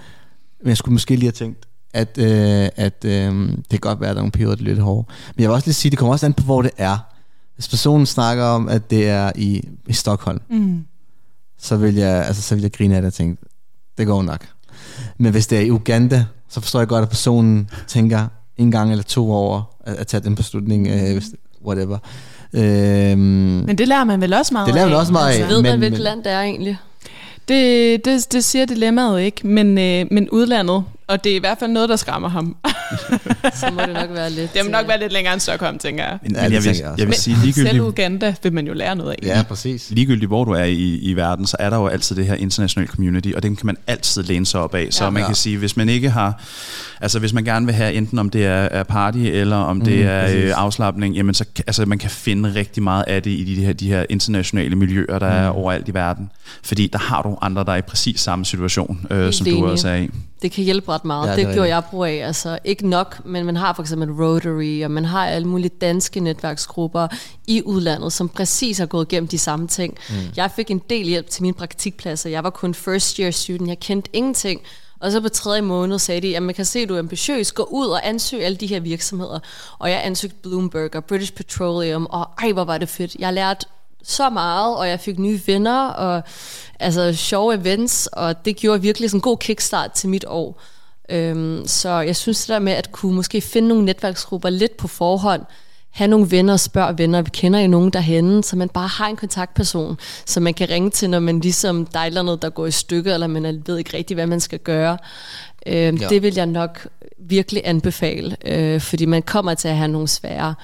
Men 0.62 0.68
jeg 0.68 0.76
skulle 0.76 0.92
måske 0.92 1.10
lige 1.14 1.24
have 1.24 1.32
tænkt, 1.32 1.66
at, 1.94 2.18
øh, 2.18 2.68
at 2.76 3.04
øh, 3.04 3.48
det 3.48 3.70
kan 3.70 3.78
godt 3.80 4.00
være, 4.00 4.10
at 4.10 4.14
der 4.16 4.20
er 4.20 4.22
nogle 4.22 4.32
perioder, 4.32 4.54
der 4.56 4.62
er 4.62 4.68
lidt 4.68 4.78
hårde. 4.78 5.06
Men 5.36 5.42
jeg 5.42 5.48
vil 5.48 5.54
også 5.54 5.66
lige 5.66 5.74
sige, 5.74 5.90
det 5.90 5.98
kommer 5.98 6.12
også 6.12 6.26
an 6.26 6.32
på, 6.34 6.42
hvor 6.44 6.62
det 6.62 6.70
er. 6.76 6.98
Hvis 7.54 7.68
personen 7.68 8.06
snakker 8.06 8.44
om, 8.44 8.68
at 8.68 8.90
det 8.90 9.08
er 9.08 9.32
i, 9.34 9.68
i 9.88 9.92
Stockholm, 9.92 10.40
Mm. 10.50 10.84
så 11.58 11.76
vil, 11.76 11.94
jeg, 11.94 12.26
altså, 12.26 12.42
så 12.42 12.54
vil 12.54 12.62
jeg 12.62 12.72
grine 12.72 12.96
af 12.96 13.02
det 13.02 13.06
og 13.06 13.14
tænke, 13.14 13.42
det 13.98 14.06
går 14.06 14.22
nok. 14.22 14.46
Men 15.18 15.32
hvis 15.32 15.46
det 15.46 15.58
er 15.58 15.62
i 15.62 15.70
Uganda, 15.70 16.24
så 16.48 16.60
forstår 16.60 16.80
jeg 16.80 16.88
godt, 16.88 17.02
at 17.02 17.08
personen 17.08 17.70
tænker 17.86 18.26
en 18.56 18.70
gang 18.70 18.90
eller 18.90 19.02
to 19.04 19.32
over 19.32 19.62
at, 19.84 19.94
at 19.94 20.06
tage 20.06 20.20
den 20.20 20.34
beslutning, 20.34 20.88
øh, 20.88 21.12
hvis, 21.12 21.24
whatever. 21.66 21.98
Øhm, 22.52 23.20
Men 23.66 23.78
det 23.78 23.88
lærer 23.88 24.04
man 24.04 24.20
vel 24.20 24.32
også 24.34 24.54
meget 24.54 24.66
det 24.66 24.74
lærer 24.74 24.86
man 24.86 24.94
af. 24.94 24.98
også 24.98 25.12
meget 25.12 25.34
af. 25.34 25.48
Ved 25.48 25.62
man, 25.62 25.70
men- 25.72 25.78
hvilket 25.78 25.98
men- 25.98 26.02
land 26.04 26.24
det 26.24 26.32
er 26.32 26.40
egentlig? 26.40 26.78
Det, 27.50 28.04
det, 28.04 28.32
det 28.32 28.44
siger 28.44 28.66
dilemmaet 28.66 29.20
ikke, 29.20 29.46
men, 29.46 29.78
øh, 29.78 30.06
men 30.10 30.30
udlandet, 30.30 30.84
og 31.10 31.24
det 31.24 31.32
er 31.32 31.36
i 31.36 31.38
hvert 31.38 31.58
fald 31.58 31.70
noget, 31.70 31.88
der 31.88 31.96
skræmmer 31.96 32.28
ham. 32.28 32.56
Så 33.60 33.70
må 33.72 33.80
det 33.80 33.92
nok 33.94 34.10
være 34.10 34.30
lidt... 34.30 34.54
Det 34.54 34.64
må 34.64 34.70
nok 34.70 34.82
øh, 34.82 34.88
være 34.88 34.98
lidt 35.00 35.12
længere 35.12 35.32
end 35.32 35.40
Stockholm, 35.40 35.78
tænker 35.78 36.04
jeg. 36.04 36.18
Men, 36.22 36.32
Men 36.32 36.52
jeg 36.52 36.64
vil, 36.64 36.76
jeg 36.98 37.06
vil 37.06 37.14
sige, 37.14 37.34
Selv 37.36 37.44
ligegyldigt, 37.44 37.80
Uganda 37.82 38.34
vil 38.42 38.52
man 38.52 38.66
jo 38.66 38.72
lære 38.72 38.96
noget 38.96 39.10
af. 39.10 39.16
Ja, 39.26 39.42
præcis. 39.48 39.90
ligegyldigt 39.90 40.28
hvor 40.28 40.44
du 40.44 40.50
er 40.52 40.64
i, 40.64 40.98
i 40.98 41.14
verden, 41.14 41.46
så 41.46 41.56
er 41.60 41.70
der 41.70 41.76
jo 41.76 41.86
altid 41.86 42.16
det 42.16 42.26
her 42.26 42.34
international 42.34 42.88
community, 42.88 43.28
og 43.36 43.42
den 43.42 43.56
kan 43.56 43.66
man 43.66 43.76
altid 43.86 44.22
læne 44.22 44.46
sig 44.46 44.60
op 44.60 44.74
af. 44.74 44.86
Så 44.90 45.04
Ja. 45.04 45.10
man 45.10 45.20
Ja. 45.22 45.26
kan 45.26 45.34
sige, 45.34 45.58
hvis 45.58 45.76
man 45.76 45.88
ikke 45.88 46.10
har, 46.10 46.42
altså 47.00 47.18
hvis 47.18 47.32
man 47.32 47.44
gerne 47.44 47.66
vil 47.66 47.74
have 47.74 47.92
enten 47.92 48.18
om 48.18 48.30
det 48.30 48.46
er, 48.46 48.50
er 48.52 48.82
party, 48.82 49.18
eller 49.18 49.56
om 49.56 49.80
det 49.80 49.98
Mhm, 49.98 50.06
er 50.08 50.22
præcis. 50.22 50.44
øh, 50.44 50.52
afslappning, 50.56 51.14
jamen 51.16 51.34
så 51.34 51.44
altså 51.66 51.86
man 51.86 51.98
kan 51.98 52.10
finde 52.10 52.54
rigtig 52.54 52.82
meget 52.82 53.04
af 53.06 53.22
det 53.22 53.30
i 53.30 53.44
de 53.56 53.64
her, 53.64 53.72
de 53.72 53.88
her 53.88 54.04
internationale 54.10 54.76
miljøer, 54.76 55.18
der 55.18 55.26
er 55.26 55.50
Mhm. 55.52 55.58
overalt 55.58 55.88
i 55.88 55.94
verden. 55.94 56.30
Fordi 56.62 56.86
der 56.92 56.98
har 56.98 57.22
du 57.22 57.38
andre, 57.42 57.64
der 57.64 57.72
er 57.72 57.76
i 57.76 57.82
præcis 57.82 58.20
samme 58.20 58.44
situation, 58.44 59.06
øh, 59.10 59.32
som 59.32 59.46
du 59.46 59.66
også 59.66 59.88
er 59.88 59.96
i. 59.96 60.08
Det 60.42 60.53
kan 60.53 60.64
hjælpe 60.64 60.92
ret 60.92 61.05
meget. 61.05 61.29
Ja, 61.29 61.37
det 61.37 61.46
det, 61.46 61.55
gjorde 61.55 61.68
jeg 61.68 61.83
brug 61.90 62.05
af. 62.05 62.26
Altså, 62.26 62.59
ikke 62.64 62.88
nok, 62.88 63.20
men 63.24 63.46
man 63.46 63.57
har 63.57 63.72
for 63.72 63.83
eksempel 63.83 64.11
Rotary, 64.11 64.85
og 64.85 64.90
man 64.90 65.05
har 65.05 65.26
alle 65.26 65.48
mulige 65.48 65.70
danske 65.81 66.20
netværksgrupper 66.20 67.09
i 67.46 67.62
udlandet, 67.64 68.12
som 68.12 68.29
præcis 68.29 68.79
har 68.79 68.87
gået 68.87 69.12
igennem 69.12 69.29
de 69.29 69.38
samme 69.38 69.68
ting. 69.68 69.98
Mm. 70.11 70.14
Jeg 70.37 70.50
fik 70.57 70.70
en 70.70 70.83
del 70.90 71.07
hjælp 71.07 71.31
til 71.31 71.42
mine 71.42 71.55
praktikpladser. 71.55 72.31
Jeg 72.31 72.44
var 72.44 72.50
kun 72.50 72.74
first 72.74 73.16
year 73.16 73.31
student. 73.31 73.68
Jeg 73.68 73.81
kendte 73.81 74.11
ingenting. 74.12 74.61
Og 75.00 75.12
så 75.12 75.20
på 75.20 75.29
tredje 75.29 75.62
måned 75.62 75.98
sagde 75.98 76.20
de, 76.20 76.37
at 76.37 76.42
man 76.42 76.55
kan 76.55 76.64
se, 76.64 76.79
at 76.79 76.88
du 76.88 76.94
er 76.94 76.98
ambitiøs. 76.98 77.53
Gå 77.53 77.62
ud 77.62 77.87
og 77.87 78.09
ansøg 78.09 78.44
alle 78.44 78.57
de 78.57 78.66
her 78.66 78.81
virksomheder. 78.81 79.38
Og 79.79 79.90
jeg 79.90 80.00
ansøgte 80.05 80.37
Bloomberg 80.42 80.96
og 80.96 81.05
British 81.05 81.33
Petroleum, 81.33 82.07
og 82.07 82.29
ej, 82.38 82.53
hvor 82.53 82.64
var 82.64 82.79
det 82.79 82.88
fedt. 82.88 83.14
Jeg 83.18 83.33
lærte 83.33 83.66
så 84.02 84.30
meget, 84.30 84.76
og 84.76 84.88
jeg 84.88 85.00
fik 85.00 85.18
nye 85.18 85.40
venner, 85.46 85.88
og 85.88 86.22
altså 86.80 87.12
sjove 87.12 87.54
events, 87.54 88.06
og 88.06 88.44
det 88.44 88.56
gjorde 88.56 88.82
virkelig 88.82 89.10
sådan 89.10 89.18
en 89.18 89.22
god 89.22 89.38
kickstart 89.38 89.92
til 89.92 90.08
mit 90.08 90.24
år. 90.28 90.62
Øhm, 91.08 91.66
så 91.66 91.90
jeg 91.90 92.16
synes 92.16 92.40
det 92.40 92.48
der 92.48 92.58
med 92.58 92.72
at 92.72 92.92
kunne 92.92 93.14
måske 93.14 93.40
finde 93.40 93.68
nogle 93.68 93.84
netværksgrupper 93.84 94.50
lidt 94.50 94.76
på 94.76 94.88
forhånd, 94.88 95.42
have 95.90 96.08
nogle 96.08 96.30
venner 96.30 96.52
og 96.52 96.60
spørge 96.60 96.98
venner, 96.98 97.22
vi 97.22 97.30
kender 97.32 97.60
jo 97.60 97.68
nogen 97.68 97.90
derhenne, 97.90 98.44
så 98.44 98.56
man 98.56 98.68
bare 98.68 98.88
har 98.88 99.06
en 99.06 99.16
kontaktperson, 99.16 99.98
som 100.26 100.42
man 100.42 100.54
kan 100.54 100.70
ringe 100.70 100.90
til, 100.90 101.10
når 101.10 101.18
man 101.18 101.40
ligesom 101.40 101.86
der 101.86 101.98
er 101.98 102.02
et 102.02 102.06
eller 102.06 102.20
andet, 102.20 102.42
der 102.42 102.50
går 102.50 102.66
i 102.66 102.70
stykker, 102.70 103.14
eller 103.14 103.26
man 103.26 103.62
ved 103.66 103.78
ikke 103.78 103.96
rigtig, 103.96 104.14
hvad 104.14 104.26
man 104.26 104.40
skal 104.40 104.58
gøre. 104.58 104.98
Øhm, 105.66 105.96
ja. 105.96 106.08
Det 106.08 106.22
vil 106.22 106.34
jeg 106.34 106.46
nok 106.46 106.88
virkelig 107.18 107.62
anbefale, 107.64 108.36
øh, 108.44 108.80
fordi 108.80 109.04
man 109.04 109.22
kommer 109.22 109.54
til 109.54 109.68
at 109.68 109.76
have 109.76 109.88
nogle 109.88 110.08
svære 110.08 110.54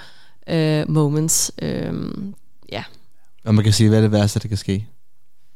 øh, 0.46 0.90
moments. 0.90 1.52
Øh, 1.62 1.92
ja. 2.72 2.82
Og 3.46 3.54
man 3.54 3.64
kan 3.64 3.72
sige, 3.72 3.88
hvad 3.88 3.98
er 3.98 4.02
det 4.02 4.12
værste, 4.12 4.40
der 4.40 4.48
kan 4.48 4.56
ske? 4.56 4.88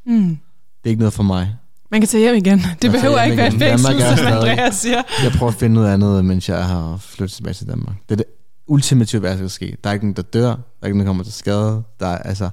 Mm. 0.07 0.29
Det 0.29 0.85
er 0.85 0.89
ikke 0.89 0.99
noget 0.99 1.13
for 1.13 1.23
mig. 1.23 1.57
Man 1.91 2.01
kan 2.01 2.09
tage 2.09 2.21
hjem 2.21 2.35
igen. 2.35 2.59
Det 2.59 2.81
tager 2.81 2.93
behøver 2.93 3.23
ikke 3.23 3.37
være 3.37 3.47
et 3.47 3.53
fængsel, 3.53 4.01
som 4.01 4.27
Andreas 4.27 4.75
siger. 4.75 5.03
Jeg 5.23 5.33
prøver 5.33 5.53
at 5.53 5.59
finde 5.59 5.75
noget 5.75 5.93
andet, 5.95 6.25
mens 6.25 6.49
jeg 6.49 6.65
har 6.67 6.97
flyttet 6.97 7.37
tilbage 7.37 7.55
til 7.55 7.67
Danmark. 7.69 7.97
Det 8.09 8.13
er 8.13 8.17
det 8.17 8.25
ultimative 8.67 9.23
værste, 9.23 9.37
der 9.37 9.43
kan 9.43 9.51
ske. 9.51 9.77
Der 9.85 9.91
er 9.91 9.95
ikke 9.95 10.05
nogen, 10.05 10.17
der 10.17 10.23
dør. 10.23 10.47
Der 10.47 10.57
er 10.83 10.87
ikke 10.87 10.99
nogen, 10.99 11.01
der 11.01 11.05
kommer 11.07 11.25
til 11.25 11.33
skade. 11.33 11.83
Der 12.01 12.07
er, 12.07 12.19
altså, 12.19 12.51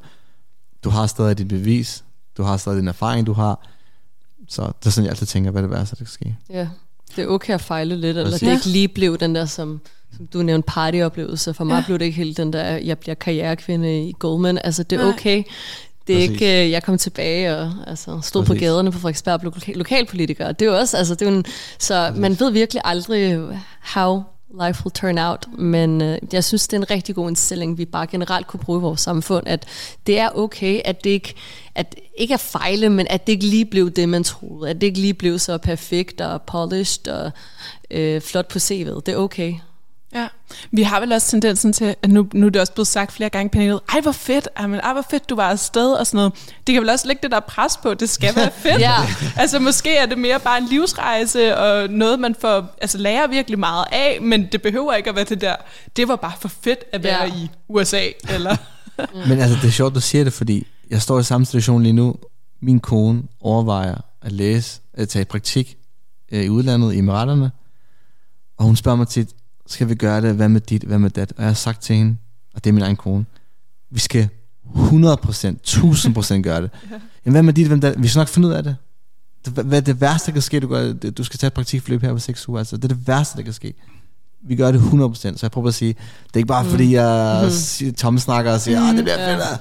du 0.84 0.90
har 0.90 1.08
stadig 1.08 1.38
dit 1.38 1.48
bevis. 1.48 2.04
Du 2.38 2.44
har 2.44 2.58
stadig 2.58 2.80
din 2.80 2.88
erfaring, 2.88 3.28
du 3.28 3.34
har. 3.34 3.68
Så 4.48 4.62
det 4.62 4.86
er 4.86 4.90
sådan, 4.90 5.06
jeg 5.06 5.12
altid 5.12 5.28
tænker, 5.28 5.52
hvad 5.52 5.64
er 5.64 5.68
det 5.68 5.78
værste, 5.78 5.96
der 5.96 6.00
kan 6.00 6.08
ske. 6.08 6.38
Ja, 6.50 6.68
det 7.16 7.24
er 7.24 7.28
okay 7.28 7.54
at 7.54 7.62
fejle 7.62 7.96
lidt, 7.96 8.18
eller 8.18 8.32
Præcis. 8.32 8.48
det 8.48 8.54
ikke 8.54 8.66
lige 8.66 8.88
blev 8.88 9.18
den 9.18 9.36
der, 9.36 9.46
som, 9.46 9.82
som 10.18 10.28
du 10.28 10.42
nævnte, 10.42 10.66
partyoplevelse. 10.68 11.54
For 11.54 11.64
mig 11.64 11.76
Ja. 11.78 11.84
blev 11.86 12.00
det 12.00 12.06
ikke 12.06 12.18
helt 12.18 12.38
den 12.38 12.54
der, 12.54 12.64
jeg 12.64 12.98
bliver 13.00 13.16
karrierekvinde 13.16 14.08
i 14.10 14.14
Goldman. 14.20 14.58
Altså, 14.64 14.84
det 14.84 15.00
er 15.00 15.04
Nej. 15.04 15.14
okay. 15.14 15.44
Det 16.08 16.16
er 16.16 16.20
Præcis. 16.28 16.32
ikke, 16.42 16.64
øh, 16.66 16.72
jeg 16.72 16.84
kom 16.84 16.98
tilbage 16.98 17.58
og 17.58 17.72
altså, 17.88 18.20
stod 18.24 18.44
på 18.44 18.48
Præcis. 18.48 18.62
gaderne 18.62 18.92
på 18.92 19.00
Frederiksberg 19.00 19.34
og 19.34 19.40
blev 19.40 19.54
lokal, 19.56 19.76
lokalpolitiker. 19.78 20.52
Det 20.52 20.68
er 20.68 20.72
jo 20.72 20.78
også, 20.78 20.98
altså, 20.98 21.16
det 21.16 21.28
er 21.28 21.32
en, 21.32 21.46
så 21.80 22.14
man 22.16 22.40
ved 22.40 22.52
virkelig 22.52 22.82
aldrig, 22.86 23.48
how 23.82 24.24
life 24.66 24.82
will 24.86 24.92
turn 24.94 25.18
out, 25.18 25.46
men 25.58 26.02
øh, 26.02 26.18
jeg 26.34 26.44
synes, 26.44 26.68
det 26.68 26.78
er 26.78 26.82
en 26.82 26.92
rigtig 26.92 27.16
god 27.16 27.28
indstilling, 27.30 27.78
vi 27.78 27.86
bare 27.86 28.08
generelt 28.08 28.48
kunne 28.48 28.60
bruge 28.60 28.80
i 28.80 28.82
vores 28.82 29.02
samfund, 29.02 29.48
at 29.48 29.66
det 30.08 30.20
er 30.20 30.30
okay, 30.36 30.82
at 30.86 31.04
det 31.04 31.10
ikke, 31.10 31.34
at 31.76 31.96
ikke 32.18 32.34
er 32.34 32.38
fejle, 32.38 32.90
men 32.90 33.08
at 33.10 33.28
det 33.28 33.34
ikke 33.34 33.46
lige 33.46 33.66
blev 33.66 33.92
det, 33.92 34.10
man 34.10 34.24
troede, 34.24 34.70
at 34.70 34.82
det 34.82 34.88
ikke 34.88 35.00
lige 35.00 35.14
blev 35.14 35.40
så 35.40 35.58
perfekt 35.58 36.22
og 36.22 36.42
polished 36.42 37.08
og 37.08 37.32
øh, 37.92 38.22
flot 38.22 38.48
på 38.48 38.58
CV'et. 38.60 39.00
Det 39.06 39.08
er 39.10 39.16
okay. 39.18 39.54
Ja. 40.16 40.28
Vi 40.72 40.84
har 40.84 41.00
vel 41.00 41.12
også 41.12 41.28
tendensen 41.32 41.74
til, 41.74 41.96
at 42.04 42.10
nu, 42.10 42.28
nu 42.34 42.46
er 42.46 42.50
det 42.50 42.62
også 42.62 42.74
blevet 42.74 42.88
sagt 42.88 43.12
flere 43.12 43.30
gange 43.30 43.46
i 43.46 43.50
panelet, 43.50 43.80
ej 43.94 44.02
hvor 44.02 44.12
fedt, 44.12 44.48
ej, 44.56 44.68
men, 44.68 44.80
ej 44.80 44.94
hvor 44.94 45.06
fedt 45.10 45.30
du 45.30 45.36
var 45.36 45.50
afsted 45.50 45.92
og 45.94 46.08
sådan 46.08 46.18
noget. 46.18 46.34
Det 46.68 46.74
kan 46.74 46.82
vel 46.82 46.90
også 46.90 47.08
lægge 47.08 47.20
det 47.24 47.32
der 47.32 47.40
pres 47.40 47.78
på, 47.78 47.94
det 47.94 48.10
skal 48.10 48.36
være 48.36 48.52
fedt. 48.64 48.80
Ja. 48.80 48.94
Altså 49.36 49.60
måske 49.60 49.96
er 49.98 50.06
det 50.06 50.18
mere 50.18 50.40
bare 50.40 50.58
en 50.58 50.66
livsrejse 50.68 51.58
og 51.58 51.90
noget, 51.90 52.20
man 52.20 52.36
får, 52.42 52.76
altså 52.82 52.98
lærer 52.98 53.28
virkelig 53.28 53.60
meget 53.60 53.86
af, 53.92 54.18
men 54.22 54.48
det 54.52 54.62
behøver 54.62 54.94
ikke 54.94 55.10
at 55.10 55.16
være 55.16 55.26
det 55.26 55.42
der, 55.42 55.56
det 55.96 56.08
var 56.08 56.16
bare 56.16 56.34
for 56.40 56.48
fedt 56.48 56.80
at 56.94 57.04
være 57.04 57.24
Ja. 57.26 57.34
i 57.36 57.50
USA, 57.70 58.02
eller... 58.30 58.56
Men 59.30 59.40
altså, 59.40 59.58
det 59.62 59.68
er 59.68 59.72
sjovt, 59.72 59.96
du 59.96 60.02
siger 60.02 60.24
det, 60.24 60.34
fordi 60.34 60.68
jeg 60.90 61.02
står 61.02 61.20
i 61.20 61.24
samme 61.24 61.46
situation 61.46 61.84
lige 61.84 61.94
nu. 61.94 62.16
Min 62.62 62.80
kone 62.80 63.24
overvejer 63.42 63.96
at 64.22 64.32
læse, 64.32 64.82
at 64.94 65.10
tage 65.10 65.22
i 65.22 65.26
praktik 65.26 65.78
øh, 66.32 66.44
i 66.44 66.50
udlandet, 66.50 66.94
i 66.94 66.98
Emiraterne. 66.98 67.52
Og 68.58 68.66
hun 68.66 68.76
spørger 68.76 68.96
mig 68.96 69.08
tit, 69.08 69.30
skal 69.68 69.90
vi 69.90 69.96
gøre 69.96 70.22
det? 70.22 70.36
Hvad 70.36 70.50
med 70.50 70.62
dit? 70.62 70.84
Hvad 70.84 71.00
med 71.00 71.10
dat? 71.10 71.32
Og 71.38 71.42
jeg 71.44 71.50
har 71.50 71.54
sagt 71.54 71.82
til 71.82 71.96
hende, 71.96 72.18
og 72.56 72.64
det 72.64 72.70
er 72.70 72.74
min 72.74 72.84
egen 72.84 72.96
kone, 72.96 73.26
vi 73.92 74.00
skal 74.00 74.30
100%, 74.76 74.78
1000% 75.68 76.42
gøre 76.42 76.62
det. 76.62 76.70
Jamen, 77.26 77.32
hvad 77.34 77.44
med 77.44 77.54
dit? 77.54 77.68
Hvem 77.68 77.82
dat? 77.82 78.02
Vi 78.04 78.08
skal 78.08 78.20
nok 78.20 78.28
finde 78.28 78.48
ud 78.48 78.54
af 78.54 78.64
det. 78.64 78.76
det 79.46 79.54
hvad- 79.54 79.64
hvad 79.64 79.78
er 79.78 79.82
det 79.82 80.02
værste, 80.02 80.26
der 80.28 80.34
kan 80.34 80.42
ske? 80.42 80.60
Du, 80.60 80.68
gør, 80.68 80.94
du 80.94 81.24
skal 81.24 81.40
tage 81.40 81.48
et 81.48 81.54
praktikforløb 81.54 82.02
her 82.02 82.14
på 82.14 82.20
6 82.20 82.48
uger. 82.50 82.60
Altså, 82.60 82.78
det 82.78 82.84
er 82.84 82.88
det 82.88 83.08
værste, 83.08 83.38
der 83.38 83.44
kan 83.44 83.54
ske. 83.54 83.74
Vi 84.48 84.56
gør 84.56 84.72
det 84.72 84.80
100%, 84.82 85.38
så 85.38 85.40
jeg 85.42 85.52
prøver 85.52 85.68
at 85.68 85.74
sige, 85.74 85.94
det 86.28 86.34
er 86.34 86.38
ikke 86.38 86.48
bare 86.48 86.66
fordi, 86.66 86.94
jeg 86.96 87.50
mm. 87.82 87.94
tomme 87.94 88.20
snakker 88.20 88.54
og 88.54 88.62
siger, 88.62 88.82
ah, 88.82 88.96
det 88.96 89.04
bliver 89.04 89.22
Ja. 89.22 89.34
fedt. 89.34 89.42
ah." 89.52 89.58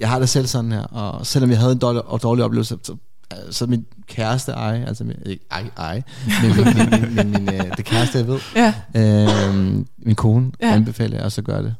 Jeg 0.00 0.08
har 0.08 0.18
det 0.18 0.28
selv 0.28 0.46
sådan 0.46 0.72
her, 0.72 0.82
og 0.82 1.26
selvom 1.26 1.50
jeg 1.50 1.58
havde 1.58 1.72
en 1.72 1.78
dårlig, 1.78 2.02
og 2.04 2.22
dårlig 2.22 2.44
oplevelse, 2.44 2.76
så, 2.82 2.96
så 3.50 3.66
min 3.66 3.86
kæreste 4.06 4.52
ej, 4.52 4.84
altså 4.86 5.04
min, 5.04 5.16
ikke 5.26 5.44
ej, 5.50 5.70
ej, 5.76 6.02
men 6.42 6.56
min, 6.56 6.64
min, 6.64 6.90
min, 6.90 7.14
min, 7.14 7.44
min, 7.44 7.54
øh, 7.54 7.76
det 7.76 7.84
kæreste, 7.84 8.18
jeg 8.18 8.26
ved, 8.26 8.40
Ja, 8.56 8.74
øh, 8.96 9.84
min 9.98 10.14
kone, 10.14 10.52
Ja. 10.60 10.66
ja. 10.66 10.74
anbefaler 10.74 11.24
også 11.24 11.40
at 11.40 11.44
gøre 11.44 11.62
det. 11.62 11.74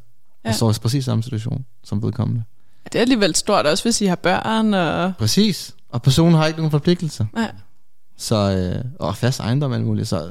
Ja. 0.45 0.49
Og 0.49 0.55
står 0.55 0.71
i 0.71 0.75
præcis 0.83 1.05
samme 1.05 1.23
situation 1.23 1.65
som 1.85 2.03
vedkommende. 2.03 2.43
det 2.85 2.95
er 2.95 3.01
alligevel 3.01 3.35
stort 3.35 3.67
også, 3.67 3.85
hvis 3.85 4.01
I 4.01 4.07
har 4.07 4.17
børn, 4.17 4.75
og... 4.75 5.13
Præcis. 5.19 5.75
Og 5.91 6.03
personen 6.03 6.35
har 6.35 6.47
ikke 6.47 6.59
nogen 6.59 6.71
forpligtelser. 6.71 7.25
Ja. 7.37 7.47
Så, 8.17 8.37
øh, 8.37 8.85
og 9.01 9.17
fast 9.17 9.41
ejendom 9.41 9.73
alt 9.73 9.85
muligt. 9.85 10.09
Så, 10.09 10.31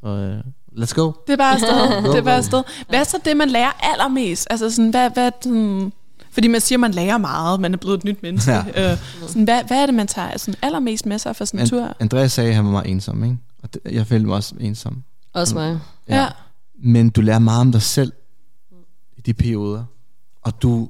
så 0.00 0.06
øh, 0.06 0.38
let's 0.82 0.94
go. 0.94 1.12
Det 1.26 1.32
er 1.32 1.36
bare 1.36 1.52
afsted. 1.54 2.02
Det 2.12 2.18
er 2.18 2.22
bare 2.22 2.36
afsted. 2.36 2.62
Hvad 2.88 2.98
er 3.00 3.04
så 3.04 3.16
det, 3.24 3.36
man 3.36 3.50
lærer 3.50 3.72
allermest? 3.92 4.46
Altså 4.50 4.70
sådan, 4.70 4.90
hvad, 4.90 5.10
hvad 5.10 5.30
sådan, 5.42 5.92
fordi 6.34 6.48
man 6.48 6.60
siger, 6.60 6.78
man 6.78 6.90
lærer 6.90 7.18
meget, 7.18 7.60
man 7.60 7.72
er 7.72 7.78
blevet 7.78 7.98
et 7.98 8.04
nyt 8.04 8.22
menneske. 8.22 8.52
Ja. 8.52 8.92
Øh, 8.92 8.98
sådan, 9.26 9.44
hvad, 9.44 9.64
hvad 9.66 9.82
er 9.82 9.86
det, 9.86 9.94
man 9.94 10.06
tager 10.06 10.38
sådan 10.38 10.54
allermest 10.62 11.06
med 11.06 11.18
sig 11.18 11.36
for 11.36 11.44
sådan 11.44 11.60
en 11.60 11.68
tur? 11.68 11.84
And, 11.84 11.94
Andreas 12.00 12.32
sagde, 12.32 12.50
at 12.50 12.56
han 12.56 12.64
var 12.64 12.70
meget 12.70 12.90
ensom, 12.90 13.24
ikke? 13.24 13.36
Og 13.62 13.74
det, 13.74 13.80
jeg 13.90 14.06
følte 14.06 14.26
mig 14.26 14.36
også 14.36 14.54
ensom. 14.60 15.02
Også 15.32 15.54
mig. 15.54 15.80
Ja. 16.08 16.16
ja. 16.16 16.28
Men 16.78 17.10
du 17.10 17.20
lærer 17.20 17.38
meget 17.38 17.60
om 17.60 17.72
dig 17.72 17.82
selv 17.82 18.12
i 19.16 19.20
de 19.20 19.34
perioder. 19.34 19.84
Og 20.42 20.62
du, 20.62 20.88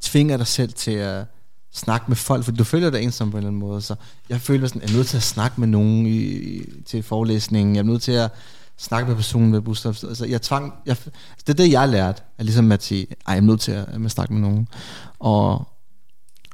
tvinger 0.00 0.36
dig 0.36 0.46
selv 0.46 0.72
til 0.72 0.90
at 0.90 1.24
snakke 1.72 2.04
med 2.08 2.16
folk, 2.16 2.44
for 2.44 2.52
du 2.52 2.64
føler 2.64 2.90
dig 2.90 3.02
ensom 3.02 3.30
på 3.30 3.36
en 3.36 3.38
eller 3.38 3.48
anden 3.48 3.60
måde. 3.60 3.82
Så 3.82 3.94
jeg 4.28 4.40
føler 4.40 4.66
sådan, 4.66 4.82
jeg 4.82 4.90
er 4.90 4.96
nødt 4.96 5.06
til 5.06 5.16
at 5.16 5.22
snakke 5.22 5.60
med 5.60 5.68
nogen 5.68 6.06
i, 6.06 6.60
til 6.86 7.02
forelæsningen. 7.02 7.74
Jeg 7.74 7.80
er 7.80 7.84
nødt 7.84 8.02
til 8.02 8.12
at 8.12 8.30
snakke 8.80 9.08
med 9.08 9.16
personen 9.16 9.52
ved 9.52 9.60
busstop. 9.60 9.96
Altså, 10.08 10.26
jeg 10.26 10.42
tvang, 10.42 10.74
jeg, 10.86 10.90
altså, 10.90 11.10
det 11.46 11.48
er 11.48 11.64
det, 11.64 11.72
jeg 11.72 11.88
lærte, 11.88 12.22
er 12.38 12.42
ligesom 12.42 12.72
at 12.72 12.82
sige, 12.82 13.06
ej, 13.10 13.16
jeg 13.26 13.36
er 13.36 13.40
nødt 13.40 13.60
til 13.60 13.72
at, 13.72 14.04
at 14.04 14.10
snakke 14.10 14.32
med 14.32 14.42
nogen. 14.42 14.68
Og, 15.18 15.68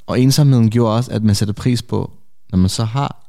og 0.06 0.20
ensomheden 0.20 0.70
gjorde 0.70 0.96
også, 0.96 1.12
at 1.12 1.22
man 1.22 1.34
sætter 1.34 1.54
pris 1.54 1.82
på, 1.82 2.12
når 2.50 2.58
man 2.58 2.68
så 2.68 2.84
har, 2.84 3.26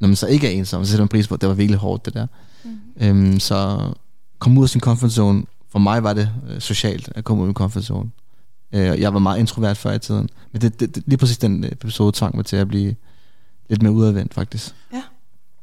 når 0.00 0.08
man 0.08 0.16
så 0.16 0.26
ikke 0.26 0.46
er 0.46 0.50
ensom, 0.50 0.84
så 0.84 0.90
sætter 0.90 1.04
man 1.04 1.08
pris 1.08 1.28
på, 1.28 1.34
at 1.34 1.40
det 1.40 1.48
var 1.48 1.54
virkelig 1.54 1.78
hårdt, 1.78 2.04
det 2.04 2.14
der. 2.14 2.26
Mm. 2.64 2.78
Øhm, 3.00 3.40
så 3.40 3.90
komme 4.38 4.60
ud 4.60 4.64
af 4.64 4.68
sin 4.68 4.80
comfort 4.80 5.12
zone, 5.12 5.44
for 5.68 5.78
mig 5.78 6.02
var 6.02 6.12
det 6.12 6.30
øh, 6.48 6.60
socialt 6.60 7.08
at 7.14 7.24
komme 7.24 7.42
ud 7.42 7.46
af 7.46 7.48
min 7.48 7.54
comfort 7.54 7.84
zone. 7.84 8.10
Øh, 8.72 9.00
jeg 9.00 9.14
var 9.14 9.20
meget 9.20 9.38
introvert 9.38 9.76
før 9.76 9.92
i 9.92 9.98
tiden. 9.98 10.28
Men 10.52 10.62
det, 10.62 10.80
det, 10.80 10.94
det, 10.94 11.02
lige 11.06 11.18
præcis 11.18 11.38
den 11.38 11.64
episode 11.64 12.12
tvang 12.14 12.36
mig 12.36 12.46
til 12.46 12.56
at 12.56 12.68
blive 12.68 12.94
lidt 13.68 13.82
mere 13.82 13.92
udadvendt, 13.92 14.34
faktisk. 14.34 14.74
Ja. 14.92 15.02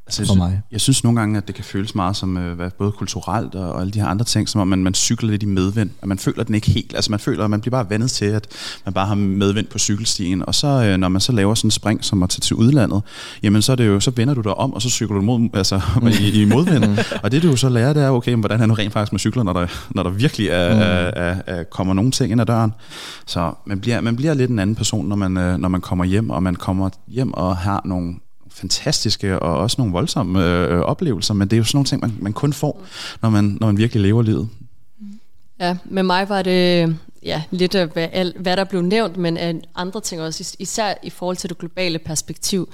Altså, 0.07 0.25
For 0.25 0.35
mig. 0.35 0.61
jeg 0.71 0.81
synes 0.81 1.03
nogle 1.03 1.19
gange, 1.19 1.37
at 1.37 1.47
det 1.47 1.55
kan 1.55 1.63
føles 1.63 1.95
meget 1.95 2.15
som 2.15 2.37
øh, 2.37 2.71
både 2.77 2.91
kulturelt 2.91 3.55
og, 3.55 3.71
og 3.71 3.81
alle 3.81 3.91
de 3.91 3.99
her 3.99 4.07
andre 4.07 4.25
ting, 4.25 4.49
som 4.49 4.61
om 4.61 4.67
man, 4.67 4.83
man 4.83 4.93
cykler 4.93 5.29
lidt 5.29 5.43
i 5.43 5.45
medvind, 5.45 5.89
og 6.01 6.07
man 6.07 6.17
føler 6.17 6.43
den 6.43 6.55
ikke 6.55 6.71
helt. 6.71 6.95
Altså 6.95 7.11
man 7.11 7.19
føler, 7.19 7.43
at 7.43 7.49
man 7.49 7.61
bliver 7.61 7.71
bare 7.71 7.89
vendet 7.89 8.11
til, 8.11 8.25
at 8.25 8.47
man 8.85 8.93
bare 8.93 9.05
har 9.07 9.15
medvind 9.15 9.67
på 9.67 9.79
cykelstien, 9.79 10.45
og 10.47 10.55
så 10.55 10.67
øh, 10.67 10.97
når 10.97 11.07
man 11.07 11.21
så 11.21 11.31
laver 11.31 11.55
sådan 11.55 11.67
en 11.67 11.71
spring, 11.71 12.05
som 12.05 12.23
at 12.23 12.29
tage 12.29 12.41
til 12.41 12.55
udlandet, 12.55 13.01
jamen 13.43 13.61
så, 13.61 13.71
er 13.71 13.75
det 13.75 13.87
jo, 13.87 13.99
så 13.99 14.11
vender 14.11 14.33
du 14.33 14.41
dig 14.41 14.53
om, 14.53 14.73
og 14.73 14.81
så 14.81 14.89
cykler 14.89 15.15
du 15.15 15.21
mod, 15.21 15.49
altså, 15.53 15.81
i, 16.21 16.41
i 16.41 16.45
modvind. 16.45 16.97
og 17.23 17.31
det 17.31 17.43
du 17.43 17.55
så 17.55 17.69
lærer, 17.69 17.93
det 17.93 18.03
er, 18.03 18.09
okay, 18.09 18.31
men 18.31 18.39
hvordan 18.39 18.61
er 18.61 18.67
du 18.67 18.73
rent 18.73 18.93
faktisk 18.93 19.11
med 19.11 19.19
cykler, 19.19 19.43
når 19.43 19.53
der, 19.53 19.67
når 19.89 20.03
der 20.03 20.09
virkelig 20.09 20.47
er, 20.47 20.75
mm. 20.75 20.81
er, 20.81 20.85
er, 20.85 21.41
er, 21.47 21.63
kommer 21.63 21.93
nogle 21.93 22.11
ting 22.11 22.31
ind 22.31 22.41
ad 22.41 22.45
døren. 22.45 22.73
Så 23.25 23.53
man 23.65 23.79
bliver, 23.79 24.01
man 24.01 24.15
bliver 24.15 24.33
lidt 24.33 24.51
en 24.51 24.59
anden 24.59 24.75
person, 24.75 25.07
når 25.07 25.15
man, 25.15 25.37
øh, 25.37 25.57
når 25.57 25.69
man 25.69 25.81
kommer 25.81 26.05
hjem, 26.05 26.29
og 26.29 26.43
man 26.43 26.55
kommer 26.55 26.89
hjem 27.07 27.33
og 27.33 27.57
har 27.57 27.81
nogle 27.85 28.15
fantastiske 28.57 29.39
og 29.39 29.57
også 29.57 29.75
nogle 29.79 29.93
voldsomme 29.93 30.45
øh, 30.45 30.79
oplevelser, 30.79 31.33
men 31.33 31.47
det 31.47 31.55
er 31.55 31.57
jo 31.57 31.63
sådan 31.63 31.77
nogle 31.77 31.85
ting, 31.85 32.01
man, 32.01 32.13
man 32.19 32.33
kun 32.33 32.53
får, 32.53 32.83
når 33.21 33.29
man, 33.29 33.57
når 33.61 33.67
man 33.67 33.77
virkelig 33.77 34.01
lever 34.01 34.21
livet. 34.21 34.49
Mm. 34.99 35.19
Ja, 35.59 35.77
med 35.85 36.03
mig 36.03 36.29
var 36.29 36.41
det 36.41 36.95
ja, 37.23 37.43
lidt 37.51 37.75
af, 37.75 37.87
hvad, 37.87 38.31
hvad 38.39 38.57
der 38.57 38.63
blev 38.63 38.81
nævnt, 38.81 39.17
men 39.17 39.37
af 39.37 39.55
andre 39.75 40.01
ting 40.01 40.21
også, 40.21 40.55
især 40.59 40.93
i 41.03 41.09
forhold 41.09 41.37
til 41.37 41.49
det 41.49 41.57
globale 41.57 41.99
perspektiv. 41.99 42.69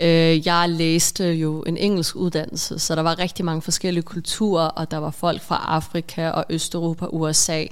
Øh, 0.00 0.46
jeg 0.46 0.68
læste 0.68 1.32
jo 1.32 1.62
en 1.62 1.76
engelsk 1.76 2.16
uddannelse, 2.16 2.78
så 2.78 2.94
der 2.94 3.02
var 3.02 3.18
rigtig 3.18 3.44
mange 3.44 3.62
forskellige 3.62 4.02
kulturer, 4.02 4.64
og 4.66 4.90
der 4.90 4.96
var 4.96 5.10
folk 5.10 5.42
fra 5.42 5.64
Afrika 5.68 6.30
og 6.30 6.44
Østeuropa 6.50 7.04
og 7.04 7.14
USA. 7.14 7.64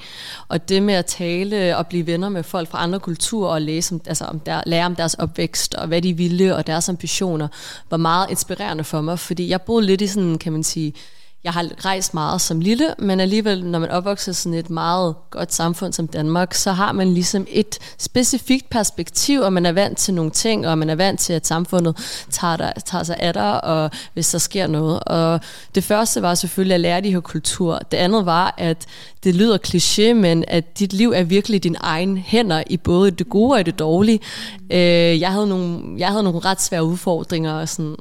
Og 0.48 0.68
det 0.68 0.82
med 0.82 0.94
at 0.94 1.06
tale 1.06 1.76
og 1.76 1.86
blive 1.86 2.06
venner 2.06 2.28
med 2.28 2.42
folk 2.42 2.68
fra 2.68 2.82
andre 2.82 3.00
kulturer 3.00 3.50
og 3.50 3.62
læse 3.62 3.94
om, 3.94 4.00
altså 4.06 4.24
om 4.24 4.40
der, 4.40 4.62
lære 4.66 4.86
om 4.86 4.96
deres 4.96 5.14
opvækst 5.14 5.74
og 5.74 5.86
hvad 5.86 6.02
de 6.02 6.16
ville 6.16 6.56
og 6.56 6.66
deres 6.66 6.88
ambitioner, 6.88 7.48
var 7.90 7.96
meget 7.96 8.30
inspirerende 8.30 8.84
for 8.84 9.00
mig, 9.00 9.18
fordi 9.18 9.48
jeg 9.48 9.62
boede 9.62 9.86
lidt 9.86 10.00
i 10.00 10.06
sådan, 10.06 10.38
kan 10.38 10.52
man 10.52 10.62
sige, 10.62 10.94
jeg 11.44 11.52
har 11.52 11.84
rejst 11.84 12.14
meget 12.14 12.40
som 12.40 12.60
lille, 12.60 12.94
men 12.98 13.20
alligevel, 13.20 13.64
når 13.64 13.78
man 13.78 13.90
opvokser 13.90 14.32
i 14.32 14.34
sådan 14.34 14.58
et 14.58 14.70
meget 14.70 15.14
godt 15.30 15.52
samfund 15.52 15.92
som 15.92 16.08
Danmark, 16.08 16.54
så 16.54 16.72
har 16.72 16.92
man 16.92 17.14
ligesom 17.14 17.46
et 17.48 17.78
specifikt 17.98 18.70
perspektiv, 18.70 19.40
og 19.40 19.52
man 19.52 19.66
er 19.66 19.72
vant 19.72 19.98
til 19.98 20.14
nogle 20.14 20.30
ting, 20.30 20.68
og 20.68 20.78
man 20.78 20.90
er 20.90 20.94
vant 20.94 21.20
til, 21.20 21.32
at 21.32 21.46
samfundet 21.46 22.24
tager, 22.30 22.56
der, 22.56 22.72
tager 22.84 23.04
sig 23.04 23.16
af 23.18 23.32
dig, 23.34 23.64
og 23.64 23.90
hvis 24.12 24.30
der 24.30 24.38
sker 24.38 24.66
noget. 24.66 25.00
Og 25.00 25.40
det 25.74 25.84
første 25.84 26.22
var 26.22 26.34
selvfølgelig 26.34 26.74
at 26.74 26.80
lære 26.80 27.00
de 27.00 27.12
her 27.12 27.20
kultur. 27.20 27.78
Det 27.90 27.96
andet 27.96 28.26
var, 28.26 28.54
at 28.58 28.86
det 29.24 29.34
lyder 29.34 29.58
kliché, 29.66 30.14
men 30.14 30.44
at 30.48 30.78
dit 30.78 30.92
liv 30.92 31.12
er 31.14 31.22
virkelig 31.22 31.62
din 31.62 31.76
egen 31.80 32.18
hænder 32.18 32.62
i 32.66 32.76
både 32.76 33.10
det 33.10 33.28
gode 33.28 33.58
og 33.58 33.66
det 33.66 33.78
dårlige. 33.78 34.20
Øh, 34.70 35.20
jeg, 35.20 35.32
havde 35.32 35.46
nogle, 35.46 35.82
jeg 35.98 36.08
havde 36.08 36.22
nogle 36.22 36.38
ret 36.38 36.60
svære 36.60 36.84
udfordringer, 36.84 37.52
og 37.52 37.68
sådan 37.68 37.96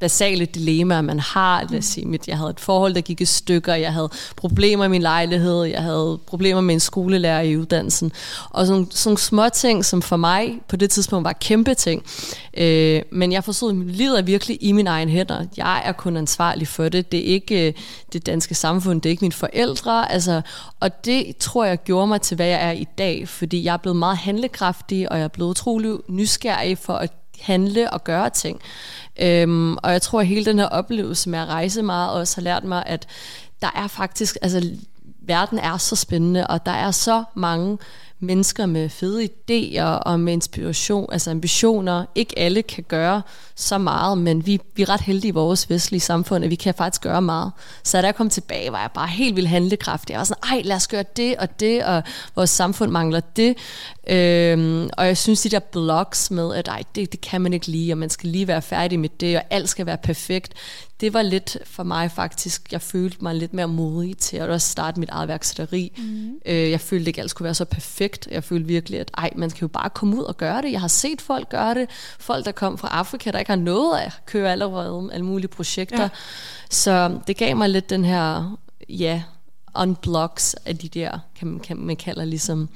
basale 0.00 0.44
dilemmaer, 0.44 1.00
man 1.00 1.20
har. 1.20 1.66
Lad 1.70 1.78
os 1.78 1.84
sige, 1.84 2.06
mit, 2.06 2.28
jeg 2.28 2.36
havde 2.38 2.50
et 2.50 2.60
forhold, 2.60 2.94
der 2.94 3.00
gik 3.00 3.20
i 3.20 3.24
stykker, 3.24 3.74
jeg 3.74 3.92
havde 3.92 4.08
problemer 4.36 4.84
i 4.84 4.88
min 4.88 5.02
lejlighed, 5.02 5.64
jeg 5.64 5.82
havde 5.82 6.18
problemer 6.26 6.60
med 6.60 6.74
en 6.74 6.80
skolelærer 6.80 7.40
i 7.40 7.56
uddannelsen, 7.56 8.12
og 8.50 8.66
sådan, 8.66 8.86
sådan 8.90 9.16
små 9.16 9.48
ting, 9.48 9.84
som 9.84 10.02
for 10.02 10.16
mig 10.16 10.60
på 10.68 10.76
det 10.76 10.90
tidspunkt 10.90 11.24
var 11.24 11.32
kæmpe 11.32 11.74
ting. 11.74 12.02
Øh, 12.56 13.02
men 13.12 13.32
jeg 13.32 13.44
forstod, 13.44 13.70
at 13.70 13.76
livet 13.76 14.18
er 14.18 14.22
virkelig 14.22 14.58
i 14.60 14.72
min 14.72 14.86
egen 14.86 15.08
hænder. 15.08 15.44
Jeg 15.56 15.82
er 15.84 15.92
kun 15.92 16.16
ansvarlig 16.16 16.68
for 16.68 16.88
det. 16.88 17.12
Det 17.12 17.20
er 17.20 17.24
ikke 17.24 17.68
øh, 17.68 17.72
det 18.12 18.26
danske 18.26 18.54
samfund, 18.54 19.00
det 19.00 19.08
er 19.08 19.10
ikke 19.10 19.24
mine 19.24 19.32
forældre. 19.32 20.12
Altså, 20.12 20.40
og 20.80 21.04
det 21.04 21.36
tror 21.36 21.64
jeg 21.64 21.82
gjorde 21.82 22.06
mig 22.06 22.20
til, 22.20 22.34
hvad 22.34 22.46
jeg 22.46 22.68
er 22.68 22.72
i 22.72 22.86
dag, 22.98 23.28
fordi 23.28 23.64
jeg 23.64 23.72
er 23.72 23.76
blevet 23.76 23.96
meget 23.96 24.16
handlekraftig, 24.16 25.12
og 25.12 25.18
jeg 25.18 25.24
er 25.24 25.28
blevet 25.28 25.50
utrolig 25.50 25.92
nysgerrig 26.08 26.78
for 26.78 26.92
at 26.92 27.12
handle 27.40 27.92
og 27.92 28.04
gøre 28.04 28.30
ting. 28.30 28.60
Øhm, 29.22 29.76
og 29.76 29.92
jeg 29.92 30.02
tror, 30.02 30.20
at 30.20 30.26
hele 30.26 30.44
den 30.44 30.58
her 30.58 30.66
oplevelse 30.66 31.30
med 31.30 31.38
at 31.38 31.48
rejse 31.48 31.82
meget 31.82 32.10
også 32.10 32.36
har 32.36 32.42
lært 32.42 32.64
mig, 32.64 32.82
at 32.86 33.06
der 33.62 33.70
er 33.74 33.86
faktisk, 33.86 34.36
altså 34.42 34.70
verden 35.20 35.58
er 35.58 35.76
så 35.76 35.96
spændende, 35.96 36.46
og 36.46 36.66
der 36.66 36.72
er 36.72 36.90
så 36.90 37.24
mange 37.34 37.78
mennesker 38.20 38.66
med 38.66 38.88
fede 38.88 39.24
idéer 39.24 39.82
og 39.82 40.20
med 40.20 40.32
inspiration, 40.32 41.12
altså 41.12 41.30
ambitioner. 41.30 42.04
Ikke 42.14 42.38
alle 42.38 42.62
kan 42.62 42.84
gøre 42.88 43.22
så 43.54 43.78
meget, 43.78 44.18
men 44.18 44.46
vi, 44.46 44.60
vi 44.74 44.82
er 44.82 44.88
ret 44.88 45.00
heldige 45.00 45.28
i 45.28 45.32
vores 45.32 45.70
vestlige 45.70 46.00
samfund, 46.00 46.44
at 46.44 46.50
vi 46.50 46.54
kan 46.54 46.74
faktisk 46.74 47.02
gøre 47.02 47.22
meget. 47.22 47.52
Så 47.82 48.00
da 48.00 48.06
jeg 48.06 48.14
kom 48.14 48.30
tilbage, 48.30 48.72
var 48.72 48.80
jeg 48.80 48.90
bare 48.94 49.08
helt 49.08 49.36
vildt 49.36 49.48
handlekraftig. 49.48 50.12
Jeg 50.12 50.18
var 50.18 50.24
sådan, 50.24 50.42
ej, 50.52 50.62
lad 50.64 50.76
os 50.76 50.88
gøre 50.88 51.04
det 51.16 51.36
og 51.36 51.60
det, 51.60 51.84
og 51.84 52.02
vores 52.34 52.50
samfund 52.50 52.90
mangler 52.90 53.20
det. 53.20 53.56
Øhm, 54.10 54.88
og 54.92 55.06
jeg 55.06 55.16
synes, 55.16 55.40
de 55.40 55.48
der 55.48 55.58
blogs 55.58 56.30
med, 56.30 56.54
at 56.54 56.68
ej, 56.68 56.82
det, 56.94 57.12
det 57.12 57.20
kan 57.20 57.40
man 57.40 57.52
ikke 57.52 57.66
lige, 57.66 57.92
og 57.92 57.98
man 57.98 58.10
skal 58.10 58.28
lige 58.28 58.48
være 58.48 58.62
færdig 58.62 59.00
med 59.00 59.08
det, 59.20 59.36
og 59.36 59.42
alt 59.50 59.68
skal 59.68 59.86
være 59.86 59.96
perfekt, 59.96 60.54
det 61.00 61.14
var 61.14 61.22
lidt 61.22 61.58
for 61.64 61.82
mig 61.82 62.10
faktisk, 62.10 62.72
jeg 62.72 62.82
følte 62.82 63.18
mig 63.20 63.34
lidt 63.34 63.54
mere 63.54 63.68
modig 63.68 64.18
til 64.18 64.36
at 64.36 64.50
også 64.50 64.68
starte 64.68 65.00
mit 65.00 65.08
eget 65.08 65.28
værksætteri. 65.28 65.92
Mm. 65.98 66.34
Øh, 66.46 66.70
jeg 66.70 66.80
følte 66.80 67.06
ikke, 67.08 67.20
alt 67.20 67.30
skulle 67.30 67.46
være 67.46 67.54
så 67.54 67.64
perfekt. 67.64 68.28
Jeg 68.30 68.44
følte 68.44 68.66
virkelig, 68.66 69.00
at 69.00 69.10
ej, 69.18 69.30
man 69.36 69.50
kan 69.50 69.60
jo 69.60 69.68
bare 69.68 69.90
komme 69.90 70.16
ud 70.16 70.22
og 70.22 70.36
gøre 70.36 70.62
det. 70.62 70.72
Jeg 70.72 70.80
har 70.80 70.88
set 70.88 71.20
folk 71.20 71.48
gøre 71.48 71.74
det. 71.74 71.90
Folk, 72.18 72.44
der 72.44 72.52
kom 72.52 72.78
fra 72.78 72.88
Afrika, 72.88 73.30
der 73.30 73.38
ikke 73.38 73.50
har 73.50 73.56
noget 73.56 73.98
at 73.98 74.12
køre 74.26 74.52
allerede 74.52 75.10
alle 75.12 75.26
mulige 75.26 75.48
projekter. 75.48 76.02
Ja. 76.02 76.08
Så 76.70 77.18
det 77.26 77.36
gav 77.36 77.56
mig 77.56 77.70
lidt 77.70 77.90
den 77.90 78.04
her, 78.04 78.56
ja, 78.88 79.22
unblocks 79.74 80.54
af 80.54 80.78
de 80.78 80.88
der, 80.88 81.18
kan 81.38 81.48
man, 81.48 81.60
kan 81.60 81.76
man 81.76 81.96
kalder 81.96 82.24
ligesom, 82.24 82.68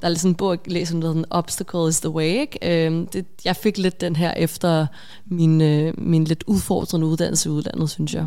der 0.00 0.08
er 0.10 0.14
sådan 0.14 0.30
en 0.30 0.34
bog, 0.34 0.50
jeg 0.50 0.72
læser, 0.72 1.00
der 1.00 1.12
hedder 1.12 1.24
Obstacle 1.30 1.88
is 1.88 2.00
the 2.00 2.10
way, 2.10 2.40
ikke? 2.40 2.86
Øhm, 2.86 3.06
det, 3.06 3.26
jeg 3.44 3.56
fik 3.56 3.78
lidt 3.78 4.00
den 4.00 4.16
her 4.16 4.34
efter 4.36 4.86
min, 5.26 5.60
øh, 5.60 5.94
min 5.98 6.24
lidt 6.24 6.44
udfordrende 6.46 7.06
uddannelse 7.06 7.48
i 7.48 7.52
udlandet, 7.52 7.90
synes 7.90 8.14
jeg. 8.14 8.26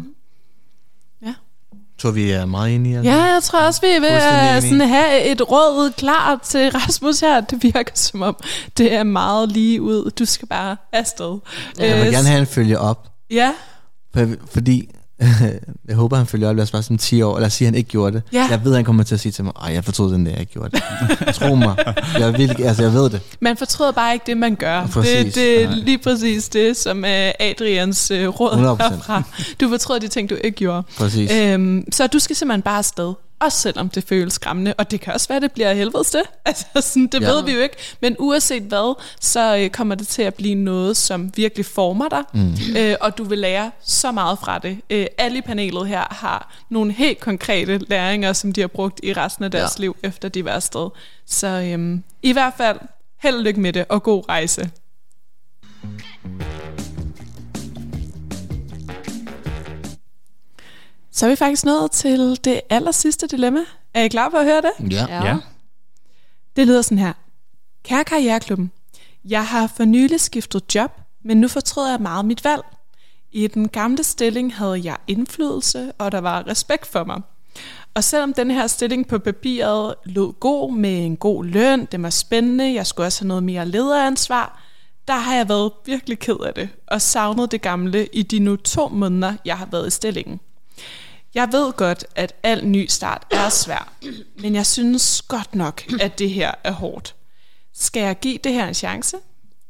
tror, 1.98 2.12
vi 2.12 2.32
er 2.32 2.46
meget 2.46 2.76
enige. 2.76 3.02
Ja, 3.02 3.24
jeg 3.24 3.44
tror 3.44 3.62
også, 3.62 3.82
vi 3.82 3.88
Fuldstændig 3.88 4.50
uh, 4.50 4.58
enig. 4.58 4.64
sådan 4.64 4.88
have 4.90 5.24
et 5.24 5.52
råd 5.52 5.92
klar 5.92 6.40
til 6.44 6.70
Rasmus 6.72 7.20
her. 7.20 7.42
Det 7.42 7.64
virker 7.64 7.92
som 7.96 8.22
om, 8.22 8.36
det 8.78 8.94
er 8.94 9.04
meget 9.04 9.52
lige 9.52 9.82
ud. 9.82 10.12
Du 10.12 10.26
skal 10.26 10.48
bare 10.48 10.78
afsted. 10.92 11.38
Jeg 11.80 11.98
vil 11.98 12.08
Øh, 12.08 12.14
gerne 12.14 12.28
have 12.28 12.40
en 12.40 12.46
følge 12.48 12.80
op, 12.80 13.08
Ja, 13.32 13.54
for, 14.14 14.28
fordi 14.46 14.90
jeg 15.88 15.96
håber, 15.96 16.18
han 16.18 16.26
følger 16.26 16.50
op. 16.50 16.56
Lad 16.56 16.64
os 16.64 16.72
bare 16.72 16.84
sådan 16.84 16.98
10 16.98 17.22
år. 17.22 17.40
Lad 17.40 17.46
os 17.48 17.54
sige, 17.54 17.68
at 17.68 17.72
han 17.72 17.78
ikke 17.78 17.90
gjorde 17.90 18.16
det. 18.16 18.24
Ja. 18.34 18.48
Jeg 18.50 18.64
ved, 18.64 18.76
han 18.76 18.84
kommer 18.84 19.04
til 19.04 19.14
at 19.16 19.20
sige 19.20 19.32
til 19.32 19.44
mig, 19.44 19.54
ej, 19.62 19.74
jeg 19.74 19.84
fortrød 19.84 20.14
den 20.14 20.26
der, 20.26 20.32
jeg 20.32 20.40
ikke 20.40 20.54
gjorde 20.54 20.70
det. 20.70 20.84
Tro 21.36 21.56
mig. 21.56 21.76
Jeg, 22.20 22.38
vil, 22.38 22.62
altså, 22.64 22.84
jeg 22.84 22.94
ved 22.94 23.10
det. 23.10 23.22
man 23.40 23.58
fortryder 23.58 23.92
bare 23.92 24.14
ikke 24.14 24.24
det, 24.28 24.38
man 24.38 24.56
gør. 24.56 24.88
Præcis. 24.88 25.26
det, 25.26 25.36
det 25.36 25.64
er 25.64 25.76
lige 25.76 25.98
præcis 25.98 26.50
det, 26.50 26.78
som 26.78 27.04
er 27.08 27.32
Adrians 27.40 28.12
uh, 28.12 28.18
råd 28.18 28.52
100%. 28.52 28.58
herfra. 28.90 29.24
Du 29.62 29.70
fortryder 29.70 30.00
de 30.00 30.08
ting, 30.08 30.30
du 30.30 30.36
ikke 30.44 30.58
gjorde. 30.58 30.84
Præcis. 30.98 31.32
Øhm, 31.32 31.84
så 31.92 32.08
du 32.08 32.20
skal 32.20 32.36
simpelthen 32.36 32.62
bare 32.62 32.78
afsted. 32.78 33.14
Også 33.40 33.58
selvom 33.60 33.90
det 33.90 34.04
føles 34.04 34.34
skræmmende. 34.34 34.74
Og 34.78 34.92
det 34.92 35.02
kan 35.02 35.14
også 35.14 35.28
være, 35.28 35.40
det 35.40 35.52
bliver 35.52 35.74
helvedes 35.74 36.12
det. 36.12 36.22
Altså, 36.46 36.66
sådan, 36.82 37.08
det 37.08 37.22
Ja. 37.22 37.32
ved 37.32 37.44
vi 37.44 37.52
jo 37.52 37.60
ikke. 37.60 37.76
Men 38.02 38.16
uanset 38.20 38.64
hvad, 38.64 38.96
så 39.22 39.58
øh, 39.58 39.70
kommer 39.70 39.96
det 39.96 40.08
til 40.08 40.22
at 40.22 40.34
blive 40.36 40.56
noget, 40.56 40.98
som 40.98 41.32
virkelig 41.38 41.66
former 41.66 42.10
dig. 42.10 42.24
Mm. 42.34 42.54
Øh, 42.78 42.96
og 43.02 43.18
du 43.18 43.24
vil 43.24 43.38
lære 43.40 43.72
så 43.84 44.12
meget 44.12 44.40
fra 44.40 44.60
det. 44.60 44.78
Øh, 44.90 45.06
alle 45.18 45.38
i 45.38 45.42
panelet 45.42 45.88
her 45.88 46.04
har 46.14 46.56
nogle 46.70 46.92
helt 46.92 47.20
konkrete 47.20 47.78
læringer, 47.78 48.34
som 48.34 48.54
de 48.54 48.62
har 48.62 48.68
brugt 48.68 49.00
i 49.04 49.14
resten 49.14 49.44
af 49.46 49.52
deres 49.52 49.76
Ja. 49.78 49.82
liv, 49.82 49.96
efter 50.04 50.30
de 50.30 50.46
var 50.46 50.52
afsted. 50.52 50.90
Så 51.26 51.48
øhm, 51.48 52.04
i 52.22 52.32
hvert 52.32 52.54
fald, 52.58 52.80
held 53.22 53.36
og 53.36 53.42
lykke 53.44 53.60
med 53.60 53.74
det, 53.74 53.86
og 53.90 54.04
god 54.04 54.24
rejse. 54.30 54.70
Så 61.16 61.26
er 61.26 61.30
vi 61.30 61.36
faktisk 61.36 61.66
nået 61.66 61.92
til 61.92 62.40
det 62.44 62.62
aller 62.70 62.92
sidste 62.92 63.28
dilemma. 63.28 63.60
Er 63.94 64.04
I 64.04 64.08
klar 64.08 64.30
på 64.30 64.38
at 64.38 64.46
høre 64.46 64.62
det? 64.62 64.92
Ja. 64.92 65.26
Ja. 65.26 65.38
Det 66.56 66.68
lyder 66.68 66.82
sådan 66.82 66.98
her. 66.98 67.14
Kære 67.84 68.04
Karriereklubben, 68.04 68.72
jeg 69.26 69.48
har 69.48 69.68
for 69.68 69.86
nylig 69.86 70.20
skiftet 70.20 70.76
job, 70.76 70.92
men 71.24 71.42
nu 71.42 71.48
fortryder 71.48 71.90
jeg 71.90 72.00
meget 72.00 72.26
mit 72.26 72.44
valg. 72.44 72.62
I 73.32 73.48
den 73.48 73.70
gamle 73.70 74.04
stilling 74.04 74.56
havde 74.56 74.82
jeg 74.84 74.98
indflydelse, 75.08 75.92
og 75.98 76.12
der 76.12 76.22
var 76.22 76.48
respekt 76.48 76.86
for 76.86 77.04
mig. 77.04 77.22
Og 77.94 78.04
selvom 78.04 78.34
den 78.34 78.52
her 78.52 78.68
stilling 78.68 79.08
på 79.08 79.20
papiret 79.20 79.96
lød 80.06 80.34
god 80.40 80.74
med 80.74 81.06
en 81.06 81.18
god 81.18 81.46
løn, 81.46 81.86
det 81.86 82.04
var 82.04 82.10
spændende, 82.10 82.74
jeg 82.74 82.88
skulle 82.88 83.08
også 83.08 83.22
have 83.22 83.28
noget 83.28 83.44
mere 83.44 83.66
lederansvar, 83.66 84.64
der 85.08 85.14
har 85.14 85.36
jeg 85.36 85.50
været 85.50 85.72
virkelig 85.86 86.20
ked 86.20 86.38
af 86.46 86.54
det 86.54 86.70
og 86.88 87.02
savnet 87.02 87.52
det 87.52 87.62
gamle 87.62 88.06
i 88.06 88.22
de 88.22 88.40
nu 88.40 88.56
to 88.56 88.90
måneder, 88.90 89.34
jeg 89.46 89.58
har 89.58 89.68
været 89.72 89.88
i 89.88 89.92
stillingen. 89.92 90.40
Jeg 91.36 91.48
ved 91.52 91.74
godt, 91.74 92.06
at 92.16 92.34
al 92.44 92.68
ny 92.68 92.88
start 92.90 93.26
er 93.32 93.50
svær, 93.50 93.94
men 94.42 94.56
jeg 94.56 94.66
synes 94.66 95.22
godt 95.22 95.56
nok, 95.56 95.84
at 96.02 96.20
det 96.20 96.30
her 96.30 96.52
er 96.64 96.72
hårdt. 96.72 97.16
Skal 97.74 98.02
jeg 98.02 98.20
give 98.20 98.38
det 98.44 98.54
her 98.54 98.68
en 98.68 98.74
chance? 98.74 99.18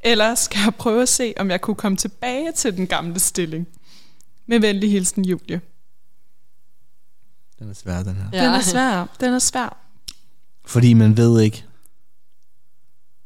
Eller 0.02 0.36
skal 0.36 0.60
jeg 0.66 0.76
prøve 0.76 1.02
at 1.02 1.10
se, 1.10 1.34
om 1.38 1.50
jeg 1.52 1.62
kunne 1.62 1.76
komme 1.76 1.98
tilbage 1.98 2.52
til 2.52 2.78
den 2.78 2.88
gamle 2.88 3.20
stilling? 3.20 3.68
Med 4.48 4.60
venlig 4.60 4.92
hilsen, 4.92 5.26
Julie. 5.26 5.62
Den 7.60 7.70
er 7.70 7.74
svær, 7.74 8.04
den 8.04 8.16
her. 8.16 8.26
Ja. 8.34 8.46
Den 8.46 8.54
er 8.54 8.62
svær. 8.62 9.06
Den 9.20 9.34
er 9.34 9.40
svær. 9.40 9.78
Fordi 10.66 10.94
man 10.94 11.18
ved 11.18 11.42
ikke, 11.42 11.66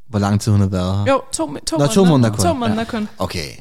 hvor 0.08 0.20
lang 0.20 0.42
tid 0.42 0.52
hun 0.52 0.62
har 0.62 0.68
været 0.68 0.98
her. 0.98 1.06
Jo, 1.14 1.22
to, 1.32 1.32
to, 1.32 1.48
Nå, 1.48 1.56
måneder. 1.78 1.94
to 1.94 2.06
måneder 2.06 2.30
kun. 2.30 2.40
To 2.40 2.54
måneder 2.54 2.84
kun. 2.84 3.10
Okay. 3.18 3.52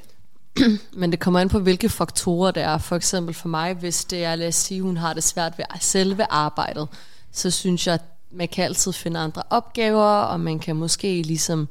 Men 1.00 1.10
det 1.10 1.20
kommer 1.20 1.40
an 1.40 1.48
på, 1.48 1.58
hvilke 1.58 1.88
faktorer 1.88 2.50
det 2.50 2.62
er. 2.62 2.78
For 2.78 2.96
eksempel 2.96 3.34
for 3.34 3.48
mig, 3.48 3.74
hvis 3.74 4.04
det 4.04 4.24
er, 4.24 4.36
lad 4.36 4.48
os 4.48 4.54
sige, 4.54 4.82
hun 4.82 4.96
har 4.96 5.14
det 5.14 5.22
svært 5.24 5.58
ved 5.58 5.64
selve 5.80 6.26
arbejdet, 6.30 6.88
så 7.32 7.50
synes 7.50 7.86
jeg, 7.86 7.94
at 7.94 8.02
man 8.30 8.48
kan 8.48 8.64
altid 8.64 8.92
finde 8.92 9.20
andre 9.20 9.42
opgaver, 9.50 10.04
og 10.04 10.40
man 10.40 10.58
kan 10.58 10.76
måske 10.76 11.22
ligesom, 11.22 11.68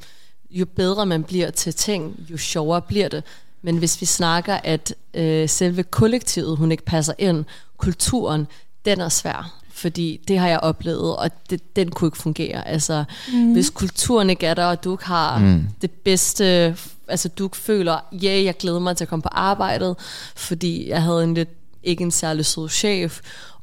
jo 0.50 0.66
bedre 0.66 1.06
man 1.06 1.24
bliver 1.24 1.52
til 1.52 1.74
ting, 1.74 2.16
jo 2.30 2.38
sjovere 2.38 2.82
bliver 2.82 3.08
det. 3.08 3.24
Men 3.62 3.78
hvis 3.78 4.02
vi 4.02 4.06
snakker, 4.06 4.60
at 4.64 4.96
øh, 5.14 5.50
selve 5.50 5.84
kollektivet, 5.84 6.58
hun 6.58 6.72
ikke 6.72 6.86
passer 6.86 7.14
ind, 7.18 7.46
kulturen, 7.78 8.48
den 8.86 9.02
er 9.02 9.10
svær. 9.10 9.54
Fordi 9.70 10.20
det 10.28 10.40
har 10.40 10.48
jeg 10.48 10.60
oplevet, 10.60 11.16
og 11.16 11.30
det, 11.50 11.76
den 11.76 11.92
kunne 11.92 12.08
ikke 12.08 12.18
fungere. 12.18 12.68
Altså, 12.68 13.04
mm. 13.34 13.54
hvis 13.54 13.70
kulturen 13.70 14.30
ikke 14.30 14.46
er 14.46 14.54
der, 14.54 14.66
og 14.66 14.84
du 14.84 14.92
ikke 14.94 15.06
har 15.06 15.40
mm. 15.40 15.68
det 15.82 15.92
bedste, 15.92 16.78
altså 17.08 17.30
du 17.30 17.50
føler, 17.54 18.00
ja, 18.12 18.28
yeah, 18.28 18.46
jeg 18.46 18.58
glæder 18.58 18.80
mig 18.80 18.98
til 18.98 19.04
at 19.04 19.10
komme 19.10 19.24
på 19.24 19.30
arbejdet, 19.32 19.96
fordi 20.36 20.90
jeg 20.90 21.04
havde 21.04 21.24
en 21.24 21.34
lidt, 21.34 21.50
ikke 21.84 22.04
en 22.04 22.12
særlig 22.12 22.46
sød 22.46 22.70
chef, 22.70 23.20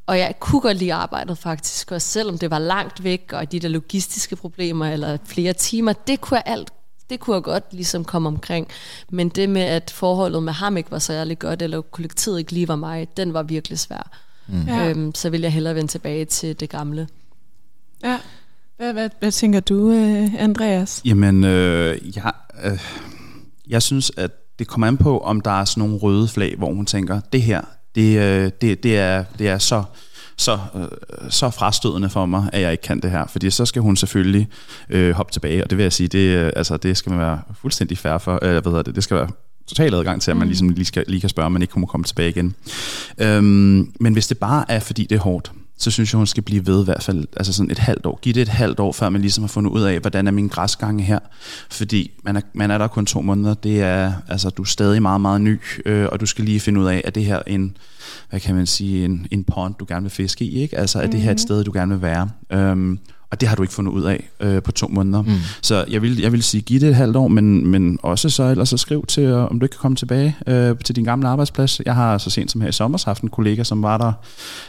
og 0.06 0.18
jeg 0.18 0.34
kunne 0.40 0.60
godt 0.60 0.76
lide 0.76 0.94
arbejdet 0.94 1.38
faktisk, 1.38 1.92
og 1.92 2.02
selvom 2.02 2.38
det 2.38 2.50
var 2.50 2.58
langt 2.58 3.04
væk, 3.04 3.32
og 3.32 3.52
de 3.52 3.60
der 3.60 3.68
logistiske 3.68 4.36
problemer, 4.36 4.86
eller 4.86 5.18
flere 5.24 5.52
timer, 5.52 5.92
det 5.92 6.20
kunne 6.20 6.36
jeg 6.36 6.52
alt 6.52 6.72
det 7.10 7.20
kunne 7.20 7.34
jeg 7.34 7.42
godt 7.42 7.64
ligesom 7.70 8.04
komme 8.04 8.28
omkring. 8.28 8.68
Men 9.10 9.28
det 9.28 9.48
med, 9.48 9.62
at 9.62 9.90
forholdet 9.90 10.42
med 10.42 10.52
ham 10.52 10.76
ikke 10.76 10.90
var 10.90 10.98
særlig 10.98 11.38
godt, 11.38 11.62
eller 11.62 11.80
kollektivet 11.80 12.38
ikke 12.38 12.52
lige 12.52 12.68
var 12.68 12.76
mig, 12.76 13.08
den 13.16 13.34
var 13.34 13.42
virkelig 13.42 13.78
svær. 13.78 14.10
Mm. 14.46 14.68
Øhm, 14.68 15.14
så 15.14 15.30
vil 15.30 15.40
jeg 15.40 15.52
hellere 15.52 15.74
vende 15.74 15.90
tilbage 15.90 16.24
til 16.24 16.60
det 16.60 16.70
gamle. 16.70 17.08
Ja. 18.04 18.18
Hvad, 18.76 18.92
hvad, 18.92 19.10
hvad 19.18 19.32
tænker 19.32 19.60
du, 19.60 19.90
øh, 19.90 20.34
Andreas? 20.34 21.02
Jamen, 21.04 21.44
øh, 21.44 22.16
jeg, 22.16 22.32
øh, 22.64 22.78
jeg 23.68 23.82
synes, 23.82 24.12
at 24.16 24.30
det 24.58 24.66
kommer 24.66 24.86
an 24.86 24.96
på, 24.96 25.18
om 25.18 25.40
der 25.40 25.60
er 25.60 25.64
sådan 25.64 25.80
nogle 25.80 25.98
røde 25.98 26.28
flag, 26.28 26.54
hvor 26.58 26.74
hun 26.74 26.86
tænker, 26.86 27.20
det 27.32 27.42
her, 27.42 27.62
det, 27.94 28.18
øh, 28.18 28.50
det, 28.60 28.82
det, 28.82 28.98
er, 28.98 29.24
det 29.38 29.48
er 29.48 29.58
så 29.58 29.84
så, 30.36 30.58
øh, 30.74 30.88
så 31.30 31.50
frastødende 31.50 32.10
for 32.10 32.26
mig, 32.26 32.50
at 32.52 32.60
jeg 32.60 32.72
ikke 32.72 32.82
kan 32.82 33.00
det 33.00 33.10
her. 33.10 33.26
Fordi 33.26 33.50
så 33.50 33.66
skal 33.66 33.82
hun 33.82 33.96
selvfølgelig 33.96 34.48
øh, 34.90 35.14
hoppe 35.14 35.32
tilbage, 35.32 35.64
og 35.64 35.70
det 35.70 35.78
vil 35.78 35.82
jeg 35.82 35.92
sige, 35.92 36.08
det, 36.08 36.36
øh, 36.38 36.52
altså, 36.56 36.76
det 36.76 36.96
skal 36.96 37.10
man 37.10 37.20
være 37.20 37.40
fuldstændig 37.60 37.98
færre 37.98 38.20
for. 38.20 38.38
Øh, 38.42 38.50
hvad 38.50 38.62
hedder 38.64 38.82
det, 38.82 38.94
det 38.94 39.04
skal 39.04 39.16
være 39.16 39.28
total 39.66 39.94
adgang 39.94 40.22
til, 40.22 40.30
at 40.30 40.36
man 40.36 40.46
mm. 40.46 40.48
ligesom 40.48 40.68
lige, 40.68 40.84
skal, 40.84 41.04
lige 41.08 41.20
kan 41.20 41.28
spørge, 41.28 41.46
om 41.46 41.52
man 41.52 41.62
ikke 41.62 41.80
må 41.80 41.86
komme 41.86 42.04
tilbage 42.04 42.28
igen. 42.28 42.54
Øhm, 43.18 43.92
men 44.00 44.12
hvis 44.12 44.26
det 44.26 44.38
bare 44.38 44.64
er, 44.68 44.80
fordi 44.80 45.06
det 45.10 45.16
er 45.16 45.20
hårdt, 45.20 45.52
så 45.76 45.90
synes 45.90 46.12
jeg, 46.12 46.18
hun 46.18 46.26
skal 46.26 46.42
blive 46.42 46.66
ved 46.66 46.82
i 46.82 46.84
hvert 46.84 47.02
fald 47.02 47.24
altså 47.36 47.52
sådan 47.52 47.70
et 47.70 47.78
halvt 47.78 48.06
år. 48.06 48.18
Giv 48.22 48.34
det 48.34 48.40
et 48.40 48.48
halvt 48.48 48.80
år, 48.80 48.92
før 48.92 49.08
man 49.08 49.20
ligesom 49.20 49.44
har 49.44 49.48
fundet 49.48 49.70
ud 49.70 49.82
af, 49.82 49.98
hvordan 50.00 50.26
er 50.26 50.30
min 50.30 50.48
græsgange 50.48 51.04
her. 51.04 51.18
Fordi 51.70 52.10
man 52.24 52.36
er, 52.36 52.40
man 52.52 52.70
er 52.70 52.78
der 52.78 52.86
kun 52.86 53.06
to 53.06 53.20
måneder. 53.20 53.54
Det 53.54 53.82
er, 53.82 54.12
altså, 54.28 54.50
du 54.50 54.62
er 54.62 54.66
stadig 54.66 55.02
meget, 55.02 55.20
meget 55.20 55.40
ny, 55.40 55.60
øh, 55.86 56.08
og 56.12 56.20
du 56.20 56.26
skal 56.26 56.44
lige 56.44 56.60
finde 56.60 56.80
ud 56.80 56.86
af, 56.86 57.02
at 57.04 57.14
det 57.14 57.24
her 57.24 57.42
en, 57.46 57.76
hvad 58.30 58.40
kan 58.40 58.54
man 58.54 58.66
sige, 58.66 59.04
en, 59.04 59.26
en 59.30 59.44
pond, 59.44 59.74
du 59.80 59.84
gerne 59.88 60.02
vil 60.02 60.10
fiske 60.10 60.44
i, 60.44 60.62
ikke? 60.62 60.78
Altså, 60.78 61.00
er 61.00 61.06
det 61.06 61.20
her 61.20 61.30
et 61.30 61.34
mm. 61.34 61.38
sted, 61.38 61.64
du 61.64 61.72
gerne 61.72 61.94
vil 61.94 62.02
være? 62.02 62.30
Øhm, 62.50 62.98
og 63.34 63.40
det 63.40 63.48
har 63.48 63.56
du 63.56 63.62
ikke 63.62 63.74
fundet 63.74 63.92
ud 63.92 64.02
af 64.02 64.30
øh, 64.40 64.62
på 64.62 64.72
to 64.72 64.88
måneder. 64.88 65.22
Mm. 65.22 65.30
Så 65.62 65.84
jeg 65.88 66.02
vil, 66.02 66.20
jeg 66.20 66.32
vil 66.32 66.42
sige, 66.42 66.60
giv 66.60 66.80
det 66.80 66.88
et 66.88 66.94
halvt 66.94 67.16
år, 67.16 67.28
men, 67.28 67.66
men 67.66 67.98
også 68.02 68.30
så 68.30 68.42
ellers 68.42 68.68
så 68.68 68.76
skriv 68.76 69.06
til, 69.06 69.22
øh, 69.22 69.50
om 69.50 69.60
du 69.60 69.64
ikke 69.64 69.72
kan 69.72 69.80
komme 69.80 69.96
tilbage 69.96 70.36
øh, 70.46 70.76
til 70.84 70.96
din 70.96 71.04
gamle 71.04 71.28
arbejdsplads. 71.28 71.80
Jeg 71.86 71.94
har 71.94 72.18
så 72.18 72.30
sent 72.30 72.50
som 72.50 72.60
her 72.60 72.68
i 72.68 72.72
sommer 72.72 73.02
haft 73.06 73.22
en 73.22 73.28
kollega, 73.28 73.64
som 73.64 73.82
var 73.82 73.98
der, 73.98 74.12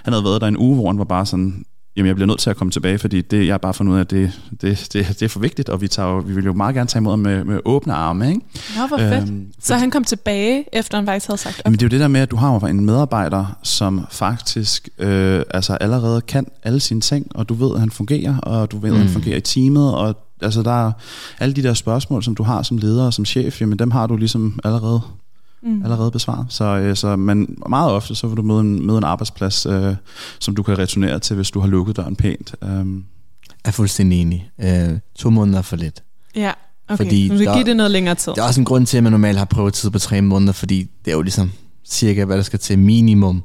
han 0.04 0.14
havde 0.14 0.24
været 0.24 0.42
der 0.42 0.48
en 0.48 0.58
uge, 0.58 0.76
hvor 0.76 0.88
han 0.88 0.98
var 0.98 1.04
bare 1.04 1.26
sådan, 1.26 1.66
jamen 1.96 2.08
jeg 2.08 2.16
bliver 2.16 2.28
nødt 2.28 2.40
til 2.40 2.50
at 2.50 2.58
komme 2.58 2.72
tilbage, 2.72 2.98
fordi 2.98 3.22
det, 3.22 3.46
jeg 3.46 3.54
har 3.54 3.58
bare 3.58 3.74
fundet 3.74 3.94
ud 3.94 3.98
af, 3.98 4.02
at 4.02 4.12
det, 4.12 4.42
det, 4.62 4.88
det, 4.94 5.08
det 5.08 5.22
er 5.22 5.28
for 5.28 5.40
vigtigt, 5.40 5.70
og 5.70 5.82
vi, 5.82 5.88
tager, 5.88 6.22
vi 6.22 6.34
vil 6.34 6.46
jo 6.46 6.54
meget 6.54 6.76
gerne 6.76 6.88
tage 6.88 7.00
imod 7.00 7.18
med, 7.18 7.44
med 7.44 7.60
åbne 7.66 7.94
arme. 7.94 8.28
Ikke? 8.30 8.42
Nå, 8.78 8.88
hvor 8.88 8.98
fedt. 8.98 9.30
Øhm, 9.30 9.48
så 9.60 9.76
han 9.76 9.92
kom 9.92 10.04
tilbage, 10.04 10.66
efter 10.74 10.98
han 10.98 11.06
faktisk 11.06 11.28
havde 11.28 11.38
sagt 11.38 11.62
op? 11.66 11.72
Men 11.72 11.74
det 11.74 11.82
er 11.82 11.86
jo 11.86 11.90
det 11.90 12.00
der 12.00 12.08
med, 12.08 12.22
at 12.22 12.32
du 12.32 12.36
har 12.36 12.60
en 12.60 12.86
medarbejder, 12.86 13.58
som 13.64 14.06
faktisk 14.12 14.90
øh, 14.98 15.44
altså 15.50 15.74
allerede 15.74 16.22
kan 16.22 16.48
alle 16.64 16.80
sine 16.80 17.02
ting, 17.02 17.28
og 17.36 17.50
du 17.50 17.54
ved, 17.54 17.74
at 17.74 17.80
han 17.80 17.92
fungerer, 17.92 18.38
og 18.38 18.72
du 18.72 18.78
ved, 18.78 18.90
at 18.90 18.98
han 18.98 19.08
mm. 19.08 19.14
fungerer 19.14 19.38
i 19.38 19.42
teamet, 19.42 19.96
og 19.96 20.16
altså 20.42 20.64
der 20.64 20.88
er 20.88 20.92
alle 21.40 21.56
de 21.56 21.64
der 21.64 21.74
spørgsmål, 21.74 22.24
som 22.24 22.36
du 22.36 22.44
har 22.44 22.64
som 22.64 22.78
leder 22.78 23.06
og 23.06 23.14
som 23.14 23.26
chef, 23.26 23.62
jamen 23.62 23.80
dem 23.80 23.92
har 23.92 24.08
du 24.08 24.18
ligesom 24.18 24.60
allerede 24.64 25.02
mm. 25.66 25.84
allerede 25.84 26.12
besvaret. 26.12 26.46
Så, 26.50 26.64
øh, 26.64 26.96
så, 26.96 27.16
men 27.16 27.58
meget 27.70 27.92
ofte 27.92 28.16
så 28.16 28.28
vil 28.28 28.38
du 28.38 28.42
møde 28.42 28.60
en, 28.60 28.86
møde 28.86 28.98
en 28.98 29.04
arbejdsplads, 29.04 29.66
øh, 29.66 29.96
som 30.40 30.56
du 30.56 30.64
kan 30.64 30.78
returnere 30.78 31.20
til, 31.20 31.36
hvis 31.36 31.52
du 31.52 31.60
har 31.60 31.68
lukket 31.68 31.98
døren 31.98 32.16
pænt. 32.16 32.56
Um. 32.62 33.06
Jeg 33.50 33.70
er 33.70 33.74
fuldstændig 33.74 34.22
enig. 34.22 34.50
Øh, 34.62 35.00
to 35.16 35.30
måneder 35.30 35.58
er 35.58 35.62
for 35.62 35.76
lidt. 35.76 36.04
Ja, 36.36 36.52
okay. 36.90 36.98
Fordi 36.98 37.28
du 37.28 37.38
skal 37.38 37.54
give 37.54 37.66
det 37.66 37.78
noget 37.78 37.92
længere 37.92 38.16
tid. 38.16 38.34
Der 38.36 38.44
er 38.44 38.48
også 38.48 38.62
en 38.62 38.66
grund 38.66 38.86
til, 38.86 38.98
at 38.98 39.04
man 39.04 39.12
normalt 39.12 39.38
har 39.38 39.46
prøvet 39.46 39.74
tid 39.74 39.90
på 39.90 40.00
tre 40.00 40.22
måneder, 40.22 40.54
fordi 40.54 40.90
det 41.06 41.12
er 41.12 41.16
jo 41.16 41.22
ligesom 41.22 41.52
cirka, 41.86 42.26
hvad 42.26 42.38
der 42.38 42.44
skal 42.44 42.60
til 42.60 42.80
minimum 42.80 43.44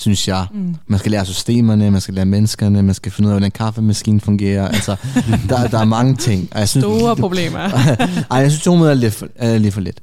synes 0.00 0.28
jeg. 0.28 0.46
Mm. 0.52 0.76
Man 0.86 0.98
skal 0.98 1.10
lære 1.10 1.26
systemerne, 1.26 1.90
man 1.90 2.00
skal 2.00 2.14
lære 2.14 2.24
menneskerne, 2.24 2.82
man 2.82 2.94
skal 2.94 3.12
finde 3.12 3.26
ud 3.26 3.32
af, 3.32 3.34
hvordan 3.34 3.50
kaffemaskinen 3.50 4.20
fungerer. 4.20 4.68
Altså, 4.68 4.96
der, 5.48 5.66
der 5.66 5.78
er 5.78 5.84
mange 5.84 6.16
ting. 6.16 6.48
Og 6.52 6.58
jeg 6.58 6.68
synes, 6.68 6.84
Store 6.84 7.16
problemer. 7.16 7.58
ej, 8.30 8.38
jeg 8.38 8.50
synes, 8.50 8.64
to 8.64 8.74
måneder 8.74 8.90
er 8.90 8.94
lidt 8.94 9.14
for, 9.14 9.28
er 9.36 9.58
lidt 9.58 9.74
for 9.74 9.80
lidt. 9.80 10.00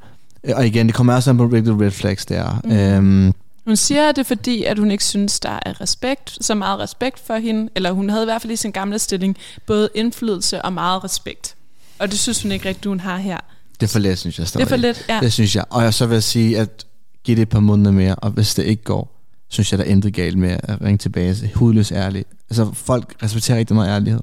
Og 0.56 0.68
igen, 0.68 0.88
det 0.88 0.95
kommer 0.95 1.14
også 1.16 1.30
an 1.30 1.38
på 1.38 1.50
the 1.50 1.86
red 1.86 1.91
flags 1.91 2.26
der. 2.26 2.62
Mm. 2.64 2.72
Øhm, 2.72 3.34
hun 3.66 3.76
siger, 3.76 4.12
det 4.12 4.18
er 4.18 4.24
fordi, 4.24 4.64
at 4.64 4.80
hun 4.80 4.91
ikke 4.91 5.04
synes, 5.04 5.39
der 5.39 5.60
er 5.66 5.82
respekt, 5.82 6.38
så 6.41 6.56
meget 6.56 6.80
respekt 6.80 7.20
for 7.20 7.36
hende, 7.36 7.70
eller 7.76 7.91
hun 7.91 8.10
havde 8.10 8.24
i 8.24 8.26
hvert 8.26 8.41
fald 8.41 8.54
i 8.54 8.56
sin 8.56 8.72
gamle 8.72 9.00
stilling 9.00 9.38
både 9.66 9.89
indflydelse 9.95 10.62
og 10.62 10.74
meget 10.74 11.04
respekt. 11.04 11.56
Og 12.00 12.12
det 12.12 12.20
synes 12.20 12.41
hun 12.41 12.52
ikke 12.52 12.70
rigtigt, 12.70 12.86
hun 12.86 13.00
har 13.00 13.18
her. 13.18 13.38
Det 13.80 13.88
er 13.88 13.91
for 13.91 14.00
let, 14.00 14.18
synes 14.18 14.39
jeg. 14.39 14.48
Stadig. 14.48 14.68
Det 14.68 14.74
er 14.74 14.78
for 14.78 14.82
let, 14.82 15.06
ja. 15.10 15.20
Det 15.20 15.34
synes 15.34 15.56
jeg. 15.56 15.64
Og 15.70 15.84
jeg 15.84 15.93
så 15.93 16.06
vil 16.06 16.16
jeg 16.16 16.24
sige, 16.24 16.60
at 16.60 16.86
give 17.24 17.36
det 17.36 17.41
et 17.41 17.50
par 17.50 17.60
måneder 17.60 17.91
mere, 17.91 18.16
og 18.16 18.32
hvis 18.32 18.56
det 18.56 18.64
ikke 18.64 18.84
går, 18.84 19.22
synes 19.48 19.72
jeg, 19.72 19.78
der 19.80 19.86
er 19.86 19.89
intet 19.89 20.14
galt 20.14 20.38
med 20.38 20.58
at 20.64 20.82
ringe 20.82 20.98
tilbage. 20.98 21.52
Hudløs 21.56 21.91
ærlig. 21.91 22.26
Altså, 22.50 22.72
folk 22.74 23.16
respekterer 23.24 23.58
rigtig 23.58 23.76
meget 23.76 23.89
ærlighed. 23.89 24.22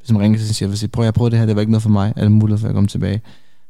Hvis 0.00 0.10
man 0.10 0.22
ringer 0.22 0.38
til 0.38 0.46
sin 0.46 0.54
chef 0.54 0.70
og 0.70 0.78
siger, 0.78 0.90
prøv, 0.90 1.04
jeg 1.04 1.14
prøver 1.14 1.28
det 1.28 1.38
her, 1.38 1.46
det 1.46 1.56
var 1.56 1.60
ikke 1.60 1.72
noget 1.72 1.82
for 1.82 1.90
mig, 1.90 2.12
er 2.16 2.22
det 2.22 2.32
muligt 2.32 2.60
for 2.60 2.68
at 2.68 2.74
komme 2.74 2.88
tilbage? 2.88 3.20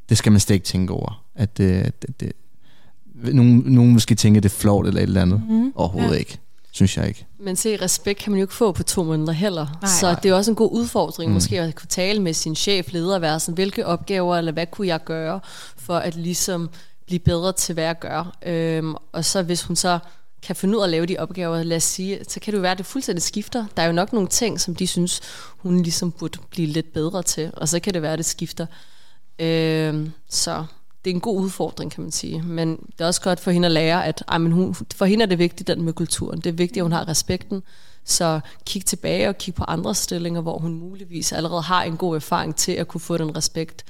Det 0.08 0.18
skal 0.18 0.32
man 0.32 0.40
slet 0.40 0.54
ikke 0.54 0.66
tænke 0.66 0.92
over. 0.92 1.22
At 1.36 1.58
det, 1.58 2.02
det, 2.02 2.20
det, 2.20 2.32
nogen, 3.34 3.62
nogen 3.66 3.92
måske 3.92 4.14
tænker, 4.14 4.40
det 4.40 4.48
er 4.48 4.56
flot 4.56 4.86
eller 4.86 5.00
et 5.00 5.06
eller 5.06 5.22
andet. 5.22 5.42
Mm. 5.48 5.72
Overhovedet 5.74 6.12
ja. 6.12 6.18
ikke. 6.18 6.38
Synes 6.76 6.96
jeg 6.96 7.08
ikke. 7.08 7.26
Men 7.38 7.56
se, 7.56 7.76
respekt 7.76 8.18
kan 8.18 8.32
man 8.32 8.38
jo 8.38 8.44
ikke 8.44 8.54
få 8.54 8.72
på 8.72 8.82
to 8.82 9.02
måneder 9.04 9.32
heller. 9.32 9.66
Nej, 9.82 9.90
så 10.00 10.06
nej. 10.06 10.20
det 10.20 10.30
er 10.30 10.34
også 10.34 10.50
en 10.50 10.54
god 10.54 10.72
udfordring, 10.72 11.30
mm. 11.30 11.34
måske 11.34 11.60
at 11.60 11.74
kunne 11.74 11.88
tale 11.88 12.22
med 12.22 12.34
sin 12.34 12.54
chef, 12.54 12.92
leder, 12.92 13.14
og 13.14 13.20
være 13.20 13.40
sådan, 13.40 13.54
hvilke 13.54 13.86
opgaver, 13.86 14.36
eller 14.36 14.52
hvad 14.52 14.66
kunne 14.66 14.86
jeg 14.86 15.04
gøre, 15.04 15.40
for 15.76 15.96
at 15.96 16.14
ligesom 16.14 16.70
blive 17.06 17.18
bedre 17.18 17.52
til, 17.52 17.72
hvad 17.72 17.84
jeg 17.84 17.98
gør. 17.98 18.36
Øhm, 18.46 18.94
og 19.12 19.24
så 19.24 19.42
hvis 19.42 19.62
hun 19.62 19.76
så 19.76 19.98
kan 20.42 20.56
finde 20.56 20.76
ud 20.76 20.82
af 20.82 20.86
at 20.86 20.90
lave 20.90 21.06
de 21.06 21.16
opgaver, 21.18 21.62
lad 21.62 21.76
os 21.76 21.84
sige, 21.84 22.18
så 22.28 22.40
kan 22.40 22.52
det 22.52 22.56
jo 22.56 22.62
være, 22.62 22.72
at 22.72 22.78
det 22.78 22.86
fuldstændig 22.86 23.22
skifter. 23.22 23.66
Der 23.76 23.82
er 23.82 23.86
jo 23.86 23.92
nok 23.92 24.12
nogle 24.12 24.28
ting, 24.28 24.60
som 24.60 24.74
de 24.74 24.86
synes, 24.86 25.20
hun 25.58 25.82
ligesom 25.82 26.12
burde 26.12 26.38
blive 26.50 26.68
lidt 26.68 26.92
bedre 26.92 27.22
til, 27.22 27.50
og 27.56 27.68
så 27.68 27.80
kan 27.80 27.94
det 27.94 28.02
være, 28.02 28.12
at 28.12 28.18
det 28.18 28.26
skifter. 28.26 28.66
Øh, 29.38 30.08
så 30.28 30.64
det 31.06 31.10
er 31.10 31.14
en 31.14 31.20
god 31.20 31.40
udfordring, 31.40 31.90
kan 31.90 32.02
man 32.02 32.12
sige. 32.12 32.42
Men 32.42 32.76
det 32.76 33.00
er 33.00 33.06
også 33.06 33.20
godt 33.20 33.40
for 33.40 33.50
hende 33.50 33.66
at 33.66 33.72
lære, 33.72 34.06
at 34.06 34.24
ej, 34.28 34.38
men 34.38 34.52
hun, 34.52 34.74
for 34.94 35.04
hende 35.04 35.22
er 35.22 35.26
det 35.26 35.38
vigtigt, 35.38 35.66
den 35.68 35.82
med 35.82 35.92
kulturen. 35.92 36.40
Det 36.40 36.46
er 36.46 36.52
vigtigt, 36.52 36.76
at 36.76 36.82
hun 36.82 36.92
har 36.92 37.08
respekten. 37.08 37.62
Så 38.04 38.40
kig 38.64 38.84
tilbage 38.84 39.28
og 39.28 39.38
kig 39.38 39.54
på 39.54 39.64
andre 39.68 39.94
stillinger, 39.94 40.40
hvor 40.40 40.58
hun 40.58 40.74
muligvis 40.74 41.32
allerede 41.32 41.62
har 41.62 41.82
en 41.82 41.96
god 41.96 42.16
erfaring 42.16 42.56
til 42.56 42.72
at 42.72 42.88
kunne 42.88 43.00
få 43.00 43.16
den 43.16 43.36
respekt 43.36 43.84